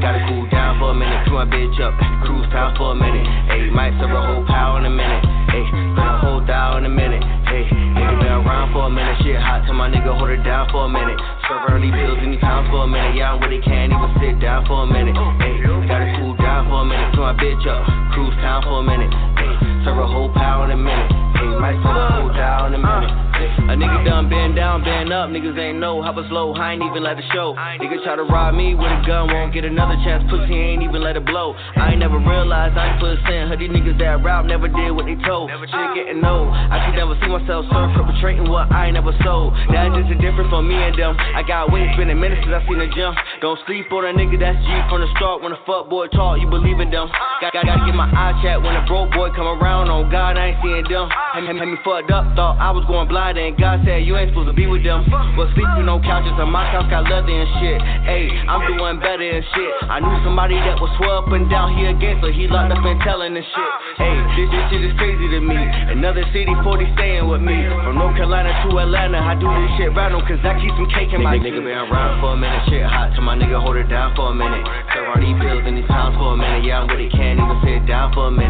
Gotta 0.00 0.24
cool 0.24 0.48
down 0.48 0.80
for 0.80 0.88
a 0.88 0.96
minute, 0.96 1.28
put 1.28 1.36
my 1.36 1.44
bitch 1.44 1.76
up, 1.84 1.92
cruise 2.24 2.48
town 2.48 2.72
for 2.80 2.92
a 2.92 2.96
minute. 2.96 3.28
Ayy, 3.52 3.68
might 3.76 3.92
serve 4.00 4.16
a 4.16 4.24
whole 4.24 4.40
pound 4.48 4.88
in 4.88 4.92
a 4.92 4.94
minute. 4.96 5.20
Ayy, 5.52 5.68
spend 5.68 6.00
a 6.00 6.16
whole 6.24 6.40
thou 6.40 6.80
in 6.80 6.88
a 6.88 6.92
minute. 6.92 7.20
Ayy, 7.20 7.68
nigga 7.92 8.16
been 8.24 8.32
around 8.40 8.72
for 8.72 8.88
a 8.88 8.90
minute, 8.90 9.20
shit 9.20 9.36
hot 9.36 9.68
till 9.68 9.76
my 9.76 9.92
nigga 9.92 10.16
hold 10.16 10.32
it 10.32 10.40
down 10.48 10.64
for 10.72 10.88
a 10.88 10.88
minute. 10.88 11.20
Serve 11.44 11.68
all 11.68 11.76
these 11.76 11.92
pills 11.92 12.24
in 12.24 12.32
these 12.32 12.40
pounds 12.40 12.72
for 12.72 12.88
a 12.88 12.88
minute, 12.88 13.12
yeah 13.12 13.36
I'm 13.36 13.44
with 13.44 13.52
it, 13.52 13.60
can't 13.60 13.92
even 13.92 14.16
sit 14.16 14.40
down 14.40 14.64
for 14.64 14.80
a 14.80 14.88
minute. 14.88 15.12
Ayy, 15.12 15.60
gotta 15.84 16.08
cool 16.16 16.40
down 16.40 16.72
for 16.72 16.80
a 16.80 16.88
minute, 16.88 17.12
put 17.12 17.20
my 17.20 17.36
bitch 17.36 17.68
up, 17.68 17.84
cruise 18.16 18.32
town 18.40 18.64
for 18.64 18.80
a 18.80 18.84
minute. 18.88 19.12
Ayy, 19.12 19.84
serve 19.84 20.00
a 20.00 20.08
whole 20.08 20.32
pound 20.32 20.72
in 20.72 20.80
a 20.80 20.80
minute. 20.80 21.12
Ayy, 21.36 21.52
might 21.60 21.76
serve 21.84 22.00
a 22.00 22.08
whole 22.16 22.32
down 22.32 22.72
in 22.72 22.80
a 22.80 22.82
minute. 22.82 23.25
A 23.36 23.74
nigga 23.76 24.04
done 24.04 24.30
bend 24.30 24.56
down, 24.56 24.82
bend 24.82 25.12
up. 25.12 25.28
Niggas 25.28 25.58
ain't 25.58 25.78
know 25.78 26.00
how 26.00 26.16
it's 26.16 26.30
low. 26.32 26.54
I 26.54 26.72
ain't 26.72 26.82
even 26.82 27.02
let 27.02 27.18
it 27.18 27.24
show. 27.34 27.52
Nigga 27.54 28.02
try 28.04 28.16
to 28.16 28.24
rob 28.24 28.54
me 28.54 28.74
with 28.74 28.88
a 28.88 29.00
gun, 29.04 29.28
won't 29.28 29.52
get 29.52 29.64
another 29.64 29.96
chance. 30.04 30.24
Pussy 30.30 30.54
ain't 30.54 30.82
even 30.82 31.02
let 31.02 31.16
it 31.16 31.26
blow. 31.26 31.52
I 31.76 31.92
ain't 31.92 32.00
never 32.00 32.16
realized 32.16 32.78
I 32.78 32.94
ain't 32.94 33.00
put 33.00 33.12
a 33.12 33.18
sin. 33.28 33.48
Her 33.52 33.56
these 33.56 33.68
niggas 33.68 33.98
that 33.98 34.22
rap 34.22 34.46
never 34.46 34.68
did 34.68 34.90
what 34.94 35.04
they 35.04 35.18
told. 35.26 35.50
Shit 35.50 35.88
getting 35.98 36.24
old. 36.24 36.48
I 36.54 36.86
could 36.86 36.96
never 36.96 37.18
see 37.20 37.28
myself 37.28 37.66
serve 37.68 37.90
perpetrating 37.92 38.48
what 38.48 38.70
I 38.70 38.86
ain't 38.86 38.94
never 38.94 39.12
sold. 39.26 39.52
That's 39.68 39.92
just 39.98 40.14
a 40.14 40.18
difference 40.22 40.48
from 40.48 40.70
me 40.70 40.78
and 40.78 40.94
them. 40.94 41.18
I 41.18 41.42
got 41.42 41.74
wings, 41.74 41.90
been 41.98 42.08
a 42.08 42.14
minute 42.14 42.38
since 42.46 42.54
I 42.54 42.62
seen 42.70 42.78
a 42.78 42.88
jump. 42.94 43.18
Don't 43.42 43.58
sleep 43.66 43.90
on 43.90 44.06
a 44.06 44.14
nigga 44.14 44.38
that's 44.38 44.60
G 44.62 44.68
from 44.86 45.02
the 45.02 45.10
start. 45.18 45.42
When 45.42 45.50
a 45.50 45.60
fuck 45.66 45.90
boy 45.90 46.06
talk, 46.14 46.38
you 46.38 46.46
believe 46.46 46.78
in 46.78 46.94
them. 46.94 47.10
Got, 47.42 47.50
got, 47.50 47.66
gotta 47.66 47.82
get 47.82 47.98
my 47.98 48.06
eye 48.06 48.38
chat 48.40 48.62
when 48.62 48.78
a 48.78 48.86
broke 48.86 49.10
boy 49.10 49.34
come 49.34 49.50
around. 49.50 49.90
On 49.90 50.06
God, 50.06 50.38
I 50.38 50.54
ain't 50.54 50.58
seeing 50.62 50.86
them. 50.86 51.10
Had, 51.10 51.50
had, 51.50 51.58
had 51.58 51.66
me 51.66 51.76
fucked 51.82 52.14
up, 52.14 52.30
thought 52.38 52.62
I 52.62 52.70
was 52.70 52.86
going 52.86 53.10
blind, 53.10 53.25
and 53.34 53.58
God 53.58 53.82
said 53.82 54.06
you 54.06 54.14
ain't 54.14 54.30
supposed 54.30 54.46
to 54.46 54.54
be 54.54 54.70
with 54.70 54.86
them. 54.86 55.02
But 55.34 55.50
sleeping 55.58 55.82
on 55.82 55.90
no 55.90 55.98
couches 55.98 56.38
on 56.38 56.54
my 56.54 56.62
couch 56.70 56.86
got 56.86 57.10
leather 57.10 57.34
and 57.34 57.50
shit. 57.58 57.78
Ayy, 58.06 58.30
I'm 58.46 58.62
doing 58.70 59.02
better 59.02 59.26
and 59.26 59.42
shit. 59.42 59.72
I 59.90 59.98
knew 59.98 60.14
somebody 60.22 60.54
that 60.54 60.78
was 60.78 60.94
swell 60.94 61.26
up 61.26 61.34
and 61.34 61.50
down 61.50 61.74
here 61.74 61.90
again, 61.90 62.22
so 62.22 62.30
he 62.30 62.46
locked 62.46 62.70
up 62.70 62.86
and 62.86 63.02
telling 63.02 63.34
the 63.34 63.42
shit. 63.42 63.72
Ayy, 63.98 64.22
this, 64.38 64.46
this 64.54 64.64
shit 64.70 64.82
is 64.86 64.94
crazy 64.94 65.26
to 65.34 65.40
me. 65.42 65.58
Another 65.90 66.22
city, 66.30 66.54
40 66.62 66.94
staying 66.94 67.26
with 67.26 67.42
me. 67.42 67.66
From 67.82 67.98
North 67.98 68.14
Carolina 68.14 68.54
to 68.62 68.78
Atlanta, 68.78 69.18
I 69.18 69.34
do 69.34 69.50
this 69.50 69.72
shit 69.74 69.90
random, 69.90 70.22
cause 70.22 70.38
I 70.46 70.54
keep 70.62 70.70
some 70.78 70.86
cake 70.94 71.10
in 71.10 71.26
my 71.26 71.34
Nigga, 71.34 71.50
nigga 71.50 71.66
been 71.66 71.82
around 71.90 72.22
for 72.22 72.32
a 72.32 72.38
minute, 72.38 72.62
shit 72.70 72.86
hot 72.86 73.10
till 73.18 73.26
my 73.26 73.34
nigga 73.34 73.58
hold 73.58 73.74
it 73.74 73.90
down 73.90 74.14
for 74.14 74.30
a 74.30 74.34
minute. 74.34 74.62
Serve 74.94 75.10
all 75.10 75.18
these 75.18 75.34
pills 75.42 75.66
in 75.66 75.74
these 75.74 75.90
pounds 75.90 76.14
for 76.14 76.32
a 76.32 76.36
minute, 76.38 76.62
yeah 76.62 76.80
I'm 76.80 76.86
with 76.86 77.02
it, 77.02 77.10
can't 77.10 77.42
even 77.42 77.58
sit 77.66 77.82
down 77.90 78.14
for 78.14 78.28
a 78.28 78.30
minute. 78.30 78.45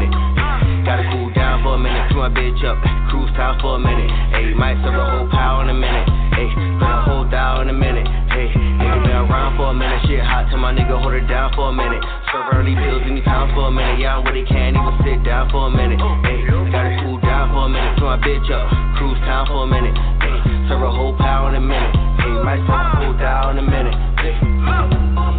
My 2.26 2.34
bitch 2.34 2.58
up, 2.66 2.74
cruise 3.06 3.30
town 3.38 3.54
for 3.62 3.76
a 3.76 3.78
minute. 3.78 4.10
Ayy, 4.34 4.50
might 4.58 4.74
serve 4.82 4.98
a 4.98 5.06
whole 5.14 5.30
pound 5.30 5.70
in 5.70 5.76
a 5.76 5.78
minute. 5.78 6.06
Ayy, 6.34 6.50
spend 6.50 6.82
a 6.82 7.02
whole 7.06 7.22
thou 7.30 7.62
in 7.62 7.70
a 7.70 7.72
minute. 7.72 8.02
Ayy, 8.02 8.50
nigga 8.50 8.98
been 9.06 9.14
around 9.30 9.54
for 9.54 9.70
a 9.70 9.74
minute, 9.74 10.02
shit 10.10 10.18
hot 10.18 10.50
till 10.50 10.58
my 10.58 10.74
nigga 10.74 10.98
hold 10.98 11.14
it 11.14 11.30
down 11.30 11.54
for 11.54 11.70
a 11.70 11.72
minute. 11.72 12.02
Serve 12.34 12.50
early 12.50 12.74
pills 12.74 13.06
in 13.06 13.14
these 13.14 13.22
pounds 13.22 13.54
for 13.54 13.70
a 13.70 13.70
minute, 13.70 14.02
I'm 14.02 14.26
with 14.26 14.34
it, 14.34 14.48
can't 14.50 14.74
even 14.74 14.94
sit 15.06 15.22
down 15.22 15.54
for 15.54 15.70
a 15.70 15.70
minute. 15.70 16.02
Ayy, 16.02 16.50
gotta 16.74 16.98
cool 17.06 17.22
down 17.22 17.54
for 17.54 17.62
a 17.66 17.70
minute, 17.70 17.94
put 17.94 18.10
my 18.10 18.18
bitch 18.18 18.50
up, 18.50 18.66
cruise 18.98 19.22
town 19.22 19.46
for 19.46 19.62
a 19.62 19.68
minute. 19.70 19.94
Ayy, 19.94 20.66
serve 20.66 20.82
a 20.82 20.90
whole 20.90 21.14
pound 21.14 21.54
in 21.54 21.62
a 21.62 21.64
minute. 21.64 21.94
Ayy, 21.94 22.42
might 22.42 22.58
serve 22.66 22.74
a 22.74 23.06
whole 23.06 23.14
thou 23.22 23.54
in 23.54 23.58
a 23.58 23.62
minute. 23.62 23.94
Ayy. 24.18 25.35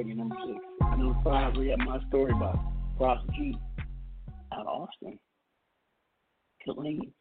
Mellow 0.00 0.08
Ready, 0.08 0.14
number 0.14 0.36
six. 0.46 0.58
Number 0.80 1.20
five, 1.22 1.56
we 1.56 1.68
got 1.68 1.78
my 1.78 1.98
story 2.08 2.32
about 2.32 2.58
Ross 2.98 3.22
G 3.34 3.56
out 4.52 4.66
of 4.66 4.66
Austin. 4.66 5.18
Killeen, 6.66 7.12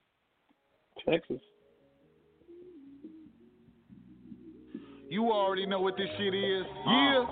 Texas. 1.07 1.41
You 5.09 5.31
already 5.31 5.65
know 5.65 5.81
what 5.81 5.97
this 5.97 6.07
shit 6.17 6.33
is. 6.33 6.63
Uh. 6.85 6.91
Yeah. 6.91 7.25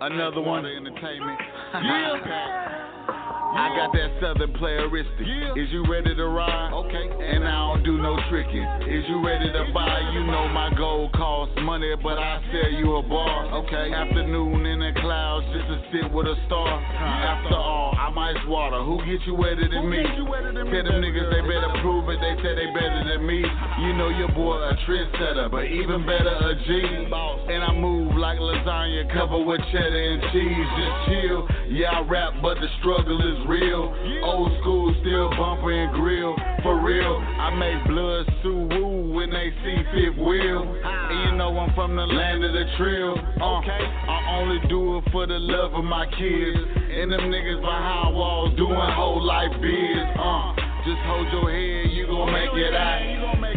Another 0.00 0.40
one 0.40 0.64
of 0.64 0.70
entertainment. 0.72 1.40
Yeah. 1.74 3.12
I 3.54 3.70
got 3.76 3.92
that 3.92 4.10
southern 4.20 4.52
playeristic. 4.54 5.56
Is 5.56 5.68
you 5.70 5.84
ready 5.90 6.14
to 6.14 6.26
ride? 6.26 6.72
Okay. 6.72 7.06
And 7.06 7.44
I 7.46 7.74
don't 7.74 7.84
do 7.84 7.98
no 7.98 8.18
tricking. 8.28 8.66
Is 8.88 9.04
you 9.08 9.24
ready 9.24 9.50
to 9.52 9.64
buy? 9.72 10.00
You 10.12 10.26
know 10.26 10.48
my 10.48 10.72
gold 10.76 11.12
costs 11.12 11.54
money, 11.62 11.94
but 12.02 12.18
I 12.18 12.42
sell 12.52 12.72
you 12.72 12.96
a 12.96 13.02
bar. 13.02 13.64
Okay. 13.64 13.92
Afternoon 13.92 14.66
in 14.66 14.78
the 14.80 14.92
clouds 15.00 15.46
just 15.54 15.68
to 15.68 15.76
sit 15.92 16.12
with 16.12 16.26
a 16.26 16.36
star. 16.46 16.68
After 16.68 17.56
all, 17.56 17.94
I'm 17.98 18.18
ice 18.18 18.36
water. 18.46 18.82
Who 18.82 18.98
get 19.06 19.24
you 19.26 19.34
wetter 19.34 19.68
than 19.68 19.88
me? 19.88 20.02
Tell 20.02 20.82
them 20.82 20.98
niggas 21.00 21.30
they 21.30 21.42
better 21.46 21.72
prove 21.80 22.08
it. 22.10 22.18
They 22.20 22.34
say 22.42 22.54
they 22.54 22.68
better 22.74 23.04
than 23.06 23.26
me. 23.26 23.40
You 23.40 23.92
know 23.94 24.08
your 24.08 24.32
boy 24.32 24.58
a 24.58 24.74
trendsetter, 24.84 25.50
but 25.50 25.64
even 25.64 26.04
better 26.04 26.34
a 26.34 26.54
G. 26.66 27.06
And 27.46 27.62
I 27.62 27.72
move 27.72 28.16
like 28.16 28.38
lasagna 28.38 29.12
covered 29.12 29.44
with 29.44 29.60
cheddar 29.72 30.02
and 30.02 30.22
cheese. 30.32 30.68
Just 30.76 30.96
chill. 31.08 31.48
Yeah, 31.68 31.98
I 31.98 32.00
rap, 32.08 32.34
but 32.42 32.58
the 32.60 32.68
struggle 32.80 33.18
is 33.20 33.35
real. 33.48 33.94
Old 34.24 34.50
school, 34.60 34.94
still 35.00 35.30
bumper 35.30 35.72
and 35.72 35.92
grill. 35.94 36.36
For 36.62 36.80
real, 36.80 37.16
I 37.16 37.54
make 37.54 37.86
blood 37.86 38.26
sue 38.42 38.68
woo 38.70 39.12
when 39.12 39.30
they 39.30 39.52
see 39.62 39.76
fifth 39.92 40.18
wheel. 40.18 40.62
And 40.62 41.30
you 41.30 41.36
know 41.36 41.56
I'm 41.58 41.74
from 41.74 41.96
the 41.96 42.06
land 42.06 42.44
of 42.44 42.52
the 42.52 42.64
trill. 42.76 43.18
Uh, 43.40 43.60
I 43.60 44.38
only 44.38 44.60
do 44.68 44.98
it 44.98 45.04
for 45.12 45.26
the 45.26 45.38
love 45.38 45.74
of 45.74 45.84
my 45.84 46.06
kids. 46.06 46.58
And 46.96 47.12
them 47.12 47.28
niggas 47.30 47.60
behind 47.60 48.14
walls 48.16 48.56
doing 48.56 48.74
whole 48.74 49.22
life 49.22 49.52
biz. 49.60 50.02
Uh, 50.18 50.54
just 50.86 51.02
hold 51.06 51.26
your 51.32 51.50
head, 51.50 51.90
you 51.92 52.06
gon' 52.06 52.32
make 52.32 52.54
it 52.54 52.74
out. 52.74 53.02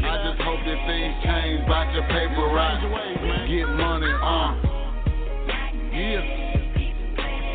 I 0.01 0.15
just 0.25 0.41
hope 0.41 0.59
that 0.65 0.79
things 0.87 1.15
change, 1.23 1.67
bout 1.67 1.93
your 1.93 2.03
paper 2.09 2.49
right. 2.49 2.81
Get 3.47 3.69
money, 3.69 4.09
uh. 4.09 4.69
Yeah. 5.93 6.39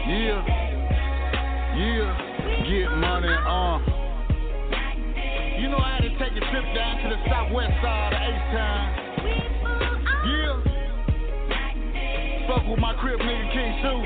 Yeah. 0.06 0.73
Yeah, 1.74 2.14
get 2.70 2.90
money 2.98 3.34
on. 3.34 3.82
Uh. 3.82 4.04
You 5.58 5.68
know 5.70 5.78
I 5.78 5.98
had 5.98 6.02
to 6.02 6.10
take 6.18 6.30
a 6.30 6.40
trip 6.50 6.64
down 6.74 7.02
to 7.02 7.08
the 7.10 7.18
southwest 7.28 7.72
side 7.82 8.12
of 8.14 8.22
H-Town. 8.22 8.84
Yeah. 10.30 10.54
Fuck 12.46 12.64
with 12.70 12.78
my 12.78 12.94
crib 13.00 13.18
nigga 13.18 13.52
King 13.52 13.72
Sue. 13.82 14.02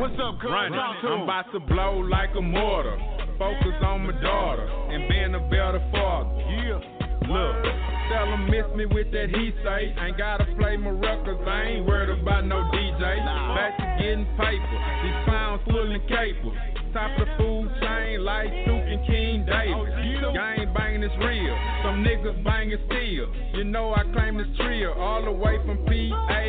What's 0.00 0.16
up, 0.22 0.40
cuz? 0.40 0.50
I'm 0.50 1.22
about 1.22 1.52
to 1.52 1.60
blow 1.60 1.98
like 1.98 2.30
a 2.34 2.40
mortar. 2.40 2.96
Focus 3.38 3.76
on 3.82 4.06
my 4.06 4.12
daughter 4.22 4.66
and 4.88 5.08
being 5.08 5.34
a 5.34 5.40
better 5.50 5.80
father. 5.92 6.30
Yeah. 6.48 6.80
Look. 7.28 7.99
Tell 8.10 8.26
them 8.26 8.50
miss 8.50 8.66
me 8.74 8.86
with 8.86 9.12
that 9.12 9.30
he 9.30 9.54
say. 9.62 9.94
Ain't 9.94 10.18
gotta 10.18 10.44
play 10.58 10.76
my 10.76 10.90
records, 10.90 11.40
I 11.46 11.78
ain't 11.78 11.86
worried 11.86 12.10
about 12.10 12.44
no 12.44 12.56
DJ. 12.74 12.98
Back 12.98 13.78
to 13.78 13.86
getting 14.02 14.26
paper, 14.34 14.78
these 15.06 15.20
pounds 15.30 15.62
full 15.70 15.94
capable 16.08 16.79
top 16.92 17.18
of 17.18 17.26
the 17.26 17.34
food 17.38 17.70
chain 17.80 18.24
like 18.24 18.50
Duke 18.66 18.86
and 18.86 19.06
King 19.06 19.46
Davis. 19.46 19.90
Gang 20.34 20.72
banging 20.74 21.02
is 21.02 21.14
real, 21.18 21.56
some 21.82 22.02
niggas 22.04 22.42
banging 22.44 22.78
steel. 22.86 23.26
You 23.54 23.64
know 23.64 23.94
I 23.94 24.04
claim 24.12 24.38
this 24.38 24.46
trio, 24.56 24.94
all 24.94 25.24
the 25.24 25.32
way 25.32 25.58
from 25.66 25.78
PAA 25.86 26.42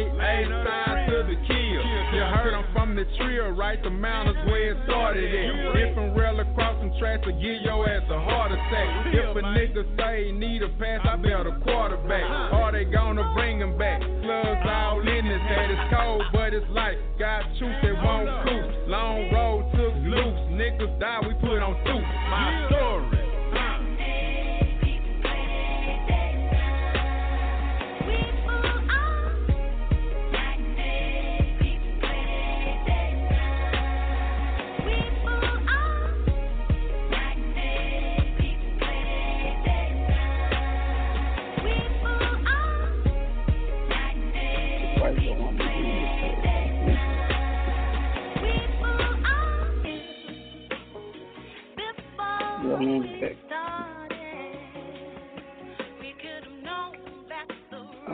side 0.65 1.09
to 1.09 1.17
the 1.25 1.37
kill. 1.47 1.81
You 2.13 2.23
heard 2.27 2.53
I'm 2.53 2.65
from 2.73 2.95
the 2.95 3.05
trio, 3.17 3.49
right? 3.51 3.81
The 3.81 3.89
mountains 3.89 4.37
where 4.47 4.71
it 4.71 4.77
started 4.85 5.25
at. 5.25 5.77
If 5.81 5.97
I'm 5.97 6.13
rail 6.13 6.39
across 6.39 6.77
some 6.81 6.91
tracks 6.99 7.23
to 7.25 7.31
get 7.33 7.61
your 7.61 7.87
ass 7.89 8.03
a 8.09 8.19
heart 8.19 8.51
attack. 8.51 9.13
If 9.13 9.35
a 9.35 9.41
nigga 9.41 9.83
say 9.97 10.25
he 10.25 10.31
need 10.31 10.61
a 10.61 10.69
pass, 10.77 11.01
I 11.05 11.15
better 11.17 11.57
quarterback. 11.63 12.25
Are 12.53 12.71
they 12.71 12.85
gonna 12.85 13.33
bring 13.33 13.59
him 13.59 13.77
back? 13.77 14.01
Clubs 14.01 14.65
all 14.65 15.01
in 15.01 15.25
his 15.25 15.41
head, 15.49 15.71
it's 15.71 15.93
cold, 15.93 16.23
but 16.33 16.53
it's 16.53 16.69
life. 16.69 16.97
got 17.17 17.43
truth 17.57 17.75
that 17.81 17.95
won't 18.03 18.29
cool. 18.45 18.87
Long 18.87 19.31
road 19.31 19.71
to 19.73 19.80
loose. 20.23 20.39
Niggas 20.51 20.99
die, 20.99 21.19
we 21.27 21.33
put 21.35 21.61
on 21.61 21.75
two. 21.85 21.99
My 22.29 22.67
story. 22.69 23.20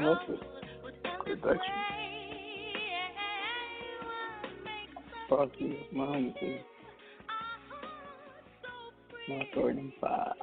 that's 0.08 0.30
a 0.30 1.24
production. 1.24 1.74
Brought 5.28 5.54
to 5.58 5.64
you 5.64 5.78
behind 5.92 6.34
the 6.34 6.40
scenes. 6.40 6.62
Now 9.28 9.42
starting 9.52 9.92
five. 10.00 10.34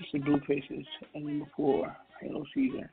It's 0.00 0.08
the 0.12 0.18
Blue 0.18 0.40
Faces 0.48 0.86
and 1.14 1.24
number 1.24 1.46
four, 1.56 1.96
Halo 2.20 2.44
Season. 2.54 2.88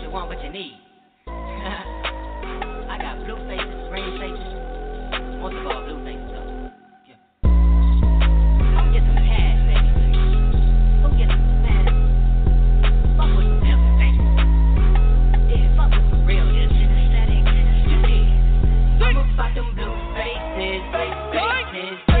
You 0.00 0.10
want, 0.10 0.28
what 0.28 0.42
you 0.42 0.50
need. 0.50 0.74
I 1.28 2.98
got 3.00 3.24
blue 3.24 3.36
faces, 3.46 3.88
green 3.88 4.18
faces, 4.18 5.38
most 5.38 5.54
of 5.54 5.66
all 5.66 5.84
blue 5.84 6.01
is 21.84 22.11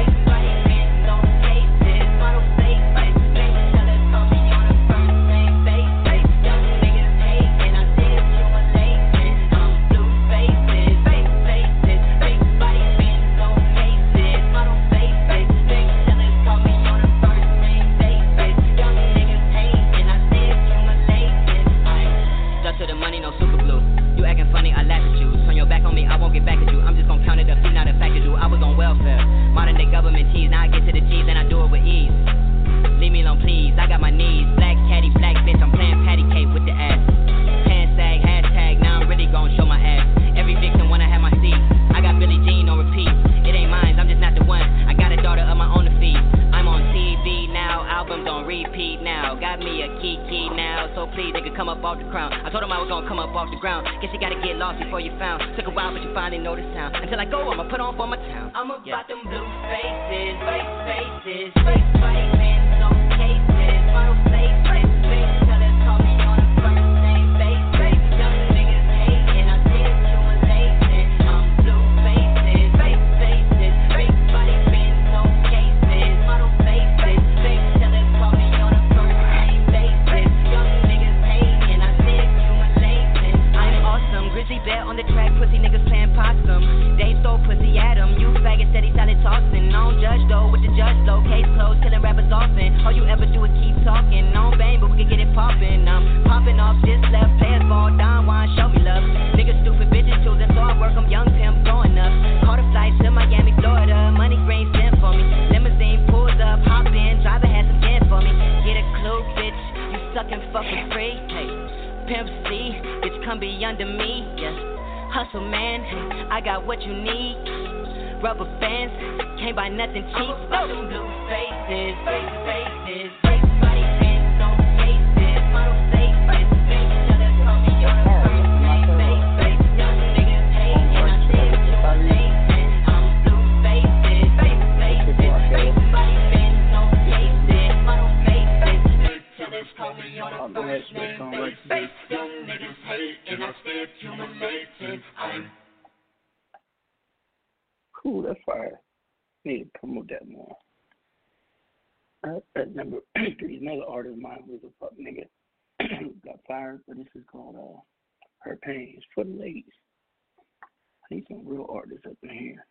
Need 161.12 161.26
some 161.28 161.42
real 161.44 161.66
artists 161.68 162.06
up 162.06 162.16
in 162.22 162.30
here. 162.30 162.66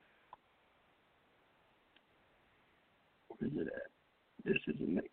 Where 3.28 3.48
is 3.48 3.56
it 3.56 3.68
at? 3.68 3.92
This 4.44 4.58
is 4.68 4.82
a 4.82 4.90
mix. 4.90 5.08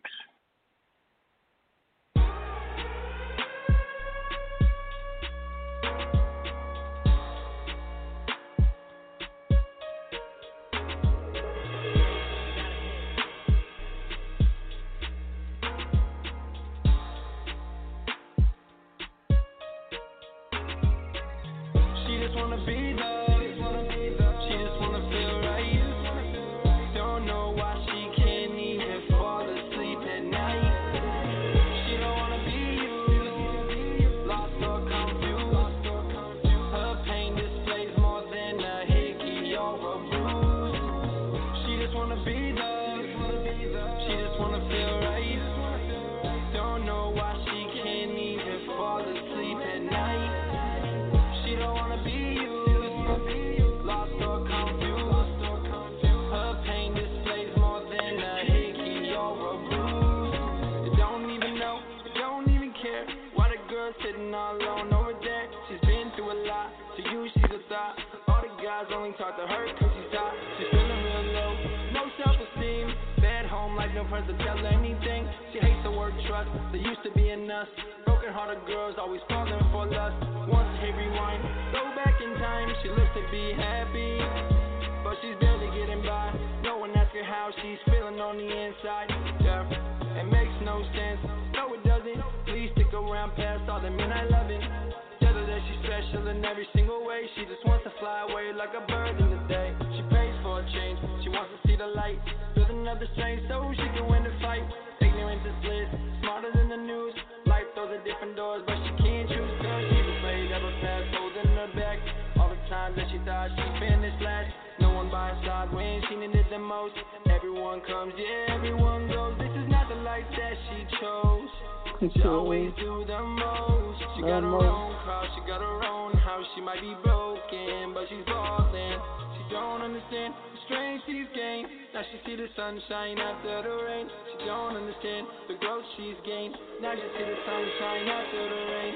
shine 132.99 133.17
after 133.17 133.63
the 133.63 133.83
rain. 133.85 134.07
She 134.31 134.45
don't 134.45 134.75
understand 134.75 135.27
the 135.47 135.55
growth 135.55 135.83
she's 135.95 136.19
gained. 136.25 136.55
Now 136.81 136.93
she's 136.95 137.03
see 137.15 137.23
the 137.23 137.37
sunshine 137.45 138.07
after 138.07 138.43
the 138.49 138.61
rain. 138.75 138.93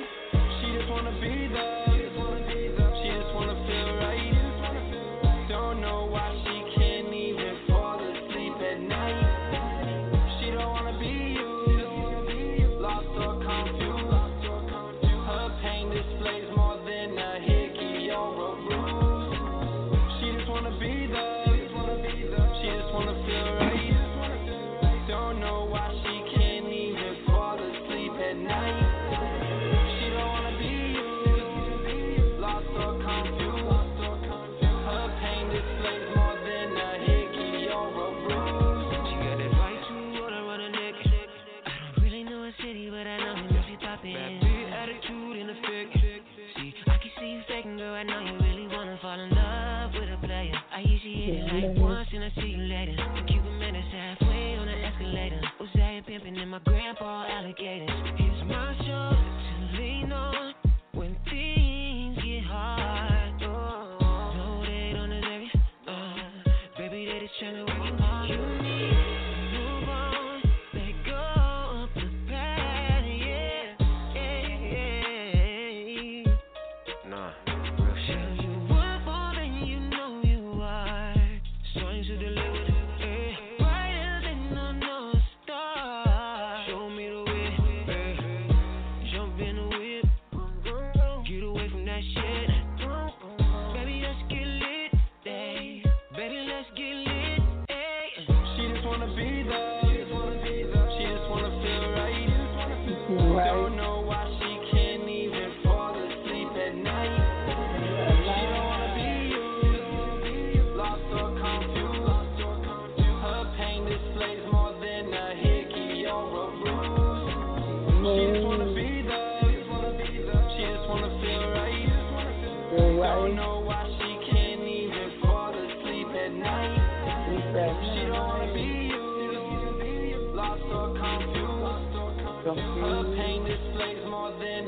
She 0.60 0.78
just 0.78 0.90
wanna 0.90 1.12
be 1.22 1.48
there. 1.48 2.13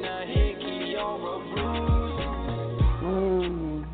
a 0.06 0.10
mm. 3.04 3.86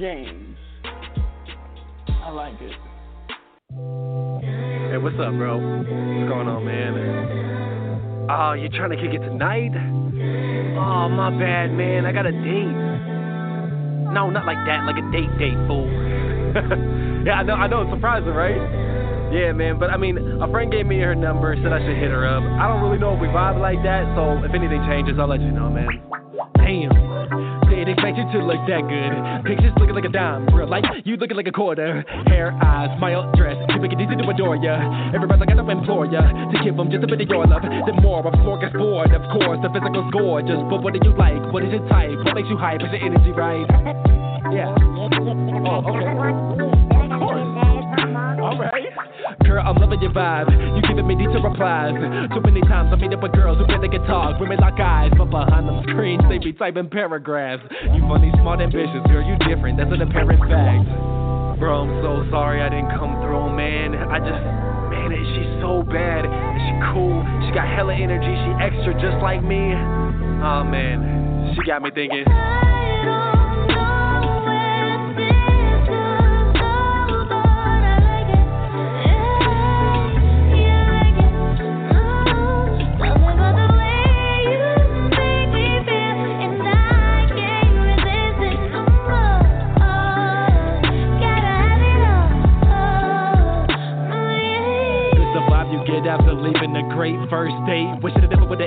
James. 0.00 0.56
I 2.08 2.30
like 2.30 2.54
it. 2.60 2.72
Hey, 4.90 4.98
what's 4.98 5.14
up, 5.20 5.34
bro? 5.34 5.58
What's 5.58 5.88
going 5.88 6.48
on, 6.48 6.64
man? 6.64 6.94
Oh, 8.30 8.54
you 8.54 8.68
trying 8.70 8.90
to 8.90 8.96
kick 8.96 9.12
it 9.12 9.18
tonight? 9.18 9.72
Oh, 10.76 11.08
my 11.10 11.30
bad, 11.30 11.72
man. 11.72 12.06
I 12.06 12.12
got 12.12 12.26
a 12.26 12.32
date. 12.32 12.93
No, 14.14 14.30
not 14.30 14.46
like 14.46 14.62
that, 14.66 14.86
like 14.86 14.94
a 14.94 15.06
date 15.10 15.34
date, 15.42 15.58
fool. 15.66 15.90
yeah, 17.26 17.34
I 17.34 17.42
know, 17.42 17.54
I 17.54 17.66
know, 17.66 17.82
it's 17.82 17.90
surprising, 17.90 18.30
right? 18.30 18.62
Yeah, 19.34 19.50
man, 19.50 19.78
but 19.78 19.90
I 19.90 19.96
mean, 19.96 20.16
a 20.40 20.46
friend 20.48 20.70
gave 20.70 20.86
me 20.86 21.00
her 21.00 21.16
number, 21.16 21.56
said 21.58 21.72
I 21.72 21.80
should 21.80 21.98
hit 21.98 22.14
her 22.14 22.22
up. 22.22 22.44
I 22.44 22.68
don't 22.68 22.80
really 22.80 22.98
know 22.98 23.14
if 23.14 23.20
we 23.20 23.26
vibe 23.26 23.60
like 23.60 23.82
that, 23.82 24.06
so 24.14 24.38
if 24.46 24.54
anything 24.54 24.86
changes, 24.86 25.18
I'll 25.18 25.26
let 25.26 25.40
you 25.40 25.50
know, 25.50 25.68
man. 25.68 25.88
Damn 26.56 27.34
didn't 27.84 28.00
expect 28.00 28.16
you 28.16 28.24
to 28.32 28.40
look 28.40 28.62
that 28.64 28.80
good. 28.88 29.12
Pictures 29.44 29.72
looking 29.76 29.94
like 29.94 30.04
a 30.04 30.12
dime, 30.12 30.48
real 30.56 30.68
life 30.68 30.84
you 31.04 31.16
looking 31.16 31.36
like 31.36 31.46
a 31.46 31.52
quarter. 31.52 32.04
Hair, 32.26 32.56
eyes, 32.62 32.88
smile, 32.98 33.30
dress, 33.36 33.56
you 33.68 33.80
make 33.80 33.92
it 33.92 34.00
easy 34.00 34.16
to 34.16 34.24
adore 34.24 34.56
ya. 34.56 34.80
like, 35.12 35.42
I 35.42 35.44
gotta 35.44 35.68
implore 35.68 36.06
ya 36.06 36.22
to 36.24 36.56
give 36.64 36.76
them 36.76 36.90
just 36.90 37.04
a 37.04 37.06
bit 37.06 37.20
of 37.20 37.28
your 37.28 37.46
love. 37.46 37.62
The 37.62 37.92
more 38.00 38.24
I'm 38.24 38.32
smorgasbord, 38.40 39.12
of 39.12 39.24
course, 39.36 39.60
the 39.60 39.68
physical 39.68 40.08
score. 40.10 40.40
Just 40.40 40.64
but 40.70 40.82
what 40.82 40.94
do 40.94 41.00
you 41.02 41.12
like? 41.16 41.52
What 41.52 41.64
is 41.64 41.72
your 41.72 41.86
type? 41.88 42.16
What 42.24 42.34
makes 42.34 42.48
you 42.48 42.56
hype? 42.56 42.80
Is 42.80 42.88
your 42.88 43.04
energy 43.04 43.32
right? 43.32 44.03
Yeah. 44.52 44.74
Oh, 44.76 45.08
oh 45.08 45.80
okay. 45.88 46.04
Of 47.08 47.20
course. 47.20 47.48
All 48.44 48.58
right. 48.60 48.92
Girl, 49.44 49.64
I'm 49.64 49.76
loving 49.76 50.02
your 50.02 50.12
vibe. 50.12 50.52
You 50.52 50.82
giving 50.82 51.06
me 51.06 51.16
detailed 51.16 51.44
replies. 51.44 51.94
Too 51.96 52.40
many 52.44 52.60
times 52.62 52.92
I 52.92 52.96
meet 52.96 53.12
up 53.14 53.22
with 53.22 53.32
girls 53.32 53.56
who 53.58 53.66
better 53.66 53.88
get 53.88 54.04
talk. 54.06 54.38
Women 54.38 54.58
like 54.60 54.78
eyes, 54.78 55.12
but 55.16 55.30
behind 55.30 55.68
them 55.68 55.82
screens 55.88 56.22
they 56.28 56.38
be 56.38 56.52
typing 56.52 56.90
paragraphs. 56.90 57.62
You 57.94 58.04
funny, 58.04 58.32
smart, 58.36 58.60
ambitious, 58.60 59.00
girl. 59.08 59.24
You 59.24 59.38
different. 59.48 59.78
That's 59.78 59.92
an 59.92 60.02
apparent 60.02 60.40
fact. 60.44 60.84
Bro, 61.58 61.88
I'm 61.88 62.02
so 62.02 62.28
sorry 62.30 62.60
I 62.60 62.68
didn't 62.68 62.90
come 62.98 63.16
through, 63.22 63.48
man. 63.56 63.94
I 63.94 64.18
just, 64.18 64.42
man, 64.92 65.08
she's 65.08 65.62
so 65.64 65.80
bad. 65.88 66.28
She 66.28 66.72
cool. 66.92 67.24
She 67.46 67.54
got 67.54 67.64
hella 67.64 67.94
energy. 67.94 68.28
She 68.28 68.50
extra 68.60 68.92
just 69.00 69.22
like 69.22 69.40
me. 69.40 69.72
Oh 70.44 70.64
man, 70.66 71.54
she 71.56 71.64
got 71.64 71.80
me 71.80 71.90
thinking. 71.94 72.28
Great 97.04 97.28
first 97.28 97.54
date. 97.66 97.83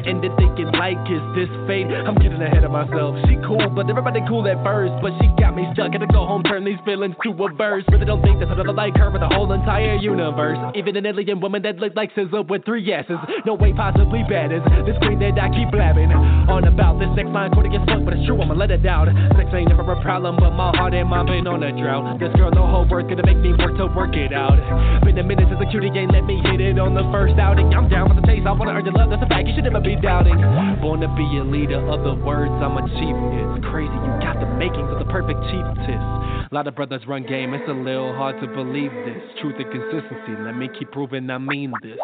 Never 0.08 0.24
ended. 0.24 0.32
Thinking 0.38 0.72
like, 0.74 0.98
is 1.10 1.24
this 1.36 1.50
fate? 1.68 1.88
I'm 1.88 2.16
getting 2.16 2.42
ahead 2.42 2.64
of 2.64 2.72
myself. 2.72 3.16
She 3.28 3.36
cool, 3.46 3.70
but 3.74 3.90
everybody 3.90 4.22
cool 4.28 4.48
at 4.48 4.62
first. 4.64 4.94
But 5.02 5.12
she 5.20 5.28
got 5.40 5.56
me 5.56 5.68
stuck. 5.74 5.92
Gotta 5.92 6.08
go 6.08 6.26
home, 6.26 6.44
turn 6.44 6.64
these 6.64 6.80
feelings 6.86 7.16
to 7.24 7.32
a 7.32 7.50
verse. 7.54 7.84
Really 7.92 8.06
don't 8.06 8.22
think 8.22 8.40
there's 8.40 8.52
another 8.52 8.74
like 8.74 8.96
her 8.98 9.14
in 9.14 9.20
the 9.20 9.28
whole 9.28 9.52
entire 9.52 9.96
universe. 9.96 10.58
Even 10.76 10.96
an 10.96 11.06
alien 11.06 11.40
woman 11.40 11.62
that 11.64 11.78
looked 11.78 11.96
like 11.96 12.12
Scissor 12.16 12.44
with 12.44 12.66
three 12.66 12.86
S's. 12.92 13.18
No 13.46 13.56
way 13.56 13.74
possibly 13.74 14.24
bad 14.30 14.54
as 14.54 14.62
this 14.86 14.98
queen 15.02 15.20
that 15.20 15.40
I 15.40 15.50
keep 15.50 15.72
blabbing 15.72 16.12
on 16.12 16.64
about. 16.66 17.00
This 17.00 17.10
next 17.16 17.30
line 17.34 17.52
corny 17.52 17.76
as 17.76 17.84
fuck, 17.86 18.04
but 18.06 18.14
it's 18.14 18.26
true. 18.26 18.40
I'ma 18.42 18.54
let 18.54 18.72
it 18.72 18.84
down. 18.84 19.10
Sex 19.36 19.50
ain't 19.54 19.70
never 19.70 19.84
a 19.92 20.02
problem, 20.02 20.38
but 20.38 20.52
my 20.52 20.76
heart 20.78 20.94
and 20.94 21.10
mind 21.10 21.28
been 21.28 21.48
on 21.48 21.64
a 21.64 21.72
drought. 21.74 22.20
This 22.20 22.34
girl, 22.36 22.52
no 22.52 22.66
whole 22.68 22.88
work, 22.88 23.10
gonna 23.10 23.26
make 23.26 23.38
me 23.38 23.54
work 23.58 23.76
to 23.78 23.88
work 23.92 24.16
it 24.16 24.34
out. 24.34 24.58
Been 25.04 25.18
a 25.18 25.24
minute 25.24 25.48
since 25.50 25.60
the 25.60 25.70
cutie 25.70 25.92
ain't 25.98 26.14
let 26.14 26.26
me 26.26 26.42
hit 26.46 26.62
it 26.62 26.78
on 26.80 26.94
the 26.94 27.04
first 27.12 27.36
outing. 27.40 27.74
I'm 27.74 27.90
down 27.90 28.10
for 28.10 28.16
the 28.16 28.26
taste. 28.26 28.46
I 28.46 28.54
wanna 28.54 28.72
earn 28.72 28.86
your 28.86 28.94
love. 28.94 29.10
That's 29.10 29.24
a 29.24 29.28
fact. 29.28 29.48
You 29.48 29.56
should 29.56 29.66
never 29.66 29.82
be 29.82 29.97
doubting. 30.02 30.38
Born 30.82 31.02
to 31.02 31.08
be 31.16 31.26
a 31.38 31.44
leader 31.44 31.80
of 31.90 32.04
the 32.04 32.14
words. 32.14 32.52
I'm 32.64 32.78
a 32.78 32.86
chief. 32.98 33.16
It's 33.16 33.66
crazy. 33.70 33.94
You 33.94 34.14
got 34.22 34.40
the 34.40 34.48
makings 34.58 34.90
of 34.92 35.00
the 35.00 35.10
perfect 35.10 35.40
chiefess. 35.50 36.04
A 36.50 36.54
lot 36.54 36.68
of 36.68 36.76
brothers 36.76 37.02
run 37.08 37.26
game. 37.26 37.54
It's 37.54 37.68
a 37.68 37.74
little 37.74 38.14
hard 38.14 38.40
to 38.42 38.48
believe 38.48 38.92
this. 39.06 39.22
Truth 39.42 39.56
and 39.60 39.72
consistency. 39.72 40.34
Let 40.40 40.56
me 40.56 40.70
keep 40.78 40.92
proving 40.92 41.30
I 41.30 41.38
mean 41.38 41.74
this. 41.82 42.00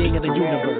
Being 0.00 0.14
in 0.14 0.22
the 0.22 0.34
universe. 0.34 0.79